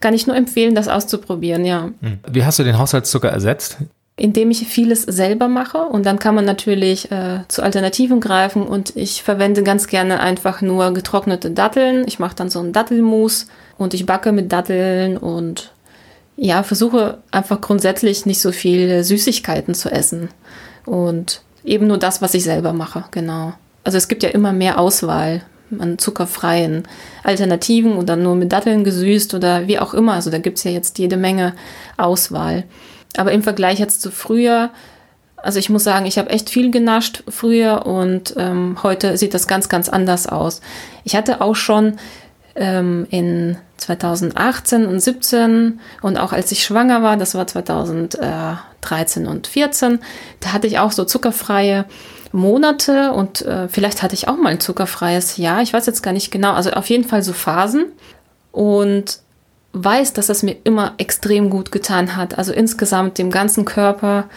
kann 0.00 0.14
ich 0.14 0.26
nur 0.26 0.36
empfehlen, 0.36 0.74
das 0.74 0.88
auszuprobieren, 0.88 1.64
ja. 1.64 1.90
Hm. 2.00 2.18
Wie 2.28 2.44
hast 2.44 2.58
du 2.58 2.64
den 2.64 2.78
Haushaltszucker 2.78 3.28
ersetzt? 3.28 3.76
Indem 4.16 4.50
ich 4.50 4.66
vieles 4.66 5.02
selber 5.02 5.48
mache 5.48 5.78
und 5.78 6.04
dann 6.06 6.18
kann 6.18 6.34
man 6.34 6.44
natürlich 6.44 7.10
äh, 7.10 7.40
zu 7.48 7.62
Alternativen 7.62 8.20
greifen 8.20 8.62
und 8.62 8.96
ich 8.96 9.22
verwende 9.22 9.62
ganz 9.62 9.86
gerne 9.86 10.20
einfach 10.20 10.60
nur 10.60 10.92
getrocknete 10.92 11.50
Datteln. 11.50 12.04
Ich 12.06 12.18
mache 12.18 12.36
dann 12.36 12.50
so 12.50 12.60
ein 12.60 12.72
Dattelmus 12.72 13.46
und 13.78 13.94
ich 13.94 14.06
backe 14.06 14.32
mit 14.32 14.52
Datteln 14.52 15.16
und 15.16 15.72
ja, 16.36 16.62
versuche 16.62 17.18
einfach 17.30 17.60
grundsätzlich 17.60 18.26
nicht 18.26 18.40
so 18.40 18.52
viel 18.52 19.04
Süßigkeiten 19.04 19.74
zu 19.74 19.90
essen. 19.90 20.30
Und 20.86 21.42
eben 21.64 21.86
nur 21.86 21.98
das, 21.98 22.22
was 22.22 22.34
ich 22.34 22.44
selber 22.44 22.72
mache, 22.72 23.04
genau. 23.10 23.54
Also 23.84 23.98
es 23.98 24.08
gibt 24.08 24.22
ja 24.22 24.30
immer 24.30 24.52
mehr 24.52 24.78
Auswahl 24.78 25.42
an 25.78 25.98
zuckerfreien 25.98 26.82
Alternativen 27.22 27.96
oder 27.96 28.16
nur 28.16 28.34
mit 28.34 28.52
Datteln 28.52 28.84
gesüßt 28.84 29.34
oder 29.34 29.68
wie 29.68 29.78
auch 29.78 29.94
immer. 29.94 30.14
Also 30.14 30.30
da 30.30 30.38
gibt 30.38 30.58
es 30.58 30.64
ja 30.64 30.70
jetzt 30.70 30.98
jede 30.98 31.16
Menge 31.16 31.54
Auswahl. 31.96 32.64
Aber 33.16 33.32
im 33.32 33.42
Vergleich 33.42 33.78
jetzt 33.78 34.02
zu 34.02 34.10
früher, 34.10 34.70
also 35.36 35.58
ich 35.58 35.70
muss 35.70 35.84
sagen, 35.84 36.06
ich 36.06 36.18
habe 36.18 36.30
echt 36.30 36.50
viel 36.50 36.70
genascht 36.70 37.22
früher 37.28 37.86
und 37.86 38.34
ähm, 38.36 38.78
heute 38.82 39.16
sieht 39.16 39.34
das 39.34 39.46
ganz, 39.46 39.68
ganz 39.68 39.88
anders 39.88 40.26
aus. 40.26 40.60
Ich 41.04 41.16
hatte 41.16 41.40
auch 41.40 41.56
schon 41.56 41.96
ähm, 42.56 43.06
in 43.10 43.56
2018 43.80 44.86
und 44.86 45.00
17 45.00 45.80
und 46.02 46.18
auch 46.18 46.32
als 46.32 46.52
ich 46.52 46.64
schwanger 46.64 47.02
war, 47.02 47.16
das 47.16 47.34
war 47.34 47.46
2013 47.46 49.26
und 49.26 49.46
14, 49.46 50.00
da 50.40 50.52
hatte 50.52 50.66
ich 50.66 50.78
auch 50.78 50.92
so 50.92 51.04
zuckerfreie 51.04 51.86
Monate 52.32 53.12
und 53.12 53.42
äh, 53.42 53.68
vielleicht 53.68 54.02
hatte 54.02 54.14
ich 54.14 54.28
auch 54.28 54.36
mal 54.36 54.50
ein 54.50 54.60
zuckerfreies 54.60 55.36
Jahr. 55.36 55.62
Ich 55.62 55.72
weiß 55.72 55.86
jetzt 55.86 56.02
gar 56.02 56.12
nicht 56.12 56.30
genau. 56.30 56.52
Also 56.52 56.70
auf 56.70 56.88
jeden 56.88 57.04
Fall 57.04 57.22
so 57.22 57.32
Phasen 57.32 57.86
und 58.52 59.18
weiß, 59.72 60.12
dass 60.12 60.26
das 60.26 60.42
mir 60.42 60.56
immer 60.64 60.94
extrem 60.98 61.50
gut 61.50 61.72
getan 61.72 62.16
hat. 62.16 62.38
Also 62.38 62.52
insgesamt 62.52 63.18
dem 63.18 63.30
ganzen 63.30 63.64
Körper. 63.64 64.28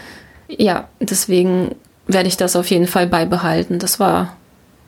Ja, 0.48 0.88
deswegen 1.00 1.76
werde 2.08 2.28
ich 2.28 2.38
das 2.38 2.56
auf 2.56 2.70
jeden 2.70 2.88
Fall 2.88 3.08
beibehalten. 3.08 3.80
Das 3.80 4.00
war 4.00 4.36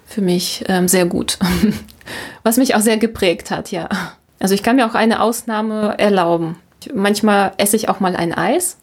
für 0.06 0.22
mich 0.22 0.64
ähm, 0.68 0.88
sehr 0.88 1.06
gut. 1.06 1.38
Was 2.44 2.58
mich 2.58 2.76
auch 2.76 2.82
sehr 2.82 2.98
geprägt 2.98 3.52
hat, 3.52 3.72
ja. 3.72 3.90
Also 4.40 4.54
ich 4.54 4.64
kann 4.64 4.76
mir 4.76 4.86
auch 4.88 4.96
eine 4.96 5.22
Ausnahme 5.22 5.98
erlauben. 5.98 6.58
Manchmal 6.94 7.54
esse 7.58 7.76
ich 7.76 7.90
auch 7.90 8.00
mal 8.00 8.16
ein 8.16 8.34
Eis. 8.34 8.78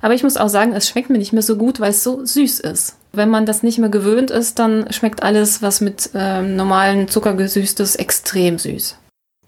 Aber 0.00 0.14
ich 0.14 0.22
muss 0.22 0.36
auch 0.36 0.48
sagen, 0.48 0.72
es 0.74 0.88
schmeckt 0.88 1.10
mir 1.10 1.18
nicht 1.18 1.32
mehr 1.32 1.42
so 1.42 1.56
gut, 1.56 1.80
weil 1.80 1.90
es 1.90 2.04
so 2.04 2.24
süß 2.24 2.60
ist. 2.60 2.96
Wenn 3.12 3.30
man 3.30 3.46
das 3.46 3.62
nicht 3.62 3.78
mehr 3.78 3.88
gewöhnt 3.88 4.30
ist, 4.30 4.58
dann 4.58 4.92
schmeckt 4.92 5.22
alles, 5.22 5.62
was 5.62 5.80
mit 5.80 6.10
ähm, 6.14 6.56
normalen 6.56 7.08
Zucker 7.08 7.34
gesüßt 7.34 7.80
ist, 7.80 7.96
extrem 7.96 8.58
süß. 8.58 8.96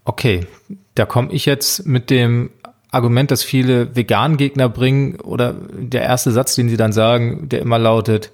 Okay, 0.04 0.46
da 0.94 1.06
komme 1.06 1.32
ich 1.32 1.46
jetzt 1.46 1.86
mit 1.86 2.10
dem 2.10 2.50
Argument, 2.90 3.30
das 3.30 3.44
viele 3.44 3.94
Vegan-Gegner 3.94 4.68
bringen, 4.68 5.20
oder 5.20 5.52
der 5.52 6.02
erste 6.02 6.32
Satz, 6.32 6.56
den 6.56 6.68
sie 6.68 6.76
dann 6.76 6.92
sagen, 6.92 7.48
der 7.48 7.60
immer 7.60 7.78
lautet, 7.78 8.32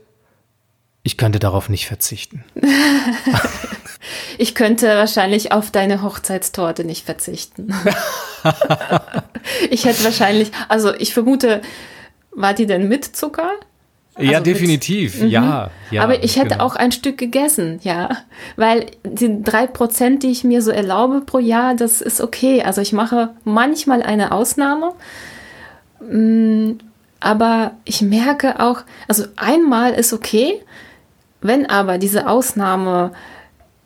ich 1.02 1.16
könnte 1.16 1.38
darauf 1.38 1.68
nicht 1.68 1.86
verzichten. 1.86 2.44
ich 4.38 4.54
könnte 4.54 4.88
wahrscheinlich 4.88 5.52
auf 5.52 5.70
deine 5.70 6.02
Hochzeitstorte 6.02 6.84
nicht 6.84 7.04
verzichten. 7.04 7.74
ich 9.70 9.84
hätte 9.84 10.04
wahrscheinlich, 10.04 10.50
also 10.68 10.94
ich 10.94 11.14
vermute, 11.14 11.60
war 12.30 12.54
die 12.54 12.66
denn 12.66 12.88
mit 12.88 13.04
Zucker? 13.04 13.50
Also 14.14 14.32
ja, 14.32 14.40
definitiv, 14.40 15.20
mit, 15.20 15.30
ja, 15.30 15.70
ja. 15.90 16.02
Aber 16.02 16.24
ich 16.24 16.36
hätte 16.36 16.50
genau. 16.50 16.64
auch 16.64 16.76
ein 16.76 16.90
Stück 16.90 17.18
gegessen, 17.18 17.80
ja. 17.82 18.08
Weil 18.56 18.86
die 19.04 19.42
drei 19.42 19.66
Prozent, 19.66 20.22
die 20.22 20.30
ich 20.30 20.42
mir 20.42 20.62
so 20.62 20.70
erlaube 20.70 21.20
pro 21.20 21.38
Jahr, 21.38 21.74
das 21.74 22.00
ist 22.00 22.22
okay. 22.22 22.62
Also 22.62 22.80
ich 22.80 22.94
mache 22.94 23.30
manchmal 23.44 24.02
eine 24.02 24.32
Ausnahme. 24.32 24.94
Mm, 26.00 26.78
aber 27.20 27.72
ich 27.84 28.00
merke 28.00 28.60
auch, 28.60 28.82
also 29.06 29.24
einmal 29.36 29.92
ist 29.92 30.14
okay, 30.14 30.62
wenn 31.42 31.66
aber 31.66 31.98
diese 31.98 32.26
Ausnahme 32.26 33.12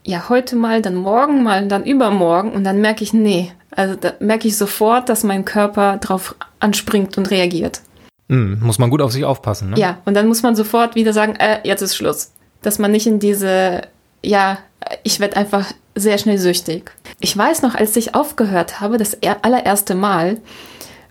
ja 0.05 0.29
heute 0.29 0.57
mal, 0.57 0.83
dann 0.83 0.95
morgen 0.95 1.43
mal, 1.43 1.67
dann 1.69 1.85
übermorgen 1.85 2.53
und 2.53 2.65
dann 2.65 2.81
merke 2.81 3.05
ich, 3.05 3.13
nee, 3.13 3.53
also 3.71 3.95
da 3.95 4.15
merke 4.21 4.49
ich 4.49 4.57
sofort, 4.57 5.09
dass 5.09 5.23
mein 5.23 5.45
Körper 5.45 5.99
drauf 5.99 6.35
anspringt 6.59 7.17
und 7.19 7.31
reagiert. 7.31 7.83
Mm, 8.29 8.55
muss 8.61 8.79
man 8.79 8.91
gut 8.91 9.03
auf 9.03 9.13
sich 9.13 9.25
aufpassen, 9.25 9.71
ne? 9.71 9.79
Ja, 9.79 9.99
und 10.05 10.15
dann 10.15 10.29
muss 10.29 10.43
man 10.43 10.57
sofort 10.57 10.95
wieder 10.95 11.13
sagen, 11.13 11.37
äh, 11.37 11.59
jetzt 11.65 11.83
ist 11.83 11.97
Schluss. 11.97 12.33
Dass 12.63 12.79
man 12.79 12.91
nicht 12.91 13.07
in 13.07 13.19
diese, 13.19 13.83
ja, 14.23 14.59
ich 15.03 15.21
werde 15.21 15.37
einfach 15.37 15.73
sehr 15.95 16.19
schnell 16.19 16.39
süchtig. 16.39 16.93
Ich 17.21 17.37
weiß 17.37 17.63
noch, 17.63 17.75
als 17.75 17.97
ich 17.97 18.15
aufgehört 18.15 18.81
habe, 18.81 18.99
das 18.99 19.19
allererste 19.43 19.95
Mal, 19.95 20.39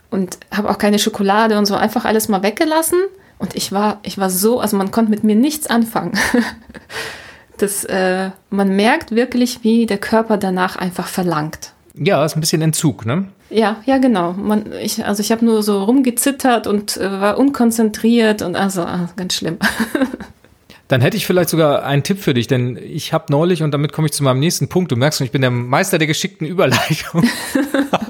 und 0.10 0.40
habe 0.52 0.70
auch 0.70 0.78
keine 0.78 1.00
Schokolade 1.00 1.58
und 1.58 1.66
so, 1.66 1.76
einfach 1.76 2.06
alles 2.06 2.30
mal 2.30 2.44
weggelassen. 2.44 3.00
Und 3.38 3.56
ich 3.56 3.72
war, 3.72 4.00
ich 4.04 4.18
war 4.18 4.30
so, 4.30 4.60
also 4.60 4.76
man 4.76 4.92
konnte 4.92 5.12
mit 5.12 5.24
mir 5.24 5.36
nichts 5.36 5.68
anfangen. 5.68 6.18
das, 7.62 7.84
äh, 7.86 8.32
man 8.50 8.76
merkt 8.76 9.12
wirklich, 9.12 9.64
wie 9.64 9.86
der 9.86 9.98
Körper 9.98 10.38
danach 10.38 10.76
einfach 10.76 11.08
verlangt. 11.08 11.74
Ja, 11.96 12.24
ist 12.26 12.36
ein 12.36 12.40
bisschen 12.42 12.62
Entzug, 12.62 13.06
ne? 13.06 13.26
Ja, 13.50 13.78
ja, 13.86 13.98
genau. 13.98 14.34
Man, 14.34 14.72
ich, 14.82 15.06
also 15.06 15.22
ich 15.22 15.32
habe 15.32 15.44
nur 15.44 15.64
so 15.64 15.84
rumgezittert 15.84 16.68
und 16.68 16.98
äh, 16.98 17.12
war 17.20 17.38
unkonzentriert 17.38 18.42
und 18.42 18.56
also 18.56 18.82
ah, 18.82 19.10
ganz 19.16 19.34
schlimm. 19.36 19.58
Dann 20.88 21.02
hätte 21.02 21.18
ich 21.18 21.28
vielleicht 21.28 21.50
sogar 21.50 21.84
einen 21.84 22.02
Tipp 22.02 22.20
für 22.20 22.34
dich, 22.34 22.48
denn 22.48 22.76
ich 22.76 23.14
habe 23.14 23.26
neulich, 23.30 23.62
und 23.62 23.72
damit 23.72 23.94
komme 23.94 24.08
ich 24.08 24.12
zu 24.12 24.24
meinem 24.24 24.40
nächsten 24.40 24.70
Punkt, 24.70 24.92
du 24.92 24.96
merkst 24.96 25.20
schon, 25.20 25.26
ich 25.26 25.32
bin 25.32 25.42
der 25.42 25.52
Meister 25.52 26.00
der 26.00 26.08
geschickten 26.08 26.48
Überleitung. 26.48 27.30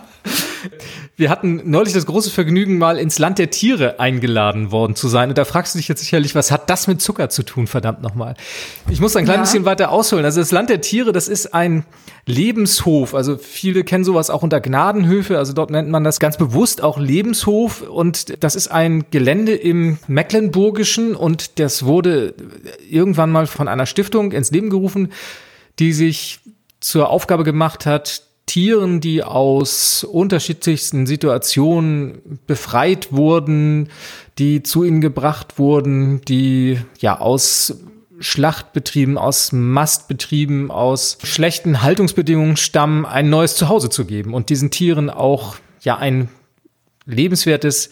Wir 1.20 1.30
hatten 1.30 1.70
neulich 1.70 1.94
das 1.94 2.06
große 2.06 2.32
Vergnügen, 2.32 2.78
mal 2.78 2.98
ins 2.98 3.20
Land 3.20 3.40
der 3.40 3.50
Tiere 3.50 4.00
eingeladen 4.00 4.72
worden 4.72 4.96
zu 4.96 5.10
sein. 5.10 5.28
Und 5.28 5.38
da 5.38 5.44
fragst 5.44 5.76
du 5.76 5.78
dich 5.78 5.90
jetzt 5.90 6.00
sicherlich, 6.00 6.34
was 6.34 6.50
hat 6.50 6.70
das 6.70 6.88
mit 6.88 7.02
Zucker 7.02 7.28
zu 7.28 7.44
tun, 7.44 7.68
verdammt 7.68 8.02
nochmal. 8.02 8.36
Ich 8.90 9.02
muss 9.02 9.18
ein 9.18 9.26
klein 9.26 9.40
ja. 9.40 9.42
bisschen 9.42 9.66
weiter 9.66 9.92
ausholen. 9.92 10.24
Also 10.24 10.40
das 10.40 10.54
Land 10.54 10.70
der 10.70 10.80
Tiere, 10.80 11.12
das 11.12 11.28
ist 11.28 11.54
ein 11.54 11.84
Lebenshof. 12.26 13.14
Also 13.14 13.38
viele 13.38 13.84
kennen 13.84 14.06
sowas 14.06 14.30
auch 14.30 14.44
unter 14.44 14.62
Gnadenhöfe. 14.62 15.38
Also 15.38 15.52
dort 15.52 15.72
nennt 15.72 15.90
man 15.90 16.06
das 16.06 16.22
ganz 16.22 16.38
bewusst 16.38 16.82
auch 16.82 16.98
Lebenshof. 16.98 17.82
Und 17.82 18.42
das 18.42 18.56
ist 18.56 18.70
ein 18.70 19.04
Gelände 19.12 19.56
im 19.56 19.98
Mecklenburgischen 20.08 21.18
und 21.18 21.60
das 21.60 21.84
wurde 21.84 22.34
irgendwann 22.90 23.30
mal 23.30 23.46
von 23.46 23.68
einer 23.68 23.88
Stiftung 23.88 24.32
ins 24.32 24.52
Leben 24.52 24.70
gerufen, 24.70 25.12
die 25.80 25.92
sich 25.92 26.40
zur 26.80 27.10
Aufgabe 27.10 27.44
gemacht 27.44 27.86
hat, 27.86 28.29
Tieren, 28.50 29.00
die 29.00 29.24
aus 29.24 30.04
unterschiedlichsten 30.04 31.06
Situationen 31.06 32.39
befreit 32.47 33.12
wurden, 33.12 33.89
die 34.39 34.64
zu 34.64 34.84
ihnen 34.84 35.02
gebracht 35.02 35.60
wurden, 35.60 36.22
die 36.22 36.80
ja 36.97 37.20
aus 37.20 37.76
Schlachtbetrieben, 38.20 39.20
aus 39.20 39.52
Mastbetrieben, 39.52 40.72
aus 40.72 41.20
schlechten 41.22 41.84
Haltungsbedingungen 41.84 42.58
stammen, 42.58 43.06
ein 43.06 43.30
neues 43.30 43.56
Zuhause 43.56 43.91
zu 43.91 44.06
geben 44.06 44.34
und 44.34 44.50
diesen 44.50 44.72
Tieren 44.72 45.12
auch 45.12 45.58
ja 45.82 45.97
ein 45.97 46.30
lebenswertes 47.06 47.91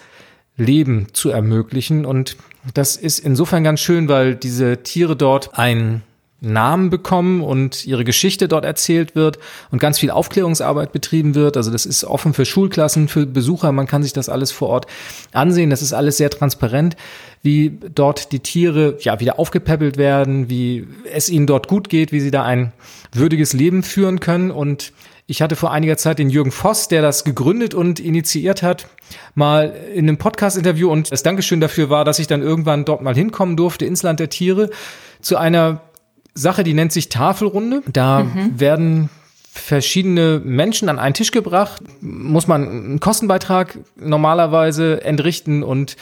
Leben 0.57 1.09
zu 1.13 1.29
ermöglichen. 1.29 2.03
Und 2.03 2.35
das 2.73 2.95
ist 2.95 3.19
insofern 3.19 3.63
ganz 3.63 3.79
schön, 3.79 4.09
weil 4.09 4.33
diese 4.33 4.81
Tiere 4.81 5.15
dort 5.15 5.59
ein 5.59 6.01
Namen 6.39 6.91
bekommen 6.91 7.41
und 7.41 7.85
ihre 7.87 8.03
Geschichte 8.03 8.47
dort 8.47 8.63
erzählt 8.63 9.15
wird 9.15 9.39
und 9.71 9.79
ganz 9.79 9.97
viel 9.97 10.11
Aufklärungsarbeit 10.11 10.91
betrieben 10.91 11.33
wird. 11.33 11.57
Also 11.57 11.71
das 11.71 11.85
ist 11.87 12.03
offen 12.03 12.33
für 12.33 12.45
Schulklassen, 12.45 13.07
für 13.07 13.25
Besucher. 13.25 13.71
Man 13.71 13.87
kann 13.87 14.03
sich 14.03 14.13
das 14.13 14.29
alles 14.29 14.51
vor 14.51 14.69
Ort 14.69 14.85
ansehen. 15.31 15.71
Das 15.71 15.81
ist 15.81 15.93
alles 15.93 16.17
sehr 16.17 16.29
transparent, 16.29 16.95
wie 17.41 17.79
dort 17.93 18.31
die 18.31 18.39
Tiere 18.39 18.97
ja 18.99 19.19
wieder 19.19 19.39
aufgepäppelt 19.39 19.97
werden, 19.97 20.47
wie 20.47 20.87
es 21.11 21.29
ihnen 21.29 21.47
dort 21.47 21.67
gut 21.67 21.89
geht, 21.89 22.11
wie 22.11 22.19
sie 22.19 22.31
da 22.31 22.43
ein 22.43 22.71
würdiges 23.13 23.53
Leben 23.53 23.81
führen 23.81 24.19
können. 24.19 24.51
Und 24.51 24.93
ich 25.25 25.41
hatte 25.41 25.55
vor 25.55 25.71
einiger 25.71 25.97
Zeit 25.97 26.19
den 26.19 26.29
Jürgen 26.29 26.51
Voss, 26.51 26.87
der 26.87 27.01
das 27.01 27.23
gegründet 27.23 27.73
und 27.73 27.99
initiiert 27.99 28.61
hat, 28.61 28.87
mal 29.33 29.75
in 29.93 30.07
einem 30.07 30.17
Podcast-Interview 30.17 30.91
und 30.91 31.11
das 31.11 31.23
Dankeschön 31.23 31.61
dafür 31.61 31.89
war, 31.89 32.05
dass 32.05 32.19
ich 32.19 32.27
dann 32.27 32.43
irgendwann 32.43 32.85
dort 32.85 33.01
mal 33.01 33.15
hinkommen 33.15 33.57
durfte 33.57 33.85
ins 33.85 34.03
Land 34.03 34.19
der 34.19 34.29
Tiere 34.29 34.69
zu 35.19 35.35
einer 35.35 35.81
Sache, 36.37 36.63
die 36.63 36.73
nennt 36.73 36.91
sich 36.91 37.09
Tafelrunde. 37.09 37.81
Da 37.91 38.23
mhm. 38.23 38.59
werden 38.59 39.09
verschiedene 39.51 40.39
Menschen 40.43 40.87
an 40.87 40.99
einen 40.99 41.13
Tisch 41.13 41.31
gebracht, 41.31 41.81
muss 42.01 42.47
man 42.47 42.67
einen 42.67 42.99
Kostenbeitrag 42.99 43.77
normalerweise 43.95 45.03
entrichten 45.03 45.63
und 45.63 45.97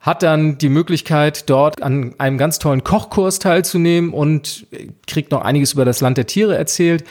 hat 0.00 0.22
dann 0.22 0.58
die 0.58 0.68
Möglichkeit, 0.68 1.50
dort 1.50 1.82
an 1.82 2.14
einem 2.18 2.38
ganz 2.38 2.58
tollen 2.58 2.84
Kochkurs 2.84 3.38
teilzunehmen 3.38 4.12
und 4.12 4.66
kriegt 5.06 5.30
noch 5.30 5.42
einiges 5.42 5.74
über 5.74 5.84
das 5.84 6.00
Land 6.00 6.16
der 6.16 6.26
Tiere 6.26 6.56
erzählt. 6.56 7.04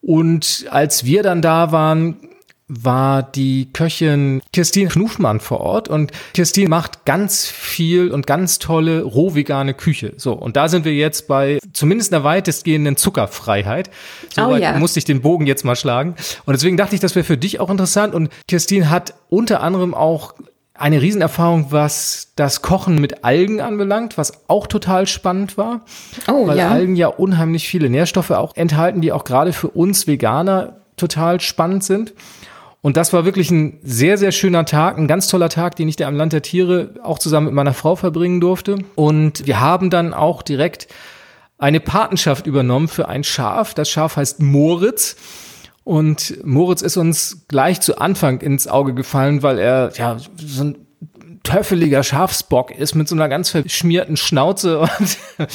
Und 0.00 0.66
als 0.70 1.04
wir 1.04 1.22
dann 1.22 1.42
da 1.42 1.70
waren, 1.70 2.16
war 2.68 3.22
die 3.22 3.72
Köchin 3.72 4.42
Kirstin 4.52 4.88
Knufmann 4.88 5.38
vor 5.38 5.60
Ort 5.60 5.88
und 5.88 6.10
Kirstin 6.34 6.68
macht 6.68 7.04
ganz 7.04 7.46
viel 7.46 8.10
und 8.10 8.26
ganz 8.26 8.58
tolle 8.58 9.02
rohvegane 9.02 9.74
Küche. 9.74 10.14
So, 10.16 10.32
und 10.32 10.56
da 10.56 10.68
sind 10.68 10.84
wir 10.84 10.94
jetzt 10.94 11.28
bei 11.28 11.58
zumindest 11.72 12.12
einer 12.12 12.24
weitestgehenden 12.24 12.96
Zuckerfreiheit. 12.96 13.90
So 14.34 14.46
oh, 14.46 14.56
ja. 14.56 14.78
musste 14.78 14.98
ich 14.98 15.04
den 15.04 15.22
Bogen 15.22 15.46
jetzt 15.46 15.64
mal 15.64 15.76
schlagen. 15.76 16.16
Und 16.44 16.54
deswegen 16.54 16.76
dachte 16.76 16.96
ich, 16.96 17.00
das 17.00 17.14
wäre 17.14 17.24
für 17.24 17.36
dich 17.36 17.60
auch 17.60 17.70
interessant. 17.70 18.14
Und 18.14 18.30
Kirstin 18.48 18.90
hat 18.90 19.14
unter 19.28 19.62
anderem 19.62 19.94
auch 19.94 20.34
eine 20.74 21.00
Riesenerfahrung, 21.00 21.68
was 21.70 22.32
das 22.36 22.62
Kochen 22.62 23.00
mit 23.00 23.24
Algen 23.24 23.60
anbelangt, 23.60 24.18
was 24.18 24.48
auch 24.48 24.66
total 24.66 25.06
spannend 25.06 25.56
war. 25.56 25.82
Oh, 26.28 26.46
weil 26.48 26.58
ja. 26.58 26.70
Algen 26.70 26.96
ja 26.96 27.08
unheimlich 27.08 27.68
viele 27.68 27.88
Nährstoffe 27.88 28.32
auch 28.32 28.54
enthalten, 28.56 29.00
die 29.00 29.12
auch 29.12 29.24
gerade 29.24 29.52
für 29.52 29.68
uns 29.68 30.06
Veganer 30.06 30.80
total 30.96 31.40
spannend 31.40 31.84
sind. 31.84 32.12
Und 32.82 32.96
das 32.96 33.12
war 33.12 33.24
wirklich 33.24 33.50
ein 33.50 33.80
sehr, 33.82 34.16
sehr 34.16 34.32
schöner 34.32 34.64
Tag, 34.64 34.96
ein 34.96 35.08
ganz 35.08 35.28
toller 35.28 35.48
Tag, 35.48 35.76
den 35.76 35.88
ich 35.88 35.96
da 35.96 36.06
am 36.06 36.16
Land 36.16 36.32
der 36.32 36.42
Tiere 36.42 36.94
auch 37.02 37.18
zusammen 37.18 37.46
mit 37.46 37.54
meiner 37.54 37.74
Frau 37.74 37.96
verbringen 37.96 38.40
durfte. 38.40 38.78
Und 38.94 39.46
wir 39.46 39.60
haben 39.60 39.90
dann 39.90 40.14
auch 40.14 40.42
direkt 40.42 40.88
eine 41.58 41.80
Patenschaft 41.80 42.46
übernommen 42.46 42.88
für 42.88 43.08
ein 43.08 43.24
Schaf. 43.24 43.74
Das 43.74 43.90
Schaf 43.90 44.16
heißt 44.16 44.40
Moritz. 44.40 45.16
Und 45.84 46.44
Moritz 46.44 46.82
ist 46.82 46.96
uns 46.96 47.46
gleich 47.48 47.80
zu 47.80 47.98
Anfang 47.98 48.40
ins 48.40 48.66
Auge 48.66 48.92
gefallen, 48.92 49.42
weil 49.42 49.58
er 49.58 49.92
ja 49.96 50.16
so 50.36 50.64
ein 50.64 50.85
töffeliger 51.46 52.02
Schafsbock 52.02 52.72
ist 52.72 52.96
mit 52.96 53.06
so 53.06 53.14
einer 53.14 53.28
ganz 53.28 53.50
verschmierten 53.50 54.16
Schnauze 54.16 54.80
und 54.80 55.18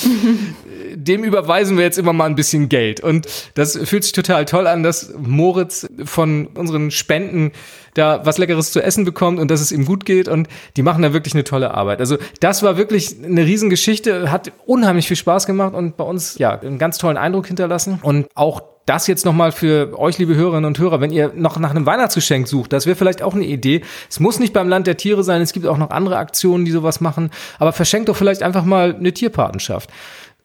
dem 0.95 1.25
überweisen 1.25 1.75
wir 1.75 1.83
jetzt 1.83 1.97
immer 1.97 2.13
mal 2.13 2.25
ein 2.25 2.35
bisschen 2.35 2.69
Geld. 2.69 3.01
Und 3.01 3.27
das 3.55 3.77
fühlt 3.77 4.05
sich 4.05 4.13
total 4.13 4.45
toll 4.45 4.67
an, 4.67 4.83
dass 4.83 5.13
Moritz 5.17 5.89
von 6.05 6.47
unseren 6.47 6.91
Spenden 6.91 7.51
da 7.93 8.25
was 8.25 8.37
Leckeres 8.37 8.71
zu 8.71 8.81
essen 8.81 9.03
bekommt 9.03 9.37
und 9.37 9.51
dass 9.51 9.59
es 9.59 9.73
ihm 9.73 9.83
gut 9.83 10.05
geht 10.05 10.29
und 10.29 10.47
die 10.77 10.81
machen 10.81 11.01
da 11.01 11.11
wirklich 11.11 11.33
eine 11.33 11.43
tolle 11.43 11.73
Arbeit. 11.73 11.99
Also 11.99 12.17
das 12.39 12.63
war 12.63 12.77
wirklich 12.77 13.17
eine 13.21 13.45
Riesengeschichte, 13.45 14.31
hat 14.31 14.53
unheimlich 14.65 15.09
viel 15.09 15.17
Spaß 15.17 15.45
gemacht 15.45 15.73
und 15.73 15.97
bei 15.97 16.05
uns 16.05 16.37
ja 16.37 16.57
einen 16.57 16.77
ganz 16.77 16.99
tollen 16.99 17.17
Eindruck 17.17 17.47
hinterlassen 17.47 17.99
und 18.01 18.27
auch 18.33 18.61
das 18.85 19.07
jetzt 19.07 19.25
nochmal 19.25 19.51
für 19.51 19.97
euch, 19.97 20.17
liebe 20.17 20.35
Hörerinnen 20.35 20.65
und 20.65 20.79
Hörer, 20.79 21.01
wenn 21.01 21.11
ihr 21.11 21.31
noch 21.35 21.57
nach 21.59 21.71
einem 21.71 21.85
Weihnachtsgeschenk 21.85 22.47
sucht, 22.47 22.73
das 22.73 22.85
wäre 22.85 22.95
vielleicht 22.95 23.21
auch 23.21 23.33
eine 23.33 23.45
Idee. 23.45 23.81
Es 24.09 24.19
muss 24.19 24.39
nicht 24.39 24.53
beim 24.53 24.69
Land 24.69 24.87
der 24.87 24.97
Tiere 24.97 25.23
sein, 25.23 25.41
es 25.41 25.53
gibt 25.53 25.67
auch 25.67 25.77
noch 25.77 25.91
andere 25.91 26.17
Aktionen, 26.17 26.65
die 26.65 26.71
sowas 26.71 27.01
machen, 27.01 27.29
aber 27.59 27.73
verschenkt 27.73 28.09
doch 28.09 28.15
vielleicht 28.15 28.43
einfach 28.43 28.65
mal 28.65 28.95
eine 28.95 29.13
Tierpatenschaft. 29.13 29.89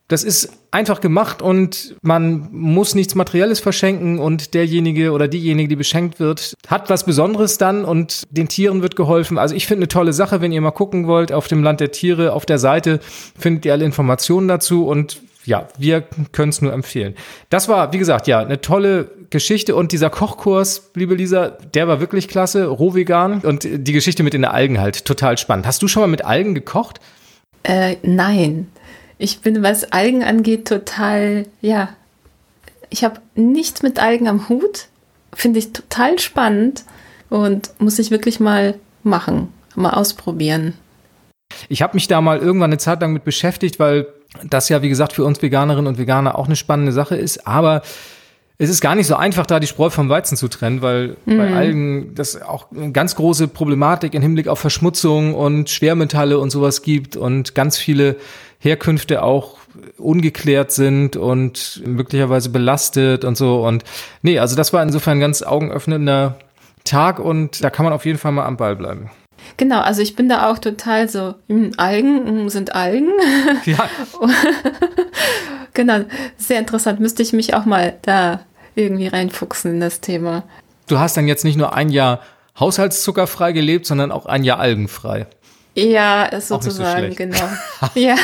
Das 0.08 0.22
ist 0.22 0.52
einfach 0.70 1.00
gemacht 1.00 1.42
und 1.42 1.96
man 2.00 2.48
muss 2.52 2.94
nichts 2.94 3.16
Materielles 3.16 3.58
verschenken 3.58 4.20
und 4.20 4.54
derjenige 4.54 5.10
oder 5.10 5.26
diejenige, 5.26 5.68
die 5.68 5.74
beschenkt 5.74 6.20
wird, 6.20 6.54
hat 6.68 6.90
was 6.90 7.04
Besonderes 7.04 7.58
dann 7.58 7.84
und 7.84 8.22
den 8.30 8.46
Tieren 8.46 8.82
wird 8.82 8.94
geholfen. 8.94 9.36
Also 9.36 9.56
ich 9.56 9.66
finde 9.66 9.80
eine 9.80 9.88
tolle 9.88 10.12
Sache, 10.12 10.40
wenn 10.40 10.52
ihr 10.52 10.60
mal 10.60 10.70
gucken 10.70 11.08
wollt, 11.08 11.32
auf 11.32 11.48
dem 11.48 11.64
Land 11.64 11.80
der 11.80 11.90
Tiere, 11.90 12.34
auf 12.34 12.46
der 12.46 12.58
Seite 12.58 13.00
findet 13.36 13.64
ihr 13.64 13.72
alle 13.72 13.84
Informationen 13.84 14.46
dazu 14.46 14.86
und 14.86 15.20
ja, 15.46 15.68
wir 15.78 16.02
können 16.32 16.50
es 16.50 16.60
nur 16.60 16.72
empfehlen. 16.72 17.14
Das 17.50 17.68
war, 17.68 17.92
wie 17.92 17.98
gesagt, 17.98 18.26
ja, 18.26 18.40
eine 18.40 18.60
tolle 18.60 19.10
Geschichte 19.30 19.74
und 19.74 19.92
dieser 19.92 20.10
Kochkurs, 20.10 20.90
liebe 20.94 21.14
Lisa, 21.14 21.48
der 21.74 21.88
war 21.88 22.00
wirklich 22.00 22.28
klasse, 22.28 22.66
rohvegan 22.66 23.40
und 23.40 23.66
die 23.66 23.92
Geschichte 23.92 24.22
mit 24.22 24.34
den 24.34 24.44
Algen 24.44 24.80
halt 24.80 25.04
total 25.04 25.38
spannend. 25.38 25.66
Hast 25.66 25.82
du 25.82 25.88
schon 25.88 26.02
mal 26.02 26.08
mit 26.08 26.24
Algen 26.24 26.54
gekocht? 26.54 27.00
Äh, 27.62 27.96
nein. 28.02 28.68
Ich 29.18 29.40
bin, 29.40 29.62
was 29.62 29.92
Algen 29.92 30.22
angeht, 30.22 30.68
total, 30.68 31.46
ja, 31.62 31.88
ich 32.90 33.04
habe 33.04 33.20
nichts 33.34 33.82
mit 33.82 33.98
Algen 33.98 34.28
am 34.28 34.48
Hut. 34.48 34.88
Finde 35.32 35.58
ich 35.58 35.72
total 35.72 36.18
spannend 36.18 36.84
und 37.30 37.70
muss 37.78 37.98
ich 37.98 38.10
wirklich 38.10 38.40
mal 38.40 38.74
machen, 39.02 39.52
mal 39.74 39.92
ausprobieren. 39.92 40.74
Ich 41.68 41.82
habe 41.82 41.94
mich 41.94 42.08
da 42.08 42.20
mal 42.20 42.38
irgendwann 42.38 42.70
eine 42.70 42.78
Zeit 42.78 43.00
lang 43.00 43.12
mit 43.12 43.24
beschäftigt, 43.24 43.78
weil 43.78 44.06
das 44.44 44.68
ja, 44.68 44.82
wie 44.82 44.88
gesagt, 44.88 45.12
für 45.12 45.24
uns 45.24 45.40
Veganerinnen 45.40 45.86
und 45.86 45.98
Veganer 45.98 46.38
auch 46.38 46.46
eine 46.46 46.56
spannende 46.56 46.92
Sache 46.92 47.16
ist. 47.16 47.46
Aber 47.46 47.82
es 48.58 48.70
ist 48.70 48.80
gar 48.80 48.94
nicht 48.94 49.06
so 49.06 49.16
einfach, 49.16 49.46
da 49.46 49.60
die 49.60 49.66
Spreu 49.66 49.90
vom 49.90 50.08
Weizen 50.08 50.36
zu 50.36 50.48
trennen, 50.48 50.80
weil 50.80 51.16
mhm. 51.26 51.38
bei 51.38 51.54
Algen 51.54 52.14
das 52.14 52.40
auch 52.40 52.70
eine 52.72 52.92
ganz 52.92 53.14
große 53.16 53.48
Problematik 53.48 54.14
im 54.14 54.22
Hinblick 54.22 54.48
auf 54.48 54.58
Verschmutzung 54.58 55.34
und 55.34 55.68
Schwermetalle 55.68 56.38
und 56.38 56.50
sowas 56.50 56.82
gibt 56.82 57.16
und 57.16 57.54
ganz 57.54 57.76
viele 57.76 58.16
Herkünfte 58.58 59.22
auch 59.22 59.58
ungeklärt 59.98 60.72
sind 60.72 61.16
und 61.16 61.82
möglicherweise 61.84 62.48
belastet 62.48 63.24
und 63.24 63.36
so. 63.36 63.66
Und 63.66 63.84
nee, 64.22 64.38
also 64.38 64.56
das 64.56 64.72
war 64.72 64.82
insofern 64.82 65.18
ein 65.18 65.20
ganz 65.20 65.42
augenöffnender 65.42 66.38
Tag 66.84 67.18
und 67.18 67.62
da 67.62 67.68
kann 67.68 67.84
man 67.84 67.92
auf 67.92 68.06
jeden 68.06 68.18
Fall 68.18 68.32
mal 68.32 68.46
am 68.46 68.56
Ball 68.56 68.74
bleiben. 68.74 69.10
Genau, 69.56 69.80
also 69.80 70.02
ich 70.02 70.16
bin 70.16 70.28
da 70.28 70.50
auch 70.50 70.58
total 70.58 71.08
so, 71.08 71.34
hm, 71.48 71.72
Algen 71.76 72.26
hm, 72.26 72.48
sind 72.48 72.74
Algen. 72.74 73.10
Ja. 73.64 73.88
genau, 75.74 76.00
sehr 76.36 76.58
interessant. 76.58 77.00
Müsste 77.00 77.22
ich 77.22 77.32
mich 77.32 77.54
auch 77.54 77.64
mal 77.64 77.96
da 78.02 78.40
irgendwie 78.74 79.08
reinfuchsen 79.08 79.72
in 79.72 79.80
das 79.80 80.00
Thema. 80.00 80.44
Du 80.88 80.98
hast 80.98 81.16
dann 81.16 81.26
jetzt 81.26 81.44
nicht 81.44 81.56
nur 81.56 81.74
ein 81.74 81.88
Jahr 81.88 82.20
haushaltszuckerfrei 82.58 83.52
gelebt, 83.52 83.86
sondern 83.86 84.12
auch 84.12 84.26
ein 84.26 84.44
Jahr 84.44 84.58
algenfrei. 84.58 85.26
Ja, 85.74 86.30
sozusagen, 86.40 87.10
so 87.10 87.16
genau. 87.16 87.48
ja. 87.94 88.16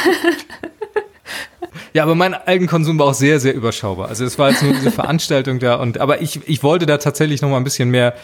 Ja, 1.95 2.05
aber 2.05 2.14
mein 2.14 2.35
Algenkonsum 2.35 2.99
war 2.99 3.07
auch 3.07 3.14
sehr, 3.14 3.39
sehr 3.39 3.55
überschaubar. 3.55 4.09
Also 4.09 4.25
es 4.25 4.39
war 4.39 4.51
jetzt 4.51 4.62
nur 4.62 4.73
diese 4.73 4.91
Veranstaltung 4.91 5.59
da 5.59 5.75
und 5.75 5.99
aber 5.99 6.23
ich, 6.23 6.41
ich 6.49 6.62
wollte 6.62 6.87
da 6.87 6.97
tatsächlich 6.97 7.43
noch 7.43 7.51
mal 7.51 7.59
ein 7.59 7.64
bisschen 7.64 7.91
mehr 7.91 8.14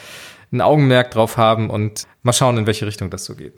ein 0.52 0.60
Augenmerk 0.60 1.10
drauf 1.10 1.36
haben 1.36 1.70
und 1.70 2.06
mal 2.22 2.32
schauen, 2.32 2.56
in 2.58 2.66
welche 2.66 2.86
Richtung 2.86 3.10
das 3.10 3.24
so 3.24 3.34
geht. 3.34 3.54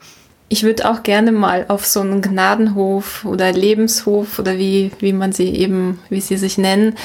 Ich 0.49 0.64
würde 0.64 0.91
auch 0.91 1.05
gerne 1.05 1.30
mal 1.30 1.66
auf 1.68 1.86
so 1.86 2.01
einen 2.01 2.22
Gnadenhof 2.22 3.24
oder 3.24 3.53
Lebenshof 3.53 4.41
oder 4.41 4.59
wie, 4.59 4.91
wie 4.99 5.12
man 5.12 5.32
sie 5.32 5.55
eben, 5.55 6.01
wie 6.09 6.20
sie 6.20 6.36
sich 6.36 6.59
nennen, 6.59 6.97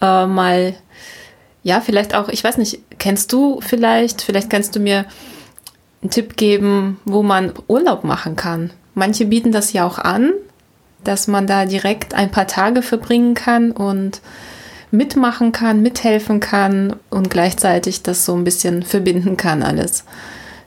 äh, 0.00 0.26
mal, 0.26 0.74
ja, 1.62 1.80
vielleicht 1.80 2.16
auch, 2.16 2.28
ich 2.28 2.42
weiß 2.42 2.56
nicht, 2.58 2.80
kennst 2.98 3.32
du 3.32 3.60
vielleicht, 3.60 4.22
vielleicht 4.22 4.50
kannst 4.50 4.74
du 4.74 4.80
mir 4.80 5.04
einen 6.02 6.10
Tipp 6.10 6.36
geben, 6.36 6.98
wo 7.04 7.22
man 7.22 7.52
Urlaub 7.68 8.02
machen 8.02 8.34
kann. 8.34 8.70
Manche 8.94 9.26
bieten 9.26 9.52
das 9.52 9.72
ja 9.72 9.86
auch 9.86 9.98
an, 9.98 10.32
dass 11.04 11.28
man 11.28 11.46
da 11.46 11.66
direkt 11.66 12.14
ein 12.14 12.30
paar 12.30 12.46
Tage 12.46 12.82
verbringen 12.82 13.34
kann 13.34 13.70
und 13.70 14.20
mitmachen 14.90 15.52
kann, 15.52 15.82
mithelfen 15.82 16.40
kann 16.40 16.96
und 17.10 17.30
gleichzeitig 17.30 18.02
das 18.02 18.24
so 18.24 18.34
ein 18.34 18.44
bisschen 18.44 18.82
verbinden 18.82 19.36
kann 19.36 19.62
alles. 19.62 20.04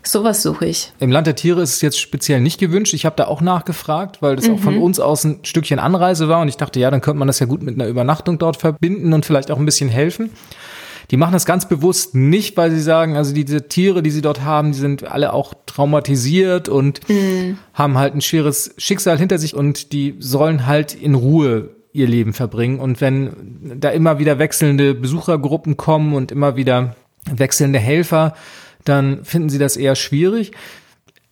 Sowas 0.06 0.42
suche 0.44 0.66
ich. 0.66 0.92
Im 1.00 1.12
Land 1.12 1.28
der 1.28 1.36
Tiere 1.36 1.62
ist 1.62 1.76
es 1.76 1.82
jetzt 1.82 2.00
speziell 2.00 2.42
nicht 2.42 2.60
gewünscht. 2.60 2.94
Ich 2.94 3.06
habe 3.06 3.16
da 3.16 3.28
auch 3.28 3.40
nachgefragt, 3.40 4.22
weil 4.22 4.36
das 4.36 4.48
mhm. 4.48 4.56
auch 4.56 4.60
von 4.60 4.76
mhm. 4.76 4.82
uns 4.82 5.00
aus 5.00 5.24
ein 5.24 5.40
Stückchen 5.44 5.80
Anreise 5.80 6.28
war 6.28 6.42
und 6.42 6.50
ich 6.50 6.58
dachte, 6.58 6.80
ja, 6.80 6.92
dann 6.92 7.00
könnte 7.00 7.20
man 7.20 7.28
das 7.28 7.40
ja 7.40 7.46
gut 7.46 7.64
mit 7.64 7.76
einer 7.76 7.88
Übernachtung 7.88 8.38
dort 8.38 8.58
verbinden 8.58 9.14
und 9.14 9.26
vielleicht 9.26 9.50
auch 9.50 9.58
ein 9.58 9.66
bisschen 9.66 9.90
helfen. 9.90 10.32
Die 11.12 11.18
machen 11.18 11.34
das 11.34 11.46
ganz 11.46 11.68
bewusst 11.68 12.16
nicht, 12.16 12.58
weil 12.58 12.72
sie 12.72 12.82
sagen, 12.82 13.18
also 13.18 13.34
diese 13.34 13.68
Tiere, 13.68 14.04
die 14.04 14.12
sie 14.12 14.22
dort 14.22 14.42
haben, 14.42 14.72
die 14.72 14.78
sind 14.78 15.06
alle 15.06 15.34
auch 15.34 15.54
traumatisiert 15.66 16.70
und 16.70 17.08
mhm. 17.10 17.58
haben 17.74 17.98
halt 17.98 18.14
ein 18.16 18.22
schweres 18.22 18.74
Schicksal 18.78 19.18
hinter 19.18 19.38
sich 19.38 19.56
und 19.56 19.92
die 19.94 20.16
sollen 20.20 20.66
halt 20.66 20.94
in 20.94 21.16
Ruhe 21.16 21.70
ihr 21.94 22.08
Leben 22.08 22.34
verbringen. 22.34 22.80
Und 22.80 23.00
wenn 23.00 23.78
da 23.80 23.90
immer 23.90 24.20
wieder 24.20 24.40
wechselnde 24.40 24.96
Besuchergruppen 24.96 25.78
kommen 25.78 26.14
und 26.14 26.32
immer 26.32 26.56
wieder 26.56 26.96
wechselnde 27.26 27.80
Helfer, 27.80 28.34
dann 28.84 29.24
finden 29.24 29.50
sie 29.50 29.60
das 29.60 29.78
eher 29.78 29.96
schwierig. 29.96 30.52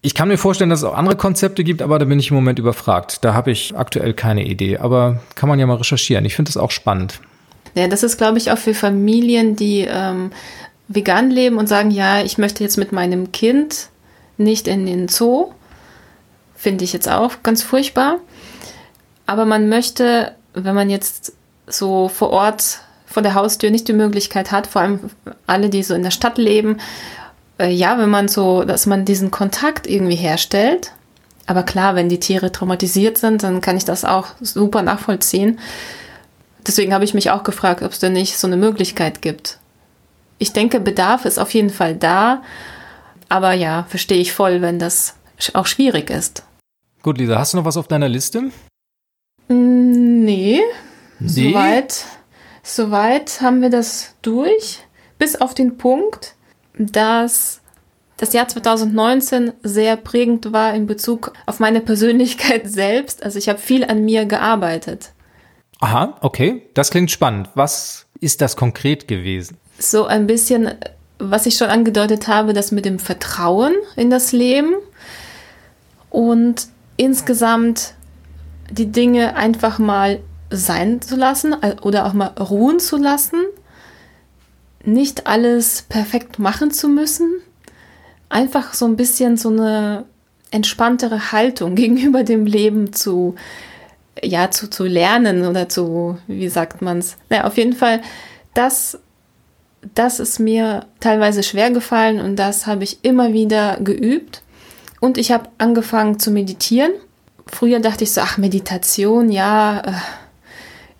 Ich 0.04 0.16
kann 0.16 0.30
mir 0.30 0.38
vorstellen, 0.38 0.70
dass 0.70 0.80
es 0.80 0.86
auch 0.86 0.96
andere 0.96 1.16
Konzepte 1.16 1.64
gibt, 1.64 1.82
aber 1.82 2.00
da 2.00 2.06
bin 2.06 2.20
ich 2.20 2.30
im 2.30 2.36
Moment 2.36 2.58
überfragt. 2.58 3.24
Da 3.24 3.34
habe 3.34 3.52
ich 3.52 3.76
aktuell 3.76 4.14
keine 4.14 4.46
Idee, 4.46 4.78
aber 4.78 5.22
kann 5.36 5.50
man 5.50 5.60
ja 5.60 5.68
mal 5.68 5.76
recherchieren. 5.76 6.26
Ich 6.26 6.36
finde 6.36 6.50
das 6.50 6.58
auch 6.58 6.72
spannend. 6.72 7.20
Ja, 7.76 7.88
das 7.88 8.04
ist, 8.04 8.18
glaube 8.18 8.38
ich, 8.38 8.52
auch 8.52 8.58
für 8.58 8.74
Familien, 8.74 9.56
die 9.56 9.88
ähm, 9.88 10.32
vegan 10.88 11.30
leben 11.30 11.58
und 11.58 11.68
sagen, 11.68 11.92
ja, 11.92 12.24
ich 12.24 12.38
möchte 12.38 12.64
jetzt 12.64 12.78
mit 12.78 12.92
meinem 12.92 13.32
Kind 13.32 13.90
nicht 14.38 14.68
in 14.68 14.86
den 14.86 15.08
Zoo. 15.08 15.52
Finde 16.56 16.84
ich 16.84 16.94
jetzt 16.94 17.10
auch 17.10 17.44
ganz 17.44 17.64
furchtbar. 17.64 18.18
Aber 19.26 19.46
man 19.46 19.70
möchte 19.70 20.34
wenn 20.54 20.76
man 20.76 20.90
jetzt 20.90 21.34
so 21.68 22.08
vor 22.08 22.32
Ort 22.32 22.82
vor 23.06 23.24
der 23.24 23.34
Haustür 23.34 23.72
nicht 23.72 23.88
die 23.88 23.94
Möglichkeit 23.94 24.52
hat, 24.52 24.68
vor 24.68 24.82
allem 24.82 25.00
alle, 25.46 25.70
die 25.70 25.84
so 25.84 25.94
in 25.94 26.04
der 26.04 26.12
Stadt 26.12 26.38
leben, 26.38 26.78
äh, 27.60 27.70
ja, 27.70 27.98
wenn 27.98 28.10
man 28.10 28.28
so, 28.28 28.64
dass 28.64 28.86
man 28.86 29.06
diesen 29.06 29.32
Kontakt 29.32 29.86
irgendwie 29.88 30.16
herstellt. 30.16 30.94
Aber 31.46 31.64
klar, 31.64 31.96
wenn 31.96 32.08
die 32.08 32.20
Tiere 32.20 32.52
traumatisiert 32.52 33.18
sind, 33.18 33.44
dann 33.44 33.62
kann 33.62 33.76
ich 33.76 33.86
das 33.86 34.06
auch 34.06 34.28
super 34.40 34.82
nachvollziehen. 34.82 35.60
Deswegen 36.66 36.94
habe 36.94 37.04
ich 37.04 37.14
mich 37.14 37.32
auch 37.32 37.44
gefragt, 37.44 37.82
ob 37.82 37.92
es 37.92 38.00
denn 38.00 38.14
nicht 38.14 38.38
so 38.38 38.48
eine 38.48 38.58
Möglichkeit 38.58 39.22
gibt. 39.22 39.58
Ich 40.38 40.54
denke, 40.54 40.80
Bedarf 40.80 41.26
ist 41.26 41.40
auf 41.40 41.54
jeden 41.54 41.70
Fall 41.70 41.96
da. 41.96 42.42
Aber 43.30 43.54
ja, 43.54 43.86
verstehe 43.90 44.20
ich 44.20 44.34
voll, 44.34 44.62
wenn 44.62 44.80
das 44.80 45.16
auch 45.54 45.66
schwierig 45.66 46.10
ist. 46.10 46.44
Gut, 47.02 47.18
Lisa, 47.18 47.38
hast 47.38 47.54
du 47.54 47.58
noch 47.58 47.66
was 47.66 47.78
auf 47.78 47.88
deiner 47.88 48.10
Liste? 48.10 48.52
Mm, 49.48 49.81
nee. 50.42 50.62
nee. 51.20 51.52
Soweit, 51.52 52.06
soweit 52.64 53.42
haben 53.42 53.62
wir 53.62 53.70
das 53.70 54.16
durch. 54.22 54.80
Bis 55.18 55.36
auf 55.36 55.54
den 55.54 55.78
Punkt, 55.78 56.36
dass 56.78 57.62
das 58.18 58.34
Jahr 58.34 58.48
2019 58.48 59.54
sehr 59.64 59.98
prägend 59.98 60.54
war 60.54 60.74
in 60.74 60.86
Bezug 60.86 61.34
auf 61.46 61.60
meine 61.60 61.82
Persönlichkeit 61.82 62.62
selbst. 62.70 63.24
Also 63.24 63.40
ich 63.40 63.50
habe 63.50 63.60
viel 63.60 63.84
an 63.84 64.06
mir 64.06 64.26
gearbeitet. 64.26 65.12
Aha, 65.80 66.18
okay. 66.22 66.62
Das 66.76 66.92
klingt 66.92 67.10
spannend. 67.10 67.50
Was 67.56 68.06
ist 68.20 68.42
das 68.42 68.56
konkret 68.56 69.08
gewesen? 69.08 69.58
So 69.80 70.06
ein 70.06 70.28
bisschen, 70.28 70.76
was 71.18 71.48
ich 71.48 71.58
schon 71.58 71.70
angedeutet 71.70 72.28
habe, 72.28 72.54
das 72.54 72.72
mit 72.72 72.86
dem 72.86 73.00
Vertrauen 73.00 73.74
in 73.96 74.12
das 74.12 74.32
Leben 74.32 74.76
und 76.12 76.68
insgesamt 76.98 77.96
die 78.70 78.92
Dinge 78.92 79.36
einfach 79.36 79.80
mal 79.80 80.20
sein 80.52 81.02
zu 81.02 81.16
lassen 81.16 81.56
oder 81.82 82.06
auch 82.06 82.14
mal 82.14 82.28
ruhen 82.40 82.80
zu 82.80 82.98
lassen. 82.98 83.38
nicht 84.84 85.28
alles 85.28 85.84
perfekt 85.84 86.40
machen 86.40 86.72
zu 86.72 86.90
müssen. 86.90 87.30
Einfach 88.30 88.74
so 88.74 88.86
ein 88.86 88.96
bisschen 88.96 89.38
so 89.38 89.50
eine 89.50 90.06
entspanntere 90.52 91.32
Haltung 91.32 91.76
gegenüber 91.82 92.24
dem 92.24 92.46
Leben 92.46 92.94
zu, 92.94 93.36
ja, 94.22 94.52
zu, 94.52 94.70
zu 94.70 94.86
lernen 94.86 95.46
oder 95.46 95.70
zu, 95.70 96.18
wie 96.28 96.50
sagt 96.50 96.82
man 96.82 97.00
es? 97.00 97.18
Naja, 97.30 97.46
auf 97.46 97.58
jeden 97.58 97.74
Fall, 97.74 98.02
das, 98.54 99.00
das 99.96 100.20
ist 100.20 100.40
mir 100.40 100.86
teilweise 101.00 101.44
schwer 101.44 101.72
gefallen 101.72 102.20
und 102.20 102.36
das 102.36 102.68
habe 102.68 102.84
ich 102.84 103.04
immer 103.04 103.34
wieder 103.34 103.78
geübt. 103.80 104.42
Und 105.00 105.18
ich 105.18 105.32
habe 105.32 105.50
angefangen 105.58 106.20
zu 106.20 106.30
meditieren. 106.30 106.92
Früher 107.48 107.80
dachte 107.80 108.04
ich 108.04 108.12
so, 108.12 108.22
ach, 108.22 108.38
Meditation, 108.38 109.32
ja, 109.32 109.80
äh, 109.80 109.92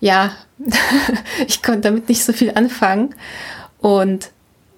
ja, 0.02 0.32
ich 1.46 1.62
konnte 1.62 1.82
damit 1.82 2.08
nicht 2.08 2.24
so 2.24 2.32
viel 2.32 2.50
anfangen. 2.54 3.14
Und 3.78 4.30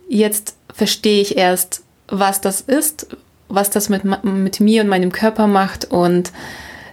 jetzt 0.06 0.54
verstehe 0.72 1.22
ich 1.22 1.38
erst, 1.38 1.82
was 2.08 2.42
das 2.42 2.60
ist, 2.60 3.06
was 3.48 3.70
das 3.70 3.88
mit, 3.88 4.04
mit 4.22 4.60
mir 4.60 4.82
und 4.82 4.88
meinem 4.88 5.12
Körper 5.12 5.46
macht 5.46 5.86
und 5.86 6.30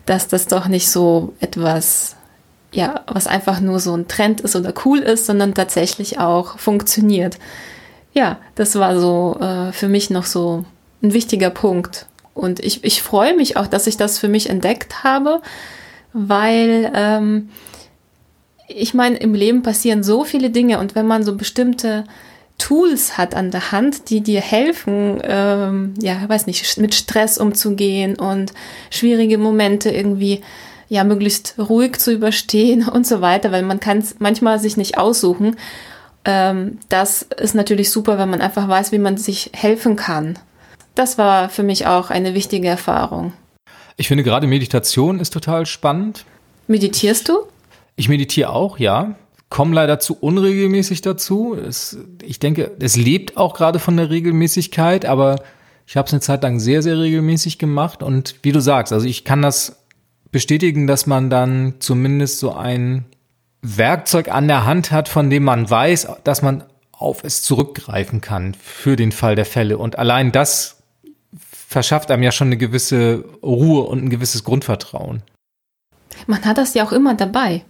dass 0.05 0.29
das 0.29 0.47
doch 0.47 0.67
nicht 0.67 0.89
so 0.89 1.33
etwas, 1.41 2.15
ja, 2.71 3.03
was 3.05 3.27
einfach 3.27 3.59
nur 3.59 3.79
so 3.79 3.93
ein 3.95 4.07
Trend 4.07 4.39
ist 4.39 4.55
oder 4.55 4.73
cool 4.85 4.99
ist, 4.99 5.25
sondern 5.25 5.53
tatsächlich 5.53 6.19
auch 6.19 6.57
funktioniert. 6.57 7.37
Ja, 8.13 8.39
das 8.55 8.75
war 8.75 8.97
so 8.97 9.37
äh, 9.41 9.73
für 9.73 9.89
mich 9.89 10.09
noch 10.09 10.25
so 10.25 10.63
ein 11.03 11.11
wichtiger 11.11 11.49
Punkt. 11.49 12.05
Und 12.33 12.61
ich, 12.61 12.85
ich 12.85 13.03
freue 13.03 13.35
mich 13.35 13.57
auch, 13.57 13.67
dass 13.67 13.87
ich 13.87 13.97
das 13.97 14.19
für 14.19 14.29
mich 14.29 14.49
entdeckt 14.49 15.03
habe, 15.03 15.41
weil 16.13 16.91
ähm, 16.95 17.49
ich 18.75 18.93
meine, 18.93 19.17
im 19.17 19.33
Leben 19.33 19.63
passieren 19.63 20.03
so 20.03 20.23
viele 20.23 20.49
Dinge 20.49 20.79
und 20.79 20.95
wenn 20.95 21.07
man 21.07 21.23
so 21.23 21.35
bestimmte 21.35 22.05
Tools 22.57 23.17
hat 23.17 23.33
an 23.33 23.49
der 23.49 23.71
Hand, 23.71 24.09
die 24.09 24.21
dir 24.21 24.41
helfen, 24.41 25.19
ähm, 25.23 25.95
ja, 25.99 26.17
weiß 26.27 26.45
nicht, 26.45 26.77
mit 26.77 26.93
Stress 26.93 27.37
umzugehen 27.37 28.15
und 28.17 28.53
schwierige 28.91 29.37
Momente 29.37 29.89
irgendwie 29.89 30.41
ja 30.87 31.03
möglichst 31.03 31.55
ruhig 31.57 31.97
zu 31.97 32.11
überstehen 32.11 32.87
und 32.93 33.07
so 33.07 33.21
weiter, 33.21 33.51
weil 33.51 33.63
man 33.63 33.79
kann 33.79 33.97
es 33.97 34.15
manchmal 34.19 34.59
sich 34.59 34.77
nicht 34.77 34.97
aussuchen. 34.97 35.55
Ähm, 36.23 36.77
das 36.89 37.23
ist 37.23 37.55
natürlich 37.55 37.89
super, 37.89 38.19
wenn 38.19 38.29
man 38.29 38.41
einfach 38.41 38.67
weiß, 38.67 38.91
wie 38.91 38.99
man 38.99 39.17
sich 39.17 39.49
helfen 39.53 39.95
kann. 39.95 40.37
Das 40.93 41.17
war 41.17 41.49
für 41.49 41.63
mich 41.63 41.87
auch 41.87 42.09
eine 42.09 42.35
wichtige 42.35 42.67
Erfahrung. 42.67 43.33
Ich 43.97 44.07
finde 44.07 44.23
gerade 44.23 44.45
Meditation 44.45 45.19
ist 45.19 45.31
total 45.31 45.65
spannend. 45.65 46.25
Meditierst 46.67 47.27
du? 47.29 47.39
Ich 48.01 48.09
meditiere 48.09 48.49
auch, 48.49 48.79
ja 48.79 49.15
komme 49.51 49.75
leider 49.75 49.99
zu 49.99 50.17
unregelmäßig 50.17 51.01
dazu. 51.01 51.55
Es, 51.55 51.97
ich 52.23 52.39
denke, 52.39 52.71
es 52.79 52.95
lebt 52.95 53.37
auch 53.37 53.53
gerade 53.53 53.77
von 53.77 53.97
der 53.97 54.09
Regelmäßigkeit, 54.09 55.05
aber 55.05 55.43
ich 55.85 55.97
habe 55.97 56.07
es 56.07 56.13
eine 56.13 56.21
Zeit 56.21 56.41
lang 56.41 56.59
sehr, 56.59 56.81
sehr 56.81 56.97
regelmäßig 56.97 57.59
gemacht. 57.59 58.01
Und 58.01 58.35
wie 58.43 58.53
du 58.53 58.61
sagst, 58.61 58.93
also 58.93 59.05
ich 59.05 59.25
kann 59.25 59.41
das 59.41 59.83
bestätigen, 60.31 60.87
dass 60.87 61.05
man 61.05 61.29
dann 61.29 61.75
zumindest 61.79 62.39
so 62.39 62.53
ein 62.53 63.05
Werkzeug 63.61 64.29
an 64.29 64.47
der 64.47 64.65
Hand 64.65 64.91
hat, 64.91 65.09
von 65.09 65.29
dem 65.29 65.43
man 65.43 65.69
weiß, 65.69 66.07
dass 66.23 66.41
man 66.41 66.63
auf 66.93 67.25
es 67.25 67.43
zurückgreifen 67.43 68.21
kann 68.21 68.53
für 68.53 68.95
den 68.95 69.11
Fall 69.11 69.35
der 69.35 69.45
Fälle. 69.45 69.77
Und 69.77 69.99
allein 69.99 70.31
das 70.31 70.81
verschafft 71.67 72.09
einem 72.09 72.23
ja 72.23 72.31
schon 72.31 72.47
eine 72.47 72.57
gewisse 72.57 73.25
Ruhe 73.43 73.81
und 73.81 74.01
ein 74.01 74.09
gewisses 74.09 74.45
Grundvertrauen. 74.45 75.23
Man 76.25 76.45
hat 76.45 76.57
das 76.57 76.73
ja 76.73 76.85
auch 76.85 76.93
immer 76.93 77.15
dabei. 77.15 77.65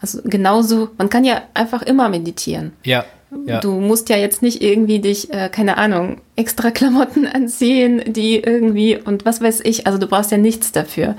Also 0.00 0.20
genauso, 0.24 0.90
man 0.96 1.08
kann 1.08 1.24
ja 1.24 1.42
einfach 1.54 1.82
immer 1.82 2.08
meditieren. 2.08 2.72
Ja. 2.84 3.04
ja. 3.46 3.60
Du 3.60 3.80
musst 3.80 4.08
ja 4.08 4.16
jetzt 4.16 4.42
nicht 4.42 4.62
irgendwie 4.62 5.00
dich, 5.00 5.32
äh, 5.32 5.48
keine 5.48 5.76
Ahnung, 5.76 6.20
extra 6.36 6.70
Klamotten 6.70 7.26
anziehen, 7.32 8.02
die 8.06 8.36
irgendwie 8.38 8.96
und 8.96 9.24
was 9.24 9.40
weiß 9.40 9.60
ich. 9.64 9.86
Also 9.86 9.98
du 9.98 10.06
brauchst 10.06 10.30
ja 10.30 10.38
nichts 10.38 10.72
dafür, 10.72 11.16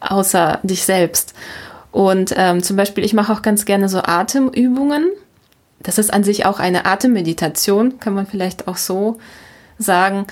außer 0.00 0.58
dich 0.62 0.82
selbst. 0.82 1.34
Und 1.92 2.34
ähm, 2.36 2.62
zum 2.62 2.76
Beispiel, 2.76 3.04
ich 3.04 3.14
mache 3.14 3.32
auch 3.32 3.42
ganz 3.42 3.64
gerne 3.64 3.88
so 3.88 3.98
Atemübungen. 4.02 5.10
Das 5.80 5.98
ist 5.98 6.12
an 6.12 6.24
sich 6.24 6.46
auch 6.46 6.60
eine 6.60 6.86
Atemmeditation, 6.86 7.98
kann 8.00 8.14
man 8.14 8.26
vielleicht 8.26 8.68
auch 8.68 8.76
so 8.76 9.18
sagen 9.78 10.26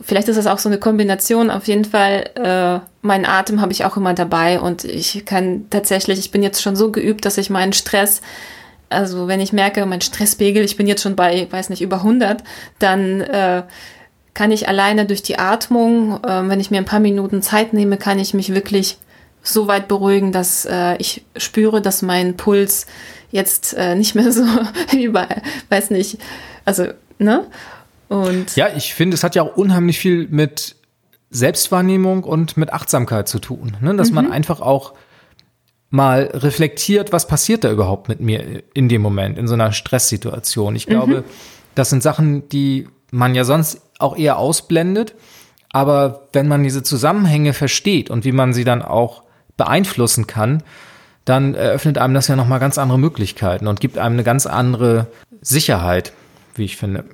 vielleicht 0.00 0.28
ist 0.28 0.36
das 0.36 0.46
auch 0.46 0.58
so 0.58 0.68
eine 0.68 0.78
Kombination. 0.78 1.50
Auf 1.50 1.66
jeden 1.66 1.84
Fall, 1.84 2.30
äh, 2.34 3.06
meinen 3.06 3.24
Atem 3.24 3.60
habe 3.60 3.72
ich 3.72 3.84
auch 3.84 3.96
immer 3.96 4.14
dabei 4.14 4.60
und 4.60 4.84
ich 4.84 5.24
kann 5.24 5.66
tatsächlich, 5.70 6.18
ich 6.18 6.30
bin 6.30 6.42
jetzt 6.42 6.62
schon 6.62 6.76
so 6.76 6.90
geübt, 6.92 7.24
dass 7.24 7.38
ich 7.38 7.50
meinen 7.50 7.72
Stress, 7.72 8.20
also 8.88 9.28
wenn 9.28 9.40
ich 9.40 9.52
merke, 9.52 9.84
mein 9.86 10.00
Stresspegel, 10.00 10.64
ich 10.64 10.76
bin 10.76 10.86
jetzt 10.86 11.02
schon 11.02 11.16
bei, 11.16 11.46
weiß 11.50 11.70
nicht, 11.70 11.82
über 11.82 11.96
100, 11.96 12.44
dann 12.78 13.20
äh, 13.22 13.62
kann 14.34 14.52
ich 14.52 14.68
alleine 14.68 15.06
durch 15.06 15.22
die 15.22 15.38
Atmung, 15.38 16.22
äh, 16.22 16.48
wenn 16.48 16.60
ich 16.60 16.70
mir 16.70 16.78
ein 16.78 16.84
paar 16.84 17.00
Minuten 17.00 17.42
Zeit 17.42 17.72
nehme, 17.72 17.96
kann 17.96 18.18
ich 18.18 18.34
mich 18.34 18.54
wirklich 18.54 18.98
so 19.42 19.66
weit 19.66 19.88
beruhigen, 19.88 20.32
dass 20.32 20.66
äh, 20.66 20.96
ich 20.98 21.24
spüre, 21.36 21.80
dass 21.80 22.02
mein 22.02 22.36
Puls 22.36 22.86
jetzt 23.30 23.74
äh, 23.74 23.94
nicht 23.94 24.14
mehr 24.14 24.32
so 24.32 24.44
über, 24.92 25.28
weiß 25.68 25.90
nicht, 25.90 26.18
also, 26.64 26.88
ne? 27.18 27.46
Und 28.08 28.56
ja, 28.56 28.68
ich 28.76 28.94
finde, 28.94 29.14
es 29.14 29.24
hat 29.24 29.34
ja 29.34 29.42
auch 29.42 29.56
unheimlich 29.56 29.98
viel 29.98 30.28
mit 30.28 30.76
Selbstwahrnehmung 31.30 32.24
und 32.24 32.56
mit 32.56 32.72
Achtsamkeit 32.72 33.28
zu 33.28 33.38
tun. 33.38 33.76
Ne? 33.80 33.94
Dass 33.96 34.10
mhm. 34.10 34.14
man 34.16 34.32
einfach 34.32 34.60
auch 34.60 34.94
mal 35.90 36.30
reflektiert, 36.32 37.12
was 37.12 37.26
passiert 37.26 37.64
da 37.64 37.70
überhaupt 37.70 38.08
mit 38.08 38.20
mir 38.20 38.62
in 38.74 38.88
dem 38.88 39.02
Moment, 39.02 39.38
in 39.38 39.48
so 39.48 39.54
einer 39.54 39.72
Stresssituation. 39.72 40.76
Ich 40.76 40.86
glaube, 40.86 41.18
mhm. 41.18 41.24
das 41.74 41.90
sind 41.90 42.02
Sachen, 42.02 42.48
die 42.48 42.88
man 43.10 43.34
ja 43.34 43.44
sonst 43.44 43.80
auch 43.98 44.16
eher 44.16 44.38
ausblendet. 44.38 45.14
Aber 45.70 46.28
wenn 46.32 46.48
man 46.48 46.62
diese 46.62 46.82
Zusammenhänge 46.82 47.52
versteht 47.52 48.10
und 48.10 48.24
wie 48.24 48.32
man 48.32 48.52
sie 48.52 48.64
dann 48.64 48.82
auch 48.82 49.22
beeinflussen 49.56 50.26
kann, 50.26 50.62
dann 51.24 51.54
eröffnet 51.54 51.98
einem 51.98 52.14
das 52.14 52.28
ja 52.28 52.36
nochmal 52.36 52.60
ganz 52.60 52.78
andere 52.78 52.98
Möglichkeiten 52.98 53.66
und 53.66 53.80
gibt 53.80 53.98
einem 53.98 54.14
eine 54.14 54.24
ganz 54.24 54.46
andere 54.46 55.08
Sicherheit, 55.40 56.12
wie 56.54 56.64
ich 56.64 56.76
finde. 56.76 57.04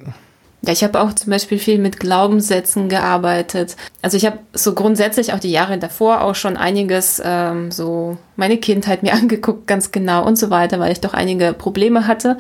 Ja, 0.65 0.73
ich 0.73 0.85
habe 0.85 1.01
auch 1.01 1.13
zum 1.13 1.31
Beispiel 1.31 1.59
viel 1.59 1.79
mit 1.79 1.99
Glaubenssätzen 1.99 2.89
gearbeitet. 2.89 3.77
Also 4.01 4.17
ich 4.17 4.25
habe 4.25 4.39
so 4.53 4.75
grundsätzlich 4.75 5.33
auch 5.33 5.41
die 5.41 5.51
Jahre 5.51 5.77
davor 5.77 6.21
auch 6.21 6.37
schon 6.37 6.57
einiges 6.57 7.21
ähm, 7.25 7.73
so 7.73 8.17
meine 8.37 8.59
Kindheit 8.59 9.03
mir 9.03 9.13
angeguckt, 9.15 9.67
ganz 9.67 9.91
genau 9.91 10.25
und 10.25 10.37
so 10.37 10.51
weiter, 10.51 10.79
weil 10.79 10.93
ich 10.93 11.01
doch 11.01 11.15
einige 11.15 11.53
Probleme 11.53 12.07
hatte. 12.07 12.39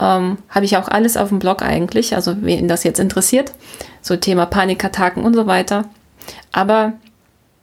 Ähm, 0.00 0.38
habe 0.48 0.64
ich 0.64 0.76
auch 0.76 0.88
alles 0.88 1.16
auf 1.16 1.28
dem 1.28 1.38
Blog 1.38 1.62
eigentlich, 1.62 2.16
also 2.16 2.34
wen 2.40 2.66
das 2.66 2.82
jetzt 2.82 2.98
interessiert, 2.98 3.52
so 4.00 4.16
Thema 4.16 4.46
Panikattacken 4.46 5.22
und 5.22 5.34
so 5.34 5.46
weiter. 5.46 5.84
Aber 6.50 6.94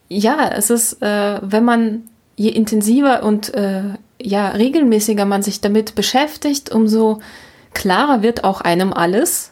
ja, 0.08 0.50
es 0.56 0.70
ist, 0.70 1.02
äh, 1.02 1.40
wenn 1.42 1.66
man 1.66 2.04
je 2.38 2.50
intensiver 2.50 3.24
und 3.24 3.54
äh, 3.54 3.84
ja 4.22 4.50
regelmäßiger 4.50 5.26
man 5.26 5.42
sich 5.42 5.60
damit 5.60 5.96
beschäftigt, 5.96 6.72
umso 6.72 7.20
klarer 7.74 8.22
wird 8.22 8.46
auch 8.46 8.62
einem 8.62 8.94
alles 8.94 9.52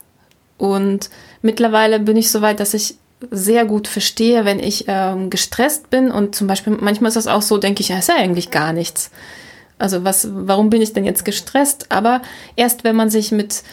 und 0.57 1.09
mittlerweile 1.41 1.99
bin 1.99 2.17
ich 2.17 2.31
so 2.31 2.41
weit, 2.41 2.59
dass 2.59 2.73
ich 2.73 2.95
sehr 3.31 3.65
gut 3.65 3.87
verstehe, 3.87 4.45
wenn 4.45 4.59
ich 4.59 4.85
ähm, 4.87 5.29
gestresst 5.29 5.89
bin 5.89 6.11
und 6.11 6.35
zum 6.35 6.47
Beispiel 6.47 6.77
manchmal 6.79 7.09
ist 7.09 7.15
das 7.15 7.27
auch 7.27 7.41
so, 7.41 7.57
denke 7.57 7.81
ich, 7.81 7.89
ja, 7.89 7.97
ist 7.97 8.09
ja 8.09 8.15
eigentlich 8.15 8.51
gar 8.51 8.73
nichts. 8.73 9.09
Also 9.79 10.03
was, 10.03 10.27
warum 10.31 10.69
bin 10.69 10.81
ich 10.81 10.93
denn 10.93 11.05
jetzt 11.05 11.25
gestresst? 11.25 11.87
Aber 11.89 12.21
erst 12.55 12.83
wenn 12.83 12.95
man 12.95 13.09
sich 13.09 13.31
mit 13.31 13.63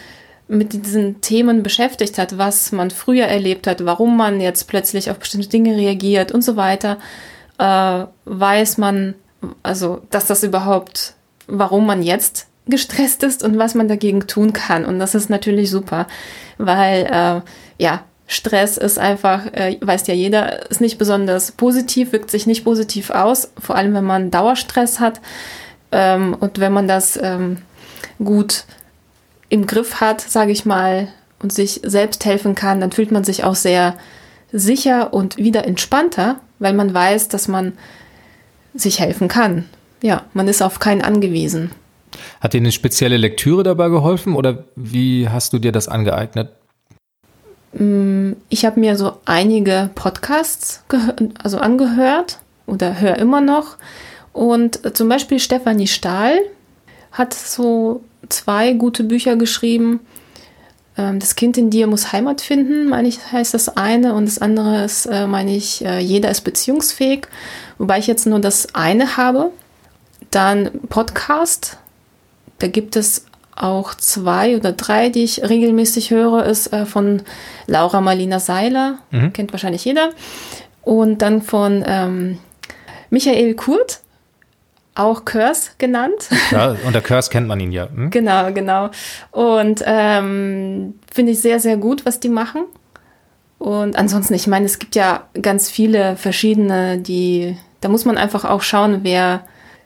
mit 0.47 0.73
diesen 0.73 1.21
Themen 1.21 1.63
beschäftigt 1.63 2.17
hat, 2.17 2.37
was 2.37 2.71
man 2.71 2.91
früher 2.91 3.25
erlebt 3.25 3.65
hat, 3.65 3.83
warum 3.85 4.15
man 4.15 4.39
jetzt 4.39 4.65
plötzlich 4.65 5.09
auf 5.09 5.17
bestimmte 5.17 5.49
Dinge 5.49 5.75
reagiert 5.75 6.31
und 6.31 6.43
so 6.43 6.55
weiter, 6.55 6.99
äh, 7.57 8.05
weiß 8.25 8.77
man, 8.77 9.15
also 9.63 10.01
dass 10.11 10.27
das 10.27 10.43
überhaupt, 10.43 11.15
warum 11.47 11.85
man 11.85 12.03
jetzt 12.03 12.47
gestresst 12.67 13.23
ist 13.23 13.43
und 13.43 13.57
was 13.57 13.75
man 13.75 13.87
dagegen 13.87 14.27
tun 14.27 14.53
kann. 14.53 14.85
Und 14.85 14.99
das 14.99 15.15
ist 15.15 15.29
natürlich 15.29 15.69
super, 15.69 16.07
weil 16.57 17.05
äh, 17.05 17.41
ja, 17.77 18.03
Stress 18.27 18.77
ist 18.77 18.97
einfach, 18.97 19.45
äh, 19.53 19.77
weiß 19.81 20.07
ja 20.07 20.13
jeder, 20.13 20.69
ist 20.69 20.81
nicht 20.81 20.97
besonders 20.97 21.51
positiv, 21.51 22.11
wirkt 22.11 22.31
sich 22.31 22.47
nicht 22.47 22.63
positiv 22.63 23.11
aus, 23.11 23.51
vor 23.59 23.75
allem 23.75 23.93
wenn 23.93 24.03
man 24.03 24.31
Dauerstress 24.31 24.99
hat. 24.99 25.21
Ähm, 25.91 26.35
und 26.39 26.59
wenn 26.59 26.73
man 26.73 26.87
das 26.87 27.19
ähm, 27.21 27.57
gut 28.23 28.65
im 29.49 29.67
Griff 29.67 30.01
hat, 30.01 30.21
sage 30.21 30.51
ich 30.51 30.65
mal, 30.65 31.09
und 31.39 31.53
sich 31.53 31.81
selbst 31.83 32.25
helfen 32.25 32.55
kann, 32.55 32.81
dann 32.81 32.91
fühlt 32.91 33.11
man 33.11 33.23
sich 33.23 33.43
auch 33.43 33.55
sehr 33.55 33.95
sicher 34.51 35.13
und 35.13 35.37
wieder 35.37 35.65
entspannter, 35.65 36.37
weil 36.57 36.73
man 36.73 36.93
weiß, 36.93 37.27
dass 37.27 37.47
man 37.47 37.73
sich 38.73 38.99
helfen 38.99 39.27
kann. 39.27 39.65
Ja, 40.01 40.23
man 40.33 40.47
ist 40.47 40.63
auf 40.63 40.79
keinen 40.79 41.01
angewiesen. 41.01 41.71
Hat 42.41 42.53
dir 42.53 42.57
eine 42.57 42.71
spezielle 42.71 43.17
Lektüre 43.17 43.63
dabei 43.63 43.89
geholfen 43.89 44.35
oder 44.35 44.65
wie 44.75 45.29
hast 45.29 45.53
du 45.53 45.59
dir 45.59 45.71
das 45.71 45.87
angeeignet? 45.87 46.49
Mm, 47.73 48.33
ich 48.49 48.65
habe 48.65 48.79
mir 48.79 48.95
so 48.95 49.17
einige 49.25 49.89
Podcasts 49.95 50.83
also 51.43 51.57
angehört 51.57 52.39
oder 52.65 52.99
höre 52.99 53.17
immer 53.17 53.41
noch. 53.41 53.77
Und 54.33 54.95
zum 54.95 55.07
Beispiel 55.09 55.39
Stefanie 55.39 55.87
Stahl 55.87 56.37
hat 57.11 57.33
so 57.33 58.03
zwei 58.29 58.73
gute 58.73 59.03
Bücher 59.03 59.35
geschrieben. 59.35 60.01
Ähm, 60.97 61.19
das 61.19 61.35
Kind 61.35 61.57
in 61.57 61.69
dir 61.69 61.87
muss 61.87 62.11
Heimat 62.11 62.41
finden, 62.41 62.87
meine 62.89 63.07
ich, 63.07 63.31
heißt 63.31 63.53
das 63.53 63.77
eine. 63.77 64.13
Und 64.13 64.25
das 64.25 64.39
andere 64.39 64.83
ist, 64.83 65.05
äh, 65.05 65.27
meine 65.27 65.55
ich, 65.55 65.83
äh, 65.85 65.99
jeder 65.99 66.29
ist 66.31 66.41
beziehungsfähig. 66.41 67.27
Wobei 67.77 67.99
ich 67.99 68.07
jetzt 68.07 68.25
nur 68.25 68.39
das 68.39 68.73
eine 68.73 69.17
habe. 69.17 69.51
Dann 70.31 70.71
Podcast. 70.89 71.77
Da 72.59 72.67
gibt 72.67 72.95
es 72.95 73.25
auch 73.55 73.93
zwei 73.95 74.57
oder 74.57 74.73
drei, 74.73 75.09
die 75.09 75.23
ich 75.23 75.41
regelmäßig 75.43 76.11
höre, 76.11 76.45
ist 76.45 76.73
äh, 76.73 76.85
von 76.85 77.21
Laura 77.67 78.01
Marlina 78.01 78.39
Seiler, 78.39 78.99
mhm. 79.11 79.33
kennt 79.33 79.53
wahrscheinlich 79.53 79.85
jeder. 79.85 80.09
Und 80.83 81.21
dann 81.21 81.41
von 81.41 81.83
ähm, 81.87 82.37
Michael 83.09 83.55
Kurt, 83.55 84.01
auch 84.93 85.25
Curse 85.25 85.71
genannt. 85.77 86.29
Ja, 86.51 86.75
unter 86.85 87.01
Curse 87.01 87.29
kennt 87.29 87.47
man 87.47 87.59
ihn 87.59 87.71
ja. 87.71 87.89
Hm? 87.89 88.11
Genau, 88.11 88.51
genau. 88.53 88.89
Und 89.31 89.83
ähm, 89.85 90.95
finde 91.13 91.33
ich 91.33 91.41
sehr, 91.41 91.59
sehr 91.59 91.77
gut, 91.77 92.05
was 92.05 92.19
die 92.19 92.29
machen. 92.29 92.63
Und 93.57 93.97
ansonsten, 93.97 94.33
ich 94.33 94.47
meine, 94.47 94.65
es 94.65 94.79
gibt 94.79 94.95
ja 94.95 95.27
ganz 95.41 95.69
viele 95.69 96.17
verschiedene, 96.17 96.97
die, 96.97 97.57
da 97.81 97.89
muss 97.89 98.05
man 98.05 98.17
einfach 98.17 98.45
auch 98.45 98.61
schauen, 98.61 98.99
wer, 99.03 99.45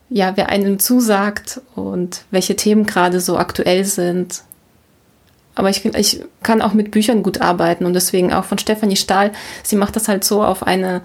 ja, 0.10 0.36
wer 0.36 0.50
einem 0.50 0.80
zusagt 0.80 1.62
und 1.76 2.24
welche 2.32 2.56
Themen 2.56 2.86
gerade 2.86 3.20
so 3.20 3.38
aktuell 3.38 3.86
sind. 3.86 4.44
Aber 5.56 5.70
ich, 5.70 5.86
ich 5.86 6.24
kann 6.42 6.62
auch 6.62 6.74
mit 6.74 6.92
Büchern 6.92 7.22
gut 7.22 7.42
arbeiten 7.42 7.86
und 7.86 7.94
deswegen 7.94 8.34
auch 8.34 8.46
von 8.46 8.58
Stefanie 8.58 8.96
Stahl. 8.96 9.32
Sie 9.64 9.76
macht 9.76 9.96
das 9.96 10.08
halt 10.08 10.24
so 10.24 10.44
auf 10.44 10.66
eine 10.66 11.02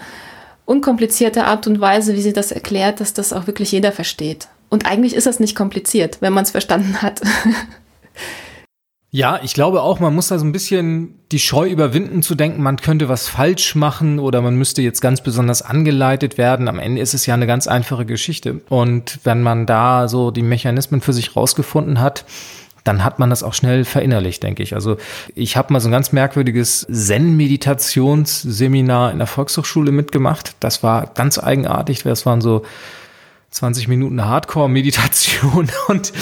unkomplizierte 0.65 1.45
Art 1.45 1.67
und 1.67 1.81
Weise, 1.81 2.15
wie 2.15 2.23
sie 2.23 2.33
das 2.33 2.53
erklärt, 2.53 3.01
dass 3.01 3.13
das 3.13 3.33
auch 3.33 3.47
wirklich 3.47 3.73
jeder 3.73 3.93
versteht. 3.93 4.49
Und 4.71 4.87
eigentlich 4.87 5.15
ist 5.15 5.27
das 5.27 5.41
nicht 5.41 5.55
kompliziert, 5.55 6.19
wenn 6.21 6.33
man 6.33 6.45
es 6.45 6.51
verstanden 6.51 7.03
hat. 7.03 7.21
Ja, 9.15 9.39
ich 9.45 9.55
glaube 9.55 9.83
auch, 9.83 10.01
man 10.01 10.13
muss 10.13 10.27
da 10.27 10.41
so 10.41 10.45
ein 10.45 10.51
bisschen 10.51 11.15
die 11.31 11.39
Scheu 11.39 11.69
überwinden 11.69 12.21
zu 12.21 12.35
denken, 12.35 12.65
man 12.65 12.79
könnte 12.79 13.09
was 13.09 13.29
falsch 13.29 13.77
machen 13.77 14.19
oder 14.19 14.43
man 14.43 14.57
müsste 14.57 14.83
jetzt 14.83 15.01
ganz 15.01 15.21
besonders 15.21 15.63
angeleitet 15.63 16.37
werden. 16.37 16.67
Am 16.67 16.81
Ende 16.81 17.01
ist 17.01 17.15
es 17.15 17.25
ja 17.25 17.35
eine 17.35 17.47
ganz 17.47 17.69
einfache 17.69 18.07
Geschichte. 18.07 18.61
Und 18.69 19.21
wenn 19.23 19.41
man 19.41 19.67
da 19.67 20.09
so 20.09 20.33
die 20.33 20.43
Mechanismen 20.43 21.01
für 21.01 21.13
sich 21.13 21.37
rausgefunden 21.37 22.01
hat, 22.01 22.25
dann 22.83 23.05
hat 23.05 23.21
man 23.21 23.31
das 23.31 23.45
auch 23.45 23.55
schnell 23.55 23.85
verinnerlicht, 23.85 24.43
denke 24.43 24.65
ich. 24.65 24.75
Also 24.75 24.97
ich 25.37 25.57
habe 25.57 25.73
mal 25.73 25.79
so 25.79 25.89
ein 25.89 25.93
ganz 25.93 26.11
merkwürdiges 26.11 26.85
Zen-Meditationsseminar 26.91 29.13
in 29.13 29.19
der 29.19 29.29
Volkshochschule 29.29 29.93
mitgemacht. 29.93 30.57
Das 30.59 30.83
war 30.83 31.07
ganz 31.15 31.39
eigenartig. 31.39 32.03
Das 32.03 32.27
waren 32.27 32.41
so 32.41 32.65
20 33.55 33.87
Minuten 33.87 34.25
Hardcore-Meditation 34.25 35.71
und 35.89 36.13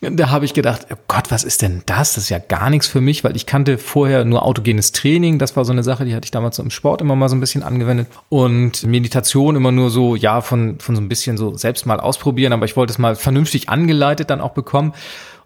da 0.00 0.30
habe 0.30 0.46
ich 0.46 0.54
gedacht, 0.54 0.86
oh 0.90 0.96
Gott, 1.06 1.30
was 1.30 1.44
ist 1.44 1.60
denn 1.60 1.82
das? 1.84 2.14
Das 2.14 2.24
ist 2.24 2.30
ja 2.30 2.38
gar 2.38 2.70
nichts 2.70 2.86
für 2.86 3.02
mich, 3.02 3.24
weil 3.24 3.36
ich 3.36 3.44
kannte 3.44 3.76
vorher 3.76 4.24
nur 4.24 4.42
autogenes 4.42 4.92
Training. 4.92 5.38
Das 5.38 5.54
war 5.54 5.66
so 5.66 5.72
eine 5.72 5.82
Sache, 5.82 6.06
die 6.06 6.14
hatte 6.14 6.24
ich 6.24 6.30
damals 6.30 6.56
so 6.56 6.62
im 6.62 6.70
Sport 6.70 7.02
immer 7.02 7.14
mal 7.14 7.28
so 7.28 7.36
ein 7.36 7.40
bisschen 7.40 7.62
angewendet 7.62 8.08
und 8.30 8.84
Meditation 8.84 9.54
immer 9.54 9.70
nur 9.70 9.90
so, 9.90 10.16
ja, 10.16 10.40
von, 10.40 10.78
von 10.78 10.96
so 10.96 11.02
ein 11.02 11.08
bisschen 11.08 11.36
so 11.36 11.56
selbst 11.58 11.84
mal 11.84 12.00
ausprobieren, 12.00 12.54
aber 12.54 12.64
ich 12.64 12.76
wollte 12.76 12.92
es 12.92 12.98
mal 12.98 13.16
vernünftig 13.16 13.68
angeleitet 13.68 14.30
dann 14.30 14.40
auch 14.40 14.52
bekommen. 14.52 14.94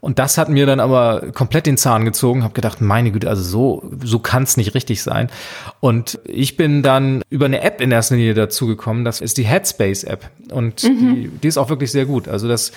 Und 0.03 0.19
das 0.19 0.37
hat 0.37 0.49
mir 0.49 0.67
dann 0.67 0.81
aber 0.81 1.31
komplett 1.33 1.65
den 1.65 1.77
Zahn 1.77 2.05
gezogen, 2.05 2.43
habe 2.43 2.55
gedacht, 2.55 2.81
meine 2.81 3.13
Güte, 3.13 3.29
also 3.29 3.45
so, 3.45 3.91
so 4.03 4.19
kann 4.19 4.43
es 4.43 4.57
nicht 4.57 4.75
richtig 4.75 5.01
sein. 5.01 5.31
Und 5.79 6.19
ich 6.25 6.57
bin 6.57 6.83
dann 6.83 7.23
über 7.31 7.47
eine 7.47 7.61
App 7.63 7.81
in 7.81 7.93
erster 7.93 8.17
Linie 8.17 8.35
dazugekommen, 8.35 9.05
das 9.05 9.21
ist 9.21 9.39
die 9.39 9.45
Headspace-App. 9.45 10.29
Und 10.51 10.83
mhm. 10.83 11.15
die, 11.15 11.29
die 11.29 11.47
ist 11.47 11.57
auch 11.57 11.69
wirklich 11.69 11.93
sehr 11.93 12.05
gut. 12.05 12.27
Also 12.27 12.49
das 12.49 12.73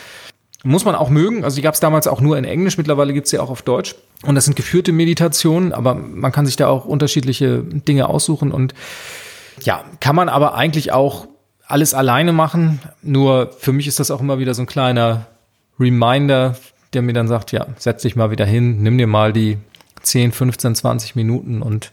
muss 0.64 0.86
man 0.86 0.94
auch 0.94 1.10
mögen. 1.10 1.44
Also 1.44 1.56
die 1.56 1.64
gab 1.64 1.74
es 1.74 1.80
damals 1.80 2.06
auch 2.06 2.22
nur 2.22 2.38
in 2.38 2.46
Englisch, 2.46 2.78
mittlerweile 2.78 3.12
gibt's 3.12 3.32
sie 3.32 3.40
auch 3.40 3.50
auf 3.50 3.64
Deutsch. 3.64 3.96
Und 4.22 4.36
das 4.36 4.46
sind 4.46 4.56
geführte 4.56 4.92
Meditationen, 4.92 5.74
aber 5.74 5.96
man 5.96 6.32
kann 6.32 6.46
sich 6.46 6.58
da 6.58 6.68
auch 6.68 6.86
unterschiedliche 6.86 7.64
Dinge 7.64 8.08
aussuchen. 8.08 8.52
Und 8.52 8.76
ja, 9.64 9.84
kann 10.00 10.16
man 10.16 10.30
aber 10.30 10.54
eigentlich 10.54 10.92
auch 10.92 11.28
alles 11.66 11.96
alleine 11.96 12.34
machen. 12.34 12.82
Nur 13.02 13.50
für 13.58 13.74
mich 13.74 13.88
ist 13.88 14.00
das 14.00 14.12
auch 14.12 14.22
immer 14.22 14.38
wieder 14.38 14.54
so 14.54 14.62
ein 14.62 14.68
kleiner 14.68 15.26
Reminder 15.80 16.56
der 16.96 17.02
mir 17.02 17.14
dann 17.14 17.28
sagt, 17.28 17.52
ja, 17.52 17.68
setz 17.78 18.02
dich 18.02 18.16
mal 18.16 18.32
wieder 18.32 18.46
hin, 18.46 18.82
nimm 18.82 18.98
dir 18.98 19.08
mal 19.08 19.34
die 19.34 19.58
10, 20.02 20.32
15, 20.32 20.76
20 20.76 21.16
Minuten 21.16 21.62
und 21.62 21.92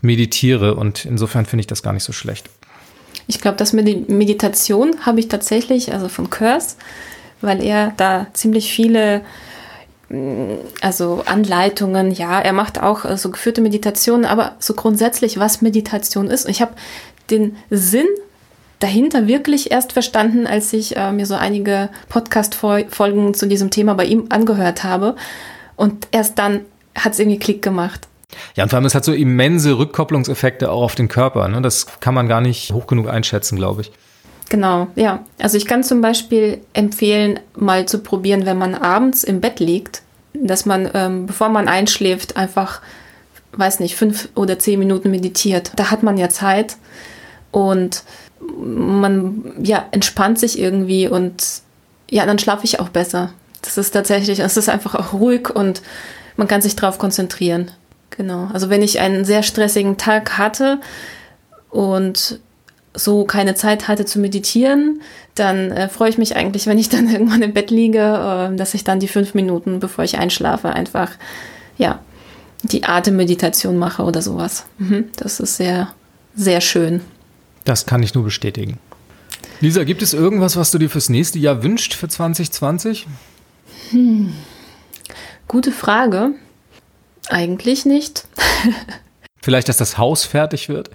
meditiere. 0.00 0.74
Und 0.74 1.04
insofern 1.04 1.46
finde 1.46 1.62
ich 1.62 1.66
das 1.66 1.82
gar 1.82 1.92
nicht 1.92 2.04
so 2.04 2.12
schlecht. 2.12 2.48
Ich 3.26 3.40
glaube, 3.40 3.56
das 3.56 3.72
mit 3.72 3.86
der 3.86 3.96
Meditation 4.14 4.94
habe 5.06 5.20
ich 5.20 5.28
tatsächlich, 5.28 5.92
also 5.92 6.08
von 6.08 6.30
Kurs, 6.30 6.76
weil 7.40 7.62
er 7.62 7.92
da 7.96 8.26
ziemlich 8.34 8.72
viele 8.72 9.22
mm, 10.10 10.54
also 10.80 11.22
Anleitungen, 11.26 12.10
ja, 12.10 12.40
er 12.40 12.52
macht 12.52 12.80
auch 12.80 13.04
äh, 13.04 13.16
so 13.16 13.30
geführte 13.30 13.60
Meditationen, 13.62 14.26
aber 14.26 14.56
so 14.58 14.74
grundsätzlich, 14.74 15.38
was 15.38 15.62
Meditation 15.62 16.28
ist. 16.28 16.44
Und 16.44 16.50
ich 16.50 16.60
habe 16.60 16.74
den 17.30 17.56
Sinn 17.70 18.06
dahinter 18.78 19.26
wirklich 19.26 19.70
erst 19.70 19.92
verstanden, 19.92 20.46
als 20.46 20.72
ich 20.72 20.96
äh, 20.96 21.12
mir 21.12 21.26
so 21.26 21.34
einige 21.34 21.90
Podcast-Folgen 22.08 23.34
zu 23.34 23.46
diesem 23.46 23.70
Thema 23.70 23.94
bei 23.94 24.04
ihm 24.04 24.26
angehört 24.28 24.84
habe. 24.84 25.16
Und 25.76 26.08
erst 26.10 26.38
dann 26.38 26.60
hat 26.94 27.12
es 27.12 27.18
irgendwie 27.18 27.38
Klick 27.38 27.62
gemacht. 27.62 28.08
Ja, 28.56 28.64
und 28.64 28.70
vor 28.70 28.78
allem, 28.78 28.86
es 28.86 28.94
hat 28.94 29.04
so 29.04 29.12
immense 29.12 29.78
Rückkopplungseffekte 29.78 30.70
auch 30.70 30.82
auf 30.82 30.94
den 30.94 31.08
Körper. 31.08 31.48
Ne? 31.48 31.62
Das 31.62 31.86
kann 32.00 32.14
man 32.14 32.28
gar 32.28 32.40
nicht 32.40 32.72
hoch 32.72 32.86
genug 32.86 33.08
einschätzen, 33.08 33.56
glaube 33.56 33.82
ich. 33.82 33.92
Genau, 34.48 34.88
ja. 34.94 35.24
Also 35.38 35.56
ich 35.56 35.66
kann 35.66 35.82
zum 35.82 36.00
Beispiel 36.00 36.60
empfehlen, 36.74 37.40
mal 37.56 37.86
zu 37.86 37.98
probieren, 37.98 38.46
wenn 38.46 38.58
man 38.58 38.74
abends 38.74 39.24
im 39.24 39.40
Bett 39.40 39.60
liegt, 39.60 40.02
dass 40.34 40.66
man, 40.66 40.90
ähm, 40.94 41.26
bevor 41.26 41.48
man 41.48 41.68
einschläft, 41.68 42.36
einfach, 42.36 42.80
weiß 43.52 43.80
nicht, 43.80 43.96
fünf 43.96 44.28
oder 44.34 44.58
zehn 44.58 44.78
Minuten 44.78 45.10
meditiert. 45.10 45.72
Da 45.76 45.90
hat 45.90 46.02
man 46.02 46.18
ja 46.18 46.28
Zeit. 46.28 46.76
Und 47.50 48.02
man 48.40 49.44
ja, 49.62 49.86
entspannt 49.90 50.38
sich 50.38 50.58
irgendwie 50.58 51.08
und 51.08 51.62
ja, 52.10 52.26
dann 52.26 52.38
schlafe 52.38 52.64
ich 52.64 52.80
auch 52.80 52.88
besser. 52.88 53.32
Das 53.62 53.78
ist 53.78 53.92
tatsächlich, 53.92 54.40
es 54.40 54.56
ist 54.56 54.68
einfach 54.68 54.94
auch 54.94 55.12
ruhig 55.14 55.50
und 55.50 55.82
man 56.36 56.48
kann 56.48 56.62
sich 56.62 56.76
darauf 56.76 56.98
konzentrieren. 56.98 57.70
Genau. 58.10 58.48
Also 58.52 58.70
wenn 58.70 58.82
ich 58.82 59.00
einen 59.00 59.24
sehr 59.24 59.42
stressigen 59.42 59.96
Tag 59.96 60.38
hatte 60.38 60.80
und 61.70 62.40
so 62.92 63.24
keine 63.24 63.54
Zeit 63.54 63.88
hatte 63.88 64.04
zu 64.04 64.20
meditieren, 64.20 65.00
dann 65.34 65.72
äh, 65.72 65.88
freue 65.88 66.10
ich 66.10 66.18
mich 66.18 66.36
eigentlich, 66.36 66.66
wenn 66.66 66.78
ich 66.78 66.88
dann 66.88 67.08
irgendwann 67.12 67.42
im 67.42 67.52
Bett 67.52 67.70
liege, 67.70 67.98
äh, 68.52 68.56
dass 68.56 68.74
ich 68.74 68.84
dann 68.84 69.00
die 69.00 69.08
fünf 69.08 69.34
Minuten, 69.34 69.80
bevor 69.80 70.04
ich 70.04 70.18
einschlafe, 70.18 70.70
einfach 70.70 71.10
ja 71.76 71.98
die 72.62 72.84
Atemmeditation 72.84 73.76
mache 73.76 74.04
oder 74.04 74.22
sowas. 74.22 74.64
Mhm. 74.78 75.06
Das 75.16 75.40
ist 75.40 75.56
sehr, 75.56 75.88
sehr 76.34 76.60
schön. 76.60 77.00
Das 77.64 77.86
kann 77.86 78.02
ich 78.02 78.14
nur 78.14 78.24
bestätigen. 78.24 78.78
Lisa, 79.60 79.84
gibt 79.84 80.02
es 80.02 80.12
irgendwas, 80.12 80.56
was 80.56 80.70
du 80.70 80.78
dir 80.78 80.90
fürs 80.90 81.08
nächste 81.08 81.38
Jahr 81.38 81.62
wünscht 81.62 81.94
für 81.94 82.08
2020? 82.08 83.06
Hm. 83.90 84.34
Gute 85.48 85.72
Frage. 85.72 86.32
Eigentlich 87.28 87.86
nicht. 87.86 88.26
Vielleicht, 89.42 89.68
dass 89.68 89.76
das 89.76 89.98
Haus 89.98 90.24
fertig 90.24 90.68
wird? 90.68 90.90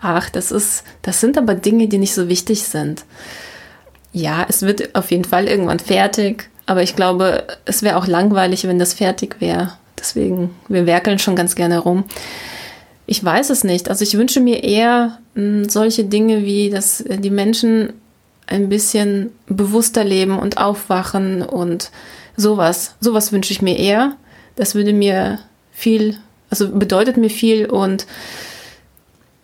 Ach, 0.00 0.30
das 0.30 0.50
ist, 0.50 0.84
das 1.02 1.20
sind 1.20 1.38
aber 1.38 1.54
Dinge, 1.54 1.88
die 1.88 1.98
nicht 1.98 2.14
so 2.14 2.28
wichtig 2.28 2.62
sind. 2.62 3.04
Ja, 4.12 4.46
es 4.48 4.62
wird 4.62 4.94
auf 4.94 5.10
jeden 5.10 5.24
Fall 5.24 5.46
irgendwann 5.46 5.78
fertig, 5.78 6.48
aber 6.66 6.82
ich 6.82 6.94
glaube, 6.94 7.46
es 7.64 7.82
wäre 7.82 7.96
auch 7.96 8.06
langweilig, 8.06 8.66
wenn 8.66 8.78
das 8.78 8.94
fertig 8.94 9.40
wäre. 9.40 9.76
Deswegen, 9.98 10.54
wir 10.68 10.86
werkeln 10.86 11.18
schon 11.18 11.36
ganz 11.36 11.54
gerne 11.54 11.78
rum. 11.78 12.04
Ich 13.06 13.22
weiß 13.22 13.50
es 13.50 13.64
nicht. 13.64 13.88
Also 13.88 14.02
ich 14.04 14.16
wünsche 14.16 14.40
mir 14.40 14.62
eher 14.62 15.18
solche 15.68 16.04
Dinge 16.04 16.44
wie, 16.44 16.70
dass 16.70 17.00
äh, 17.00 17.18
die 17.18 17.30
Menschen 17.30 17.92
ein 18.46 18.68
bisschen 18.68 19.30
bewusster 19.46 20.04
leben 20.04 20.38
und 20.38 20.58
aufwachen 20.58 21.42
und 21.42 21.90
sowas. 22.36 22.94
Sowas 23.00 23.32
wünsche 23.32 23.52
ich 23.52 23.62
mir 23.62 23.78
eher. 23.78 24.16
Das 24.56 24.74
würde 24.74 24.92
mir 24.92 25.40
viel, 25.72 26.16
also 26.50 26.70
bedeutet 26.70 27.16
mir 27.16 27.30
viel 27.30 27.66
und 27.66 28.06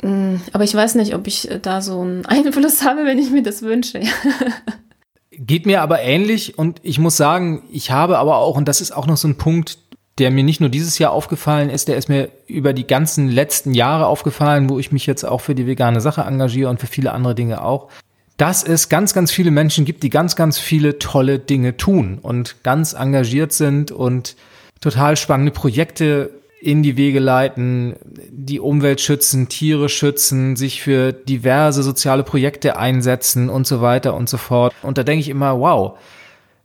mh, 0.03 0.09
hm, 0.09 0.41
aber 0.53 0.65
ich 0.65 0.75
weiß 0.75 0.95
nicht, 0.97 1.15
ob 1.15 1.27
ich 1.27 1.49
da 1.63 1.81
so 1.81 2.01
einen 2.01 2.27
Einfluss 2.27 2.85
habe, 2.85 3.05
wenn 3.05 3.19
ich 3.19 3.31
mir 3.31 3.43
das 3.43 3.63
wünsche. 3.63 4.01
Geht 5.33 5.65
mir 5.65 5.81
aber 5.81 6.03
ähnlich 6.03 6.59
und 6.59 6.81
ich 6.83 6.99
muss 6.99 7.17
sagen, 7.17 7.63
ich 7.73 7.91
habe 7.91 8.19
aber 8.19 8.37
auch, 8.37 8.57
und 8.57 8.69
das 8.69 8.81
ist 8.81 8.93
auch 8.93 9.07
noch 9.07 9.17
so 9.17 9.27
ein 9.27 9.39
Punkt, 9.39 9.79
der 10.19 10.31
mir 10.31 10.45
nicht 10.45 10.61
nur 10.61 10.69
dieses 10.69 10.99
Jahr 10.99 11.13
aufgefallen 11.13 11.71
ist, 11.71 11.89
der 11.89 11.97
ist 11.97 12.09
mir 12.09 12.31
über 12.47 12.73
die 12.73 12.87
ganzen 12.87 13.29
letzten 13.29 13.73
Jahre 13.73 14.07
aufgefallen, 14.07 14.69
wo 14.69 14.79
ich 14.79 14.93
mich 14.93 15.07
jetzt 15.07 15.25
auch 15.25 15.41
für 15.41 15.55
die 15.55 15.67
vegane 15.67 16.01
Sache 16.01 16.23
engagiere 16.23 16.69
und 16.69 16.81
für 16.81 16.87
viele 16.87 17.13
andere 17.13 17.35
Dinge 17.35 17.65
auch, 17.65 17.89
dass 18.37 18.63
es 18.63 18.89
ganz, 18.89 19.13
ganz 19.15 19.31
viele 19.31 19.51
Menschen 19.51 19.85
gibt, 19.85 20.03
die 20.03 20.11
ganz, 20.11 20.35
ganz 20.37 20.59
viele 20.59 20.99
tolle 20.99 21.39
Dinge 21.39 21.77
tun 21.77 22.19
und 22.21 22.63
ganz 22.63 22.95
engagiert 22.95 23.53
sind 23.53 23.93
und 23.93 24.37
total 24.81 25.17
spannende 25.17 25.53
Projekte 25.53 26.31
in 26.61 26.83
die 26.83 26.97
Wege 26.97 27.21
leiten, 27.21 27.97
die 28.31 28.61
Umwelt 28.61 29.01
schützen, 29.01 29.49
Tiere 29.49 29.89
schützen, 29.89 30.57
sich 30.57 30.83
für 30.83 31.13
diverse 31.13 31.83
soziale 31.83 32.23
Projekte 32.23 32.77
einsetzen 32.77 33.49
und 33.49 33.67
so 33.67 33.81
weiter 33.81 34.15
und 34.15 34.29
so 34.29 34.37
fort. 34.37 34.75
Und 34.83 34.99
da 34.99 35.03
denke 35.03 35.21
ich 35.21 35.31
immer, 35.31 35.59
wow, 35.59 35.99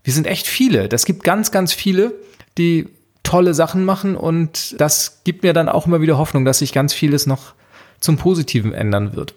wir 0.03 0.13
sind 0.13 0.27
echt 0.27 0.47
viele. 0.47 0.89
Das 0.89 1.05
gibt 1.05 1.23
ganz, 1.23 1.51
ganz 1.51 1.73
viele, 1.73 2.13
die 2.57 2.87
tolle 3.25 3.53
Sachen 3.53 3.83
machen 3.83 4.15
und 4.15 4.79
das 4.79 5.21
gibt 5.25 5.43
mir 5.43 5.51
dann 5.51 5.67
auch 5.67 5.85
immer 5.85 5.99
wieder 5.99 6.17
Hoffnung, 6.17 6.45
dass 6.45 6.59
sich 6.59 6.71
ganz 6.71 6.93
vieles 6.93 7.27
noch 7.27 7.53
zum 7.99 8.15
Positiven 8.17 8.73
ändern 8.73 9.15
wird. 9.15 9.33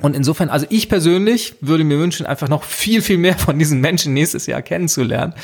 Und 0.00 0.16
insofern, 0.16 0.48
also 0.48 0.66
ich 0.68 0.88
persönlich 0.88 1.54
würde 1.60 1.84
mir 1.84 1.98
wünschen, 1.98 2.26
einfach 2.26 2.48
noch 2.48 2.64
viel, 2.64 3.02
viel 3.02 3.18
mehr 3.18 3.38
von 3.38 3.58
diesen 3.58 3.80
Menschen 3.80 4.14
nächstes 4.14 4.46
Jahr 4.46 4.60
kennenzulernen, 4.60 5.34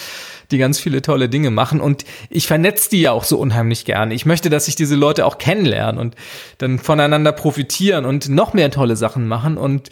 die 0.50 0.58
ganz 0.58 0.80
viele 0.80 1.00
tolle 1.00 1.28
Dinge 1.28 1.50
machen. 1.50 1.80
Und 1.80 2.04
ich 2.28 2.46
vernetze 2.46 2.90
die 2.90 3.02
ja 3.02 3.12
auch 3.12 3.24
so 3.24 3.38
unheimlich 3.38 3.84
gerne. 3.84 4.14
Ich 4.14 4.26
möchte, 4.26 4.50
dass 4.50 4.64
sich 4.64 4.74
diese 4.74 4.96
Leute 4.96 5.26
auch 5.26 5.38
kennenlernen 5.38 6.00
und 6.00 6.16
dann 6.58 6.78
voneinander 6.80 7.32
profitieren 7.32 8.04
und 8.04 8.28
noch 8.28 8.52
mehr 8.52 8.70
tolle 8.70 8.96
Sachen 8.96 9.28
machen. 9.28 9.58
Und 9.58 9.90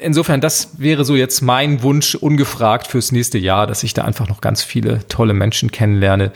insofern, 0.00 0.40
das 0.40 0.78
wäre 0.78 1.04
so 1.04 1.16
jetzt 1.16 1.40
mein 1.40 1.82
Wunsch 1.82 2.14
ungefragt 2.14 2.86
fürs 2.86 3.12
nächste 3.12 3.38
Jahr, 3.38 3.66
dass 3.66 3.82
ich 3.82 3.94
da 3.94 4.04
einfach 4.04 4.28
noch 4.28 4.40
ganz 4.40 4.62
viele 4.62 5.06
tolle 5.08 5.34
Menschen 5.34 5.70
kennenlerne, 5.70 6.32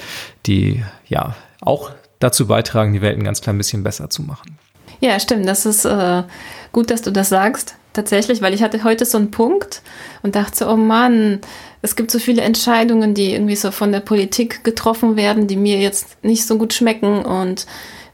die 0.47 0.83
ja 1.09 1.35
auch 1.61 1.91
dazu 2.19 2.47
beitragen, 2.47 2.93
die 2.93 3.03
Welt 3.03 3.19
ein 3.19 3.25
ganz 3.25 3.41
klein 3.41 3.59
bisschen 3.59 3.83
besser 3.83 4.11
zu 4.11 4.23
machen. 4.23 4.59
Ja, 5.01 5.19
stimmt. 5.19 5.49
Das 5.49 5.67
ist 5.67 5.85
äh, 5.85 6.23
gut, 6.71 6.91
dass 6.91 7.03
du 7.03 7.11
das 7.11 7.29
sagst. 7.29 7.75
Tatsächlich, 7.93 8.41
weil 8.41 8.55
ich 8.55 8.63
hatte 8.63 8.85
heute 8.85 9.05
so 9.05 9.19
einen 9.19 9.31
Punkt 9.31 9.83
und 10.23 10.35
dachte, 10.35 10.67
oh 10.67 10.77
Mann, 10.77 11.41
es 11.83 11.95
gibt 11.97 12.11
so 12.11 12.19
viele 12.19 12.41
Entscheidungen, 12.41 13.13
die 13.13 13.35
irgendwie 13.35 13.57
so 13.57 13.71
von 13.71 13.93
der 13.93 14.01
Politik 14.01 14.65
getroffen 14.65 15.17
werden, 15.17 15.47
die 15.47 15.57
mir 15.57 15.79
jetzt 15.79 16.23
nicht 16.25 16.47
so 16.47 16.57
gut 16.57 16.73
schmecken 16.73 17.23
und 17.25 17.67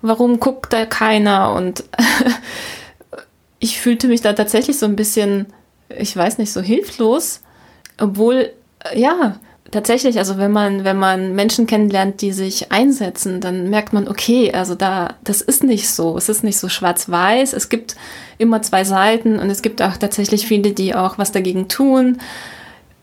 warum 0.02 0.40
guckt 0.40 0.72
da 0.72 0.84
keiner 0.86 1.52
und 1.52 1.84
ich 3.60 3.80
fühlte 3.80 4.08
mich 4.08 4.20
da 4.20 4.32
tatsächlich 4.32 4.78
so 4.78 4.86
ein 4.86 4.96
bisschen, 4.96 5.46
ich 5.88 6.16
weiß 6.16 6.38
nicht, 6.38 6.52
so 6.52 6.60
hilflos, 6.60 7.40
obwohl, 7.98 8.52
ja, 8.94 9.38
tatsächlich, 9.70 10.18
also 10.18 10.38
wenn 10.38 10.52
man, 10.52 10.84
wenn 10.84 10.98
man 10.98 11.34
Menschen 11.34 11.66
kennenlernt, 11.66 12.22
die 12.22 12.32
sich 12.32 12.72
einsetzen, 12.72 13.40
dann 13.40 13.68
merkt 13.68 13.92
man, 13.92 14.08
okay, 14.08 14.52
also 14.52 14.74
da, 14.74 15.14
das 15.24 15.40
ist 15.40 15.62
nicht 15.62 15.88
so. 15.88 16.16
Es 16.16 16.28
ist 16.28 16.44
nicht 16.44 16.58
so 16.58 16.68
schwarz-weiß. 16.68 17.52
Es 17.52 17.68
gibt 17.68 17.96
immer 18.38 18.62
zwei 18.62 18.84
Seiten 18.84 19.38
und 19.38 19.50
es 19.50 19.62
gibt 19.62 19.82
auch 19.82 19.96
tatsächlich 19.96 20.46
viele, 20.46 20.72
die 20.72 20.94
auch 20.94 21.18
was 21.18 21.32
dagegen 21.32 21.68
tun. 21.68 22.18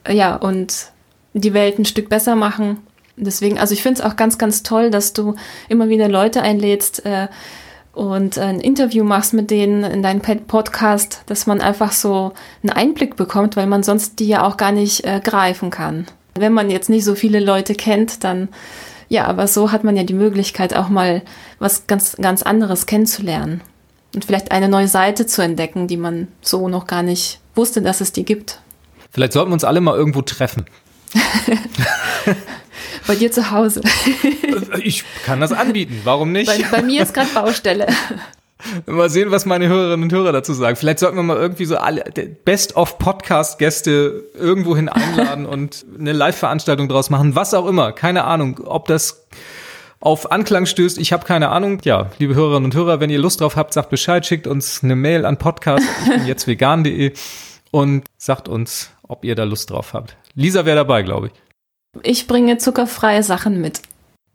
Ja, 0.08 0.36
und 0.36 0.90
die 1.34 1.54
Welt 1.54 1.78
ein 1.78 1.84
Stück 1.84 2.08
besser 2.08 2.34
machen. 2.34 2.78
Deswegen, 3.16 3.58
also 3.58 3.72
ich 3.72 3.82
finde 3.82 4.00
es 4.00 4.06
auch 4.06 4.16
ganz, 4.16 4.38
ganz 4.38 4.62
toll, 4.62 4.90
dass 4.90 5.12
du 5.12 5.36
immer 5.68 5.88
wieder 5.88 6.08
Leute 6.08 6.42
einlädst, 6.42 7.04
äh, 7.06 7.28
und 7.96 8.36
ein 8.36 8.60
Interview 8.60 9.04
machst 9.04 9.32
mit 9.32 9.50
denen 9.50 9.82
in 9.82 10.02
deinem 10.02 10.20
Podcast, 10.20 11.22
dass 11.26 11.46
man 11.46 11.62
einfach 11.62 11.92
so 11.92 12.34
einen 12.62 12.70
Einblick 12.70 13.16
bekommt, 13.16 13.56
weil 13.56 13.66
man 13.66 13.82
sonst 13.82 14.18
die 14.18 14.28
ja 14.28 14.46
auch 14.46 14.58
gar 14.58 14.70
nicht 14.70 15.04
äh, 15.04 15.18
greifen 15.24 15.70
kann. 15.70 16.06
Wenn 16.34 16.52
man 16.52 16.68
jetzt 16.68 16.90
nicht 16.90 17.04
so 17.04 17.14
viele 17.14 17.40
Leute 17.40 17.74
kennt, 17.74 18.22
dann 18.22 18.48
ja, 19.08 19.24
aber 19.24 19.46
so 19.46 19.72
hat 19.72 19.82
man 19.82 19.96
ja 19.96 20.02
die 20.02 20.14
Möglichkeit 20.14 20.76
auch 20.76 20.90
mal 20.90 21.22
was 21.58 21.86
ganz 21.86 22.16
ganz 22.20 22.42
anderes 22.42 22.84
kennenzulernen 22.84 23.62
und 24.14 24.26
vielleicht 24.26 24.52
eine 24.52 24.68
neue 24.68 24.88
Seite 24.88 25.24
zu 25.24 25.40
entdecken, 25.40 25.88
die 25.88 25.96
man 25.96 26.28
so 26.42 26.68
noch 26.68 26.86
gar 26.86 27.02
nicht 27.02 27.40
wusste, 27.54 27.80
dass 27.80 28.02
es 28.02 28.12
die 28.12 28.26
gibt. 28.26 28.60
Vielleicht 29.10 29.32
sollten 29.32 29.50
wir 29.50 29.54
uns 29.54 29.64
alle 29.64 29.80
mal 29.80 29.96
irgendwo 29.96 30.20
treffen. 30.20 30.66
Bei 33.06 33.14
dir 33.14 33.30
zu 33.30 33.50
Hause. 33.50 33.82
ich 34.82 35.04
kann 35.24 35.40
das 35.40 35.52
anbieten, 35.52 36.00
warum 36.04 36.32
nicht? 36.32 36.46
Bei, 36.46 36.78
bei 36.78 36.82
mir 36.82 37.02
ist 37.02 37.14
gerade 37.14 37.28
Baustelle. 37.32 37.86
Mal 38.86 39.10
sehen, 39.10 39.30
was 39.30 39.46
meine 39.46 39.68
Hörerinnen 39.68 40.04
und 40.04 40.12
Hörer 40.12 40.32
dazu 40.32 40.52
sagen. 40.52 40.76
Vielleicht 40.76 40.98
sollten 40.98 41.16
wir 41.16 41.22
mal 41.22 41.36
irgendwie 41.36 41.66
so 41.66 41.76
alle 41.76 42.04
Best-of-Podcast-Gäste 42.44 44.24
irgendwohin 44.34 44.88
einladen 44.88 45.46
und 45.46 45.84
eine 45.98 46.12
Live-Veranstaltung 46.12 46.88
draus 46.88 47.10
machen, 47.10 47.36
was 47.36 47.54
auch 47.54 47.66
immer. 47.66 47.92
Keine 47.92 48.24
Ahnung, 48.24 48.60
ob 48.64 48.88
das 48.88 49.26
auf 50.00 50.32
Anklang 50.32 50.66
stößt. 50.66 50.98
Ich 50.98 51.12
habe 51.12 51.24
keine 51.26 51.50
Ahnung. 51.50 51.80
Ja, 51.84 52.10
liebe 52.18 52.34
Hörerinnen 52.34 52.64
und 52.64 52.74
Hörer, 52.74 52.98
wenn 52.98 53.10
ihr 53.10 53.18
Lust 53.18 53.40
drauf 53.40 53.56
habt, 53.56 53.72
sagt 53.72 53.90
Bescheid, 53.90 54.24
schickt 54.26 54.46
uns 54.46 54.82
eine 54.82 54.96
Mail 54.96 55.26
an 55.26 55.36
podcast 55.36 55.84
ich 56.04 56.10
bin 56.10 56.26
jetzt 56.26 56.46
vegan.de 56.46 57.12
und 57.70 58.04
sagt 58.16 58.48
uns, 58.48 58.90
ob 59.02 59.24
ihr 59.24 59.34
da 59.34 59.44
Lust 59.44 59.70
drauf 59.70 59.92
habt. 59.92 60.16
Lisa 60.34 60.64
wäre 60.64 60.76
dabei, 60.76 61.02
glaube 61.02 61.28
ich. 61.28 61.32
Ich 62.02 62.26
bringe 62.26 62.58
zuckerfreie 62.58 63.22
Sachen 63.22 63.60
mit. 63.60 63.80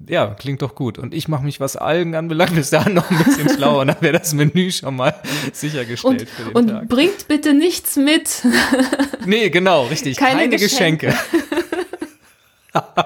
Ja, 0.07 0.27
klingt 0.27 0.61
doch 0.61 0.75
gut. 0.75 0.97
Und 0.97 1.13
ich 1.13 1.27
mache 1.27 1.43
mich, 1.43 1.59
was 1.59 1.75
Algen 1.75 2.15
anbelangt, 2.15 2.55
bis 2.55 2.69
dahin 2.69 2.93
noch 2.93 3.09
ein 3.09 3.23
bisschen 3.23 3.49
schlauer. 3.55 3.85
Dann 3.85 3.97
wäre 4.01 4.17
das 4.19 4.33
Menü 4.33 4.71
schon 4.71 4.95
mal 4.95 5.13
sichergestellt 5.53 6.21
und, 6.21 6.29
für 6.29 6.43
den 6.43 6.53
und 6.53 6.67
Tag. 6.67 6.87
bringt 6.87 7.27
bitte 7.27 7.53
nichts 7.53 7.95
mit. 7.97 8.43
nee, 9.25 9.49
genau, 9.49 9.85
richtig. 9.85 10.17
Keine, 10.17 10.41
Keine 10.41 10.57
Geschenke. 10.57 11.07
Geschenke. 11.07 11.45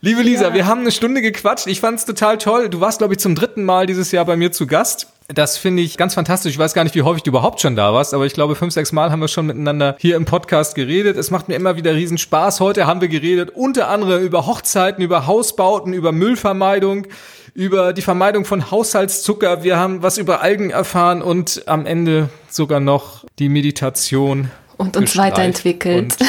Liebe 0.00 0.22
Lisa, 0.22 0.48
ja. 0.48 0.54
wir 0.54 0.66
haben 0.66 0.82
eine 0.82 0.92
Stunde 0.92 1.20
gequatscht. 1.22 1.66
Ich 1.66 1.80
fand 1.80 1.98
es 1.98 2.04
total 2.04 2.38
toll. 2.38 2.68
Du 2.68 2.80
warst, 2.80 2.98
glaube 2.98 3.14
ich, 3.14 3.20
zum 3.20 3.34
dritten 3.34 3.64
Mal 3.64 3.86
dieses 3.86 4.12
Jahr 4.12 4.24
bei 4.24 4.36
mir 4.36 4.52
zu 4.52 4.66
Gast. 4.66 5.08
Das 5.34 5.58
finde 5.58 5.82
ich 5.82 5.98
ganz 5.98 6.14
fantastisch. 6.14 6.52
Ich 6.52 6.58
weiß 6.58 6.72
gar 6.72 6.84
nicht, 6.84 6.94
wie 6.94 7.02
häufig 7.02 7.22
du 7.22 7.28
überhaupt 7.28 7.60
schon 7.60 7.76
da 7.76 7.92
warst, 7.92 8.14
aber 8.14 8.24
ich 8.24 8.32
glaube, 8.32 8.54
fünf, 8.54 8.72
sechs 8.72 8.92
Mal 8.92 9.10
haben 9.10 9.20
wir 9.20 9.28
schon 9.28 9.44
miteinander 9.44 9.94
hier 9.98 10.16
im 10.16 10.24
Podcast 10.24 10.74
geredet. 10.74 11.18
Es 11.18 11.30
macht 11.30 11.48
mir 11.48 11.54
immer 11.54 11.76
wieder 11.76 11.94
riesen 11.94 12.16
Spaß. 12.16 12.60
Heute 12.60 12.86
haben 12.86 13.02
wir 13.02 13.08
geredet 13.08 13.50
unter 13.50 13.88
anderem 13.88 14.24
über 14.24 14.46
Hochzeiten, 14.46 15.04
über 15.04 15.26
Hausbauten, 15.26 15.92
über 15.92 16.12
Müllvermeidung, 16.12 17.08
über 17.52 17.92
die 17.92 18.00
Vermeidung 18.00 18.46
von 18.46 18.70
Haushaltszucker. 18.70 19.62
Wir 19.62 19.76
haben 19.76 20.02
was 20.02 20.16
über 20.16 20.40
Algen 20.40 20.70
erfahren 20.70 21.20
und 21.20 21.62
am 21.66 21.84
Ende 21.84 22.30
sogar 22.48 22.80
noch 22.80 23.26
die 23.38 23.50
Meditation. 23.50 24.50
Und 24.78 24.96
uns 24.96 25.14
weiterentwickelt. 25.18 26.16
Und 26.18 26.26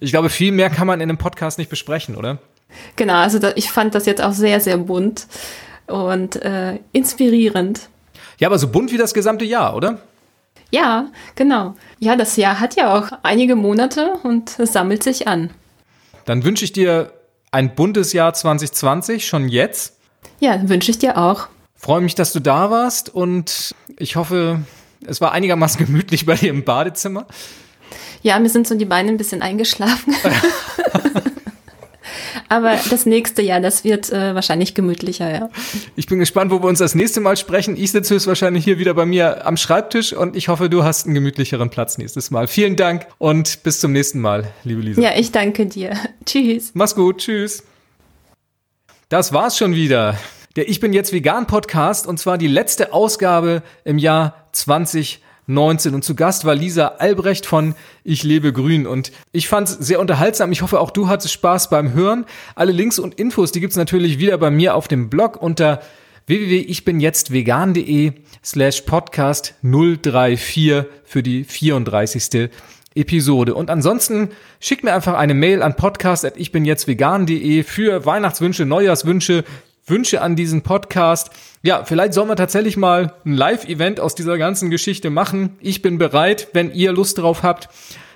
ich 0.00 0.12
glaube, 0.12 0.30
viel 0.30 0.52
mehr 0.52 0.70
kann 0.70 0.86
man 0.86 1.02
in 1.02 1.10
einem 1.10 1.18
Podcast 1.18 1.58
nicht 1.58 1.68
besprechen, 1.68 2.16
oder? 2.16 2.38
Genau, 2.96 3.16
also 3.16 3.38
da, 3.38 3.52
ich 3.54 3.70
fand 3.70 3.94
das 3.94 4.06
jetzt 4.06 4.22
auch 4.22 4.32
sehr, 4.32 4.60
sehr 4.60 4.78
bunt 4.78 5.26
und 5.86 6.36
äh, 6.36 6.78
inspirierend. 6.92 7.90
Ja, 8.38 8.48
aber 8.48 8.58
so 8.58 8.68
bunt 8.68 8.92
wie 8.92 8.96
das 8.96 9.14
gesamte 9.14 9.44
Jahr, 9.44 9.74
oder? 9.74 9.98
Ja, 10.70 11.08
genau. 11.34 11.74
Ja, 11.98 12.16
das 12.16 12.36
Jahr 12.36 12.60
hat 12.60 12.76
ja 12.76 12.96
auch 12.96 13.10
einige 13.22 13.56
Monate 13.56 14.14
und 14.22 14.58
es 14.58 14.72
sammelt 14.72 15.02
sich 15.02 15.26
an. 15.26 15.50
Dann 16.24 16.44
wünsche 16.44 16.64
ich 16.64 16.72
dir 16.72 17.12
ein 17.50 17.74
buntes 17.74 18.12
Jahr 18.12 18.34
2020 18.34 19.26
schon 19.26 19.48
jetzt. 19.48 19.96
Ja, 20.40 20.68
wünsche 20.68 20.90
ich 20.90 20.98
dir 20.98 21.16
auch. 21.16 21.48
Freue 21.74 22.00
mich, 22.00 22.14
dass 22.14 22.32
du 22.32 22.40
da 22.40 22.70
warst 22.70 23.14
und 23.14 23.74
ich 23.98 24.16
hoffe, 24.16 24.60
es 25.06 25.20
war 25.20 25.32
einigermaßen 25.32 25.84
gemütlich 25.86 26.26
bei 26.26 26.34
dir 26.34 26.50
im 26.50 26.64
Badezimmer. 26.64 27.26
Ja, 28.22 28.38
mir 28.38 28.50
sind 28.50 28.66
so 28.66 28.74
die 28.74 28.84
Beine 28.84 29.08
ein 29.08 29.16
bisschen 29.16 29.42
eingeschlafen. 29.42 30.14
Aber 32.48 32.78
das 32.90 33.06
nächste 33.06 33.42
Jahr, 33.42 33.60
das 33.60 33.84
wird 33.84 34.10
äh, 34.10 34.34
wahrscheinlich 34.34 34.74
gemütlicher, 34.74 35.30
ja. 35.30 35.50
Ich 35.96 36.06
bin 36.06 36.18
gespannt, 36.18 36.50
wo 36.50 36.62
wir 36.62 36.68
uns 36.68 36.78
das 36.78 36.94
nächste 36.94 37.20
Mal 37.20 37.36
sprechen. 37.36 37.76
Ich 37.76 37.92
sitze 37.92 38.14
höchstwahrscheinlich 38.14 38.64
hier 38.64 38.78
wieder 38.78 38.94
bei 38.94 39.04
mir 39.04 39.46
am 39.46 39.56
Schreibtisch 39.56 40.12
und 40.12 40.36
ich 40.36 40.48
hoffe, 40.48 40.70
du 40.70 40.84
hast 40.84 41.06
einen 41.06 41.14
gemütlicheren 41.14 41.70
Platz 41.70 41.98
nächstes 41.98 42.30
Mal. 42.30 42.48
Vielen 42.48 42.76
Dank 42.76 43.06
und 43.18 43.62
bis 43.62 43.80
zum 43.80 43.92
nächsten 43.92 44.20
Mal, 44.20 44.48
liebe 44.64 44.80
Lisa. 44.80 45.00
Ja, 45.00 45.10
ich 45.16 45.30
danke 45.30 45.66
dir. 45.66 45.92
Tschüss. 46.24 46.70
Mach's 46.74 46.94
gut. 46.94 47.18
Tschüss. 47.18 47.64
Das 49.08 49.32
war's 49.32 49.56
schon 49.58 49.74
wieder. 49.74 50.16
Der 50.56 50.68
Ich 50.68 50.80
bin 50.80 50.92
jetzt 50.92 51.12
vegan 51.12 51.46
Podcast 51.46 52.06
und 52.06 52.18
zwar 52.18 52.38
die 52.38 52.48
letzte 52.48 52.92
Ausgabe 52.92 53.62
im 53.84 53.98
Jahr 53.98 54.48
2020. 54.52 55.22
19. 55.48 55.94
Und 55.94 56.04
zu 56.04 56.14
Gast 56.14 56.44
war 56.44 56.54
Lisa 56.54 56.86
Albrecht 56.98 57.46
von 57.46 57.74
Ich 58.04 58.22
lebe 58.22 58.52
grün. 58.52 58.86
Und 58.86 59.12
ich 59.32 59.48
fand 59.48 59.68
es 59.68 59.74
sehr 59.74 59.98
unterhaltsam. 59.98 60.52
Ich 60.52 60.62
hoffe, 60.62 60.78
auch 60.78 60.90
du 60.90 61.08
hattest 61.08 61.32
Spaß 61.32 61.70
beim 61.70 61.92
Hören. 61.94 62.26
Alle 62.54 62.72
Links 62.72 62.98
und 62.98 63.14
Infos, 63.14 63.50
die 63.50 63.60
gibt's 63.60 63.76
natürlich 63.76 64.18
wieder 64.18 64.38
bei 64.38 64.50
mir 64.50 64.74
auf 64.74 64.88
dem 64.88 65.10
Blog 65.10 65.40
unter 65.40 65.80
www.ichbinjetztvegan.de 66.26 68.12
slash 68.44 68.82
podcast 68.82 69.54
034 69.62 70.84
für 71.04 71.22
die 71.22 71.44
34. 71.44 72.50
Episode. 72.94 73.54
Und 73.54 73.70
ansonsten 73.70 74.30
schickt 74.60 74.84
mir 74.84 74.92
einfach 74.92 75.14
eine 75.14 75.32
Mail 75.32 75.62
an 75.62 75.76
podcast.ichbinjetztvegan.de 75.76 77.62
für 77.62 78.04
Weihnachtswünsche, 78.04 78.66
Neujahrswünsche, 78.66 79.44
Wünsche 79.90 80.20
an 80.20 80.36
diesen 80.36 80.62
Podcast. 80.62 81.30
Ja, 81.62 81.84
vielleicht 81.84 82.14
sollen 82.14 82.28
wir 82.28 82.36
tatsächlich 82.36 82.76
mal 82.76 83.14
ein 83.24 83.34
Live-Event 83.34 84.00
aus 84.00 84.14
dieser 84.14 84.38
ganzen 84.38 84.70
Geschichte 84.70 85.10
machen. 85.10 85.56
Ich 85.60 85.82
bin 85.82 85.98
bereit, 85.98 86.48
wenn 86.52 86.72
ihr 86.72 86.92
Lust 86.92 87.18
drauf 87.18 87.42
habt. 87.42 87.68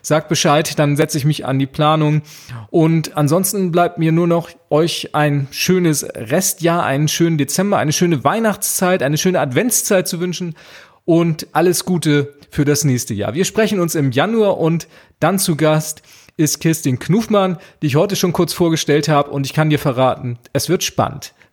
Sagt 0.04 0.28
Bescheid, 0.28 0.78
dann 0.78 0.96
setze 0.96 1.16
ich 1.16 1.24
mich 1.24 1.46
an 1.46 1.60
die 1.60 1.66
Planung. 1.66 2.22
Und 2.70 3.16
ansonsten 3.16 3.70
bleibt 3.70 3.98
mir 3.98 4.10
nur 4.10 4.26
noch 4.26 4.50
euch 4.68 5.14
ein 5.14 5.46
schönes 5.52 6.04
Restjahr, 6.04 6.84
einen 6.84 7.06
schönen 7.06 7.38
Dezember, 7.38 7.78
eine 7.78 7.92
schöne 7.92 8.24
Weihnachtszeit, 8.24 9.02
eine 9.02 9.16
schöne 9.16 9.38
Adventszeit 9.40 10.08
zu 10.08 10.18
wünschen 10.18 10.56
und 11.04 11.46
alles 11.52 11.84
Gute 11.84 12.34
für 12.50 12.64
das 12.64 12.84
nächste 12.84 13.14
Jahr. 13.14 13.34
Wir 13.34 13.44
sprechen 13.44 13.80
uns 13.80 13.94
im 13.94 14.10
Januar 14.10 14.58
und 14.58 14.88
dann 15.20 15.38
zu 15.38 15.56
Gast 15.56 16.02
ist 16.36 16.60
Kirstin 16.60 16.98
Knufmann, 16.98 17.58
die 17.80 17.86
ich 17.88 17.96
heute 17.96 18.16
schon 18.16 18.32
kurz 18.32 18.52
vorgestellt 18.52 19.08
habe 19.08 19.30
und 19.30 19.46
ich 19.46 19.52
kann 19.52 19.70
dir 19.70 19.78
verraten, 19.78 20.38
es 20.52 20.68
wird 20.68 20.82
spannend. 20.82 21.34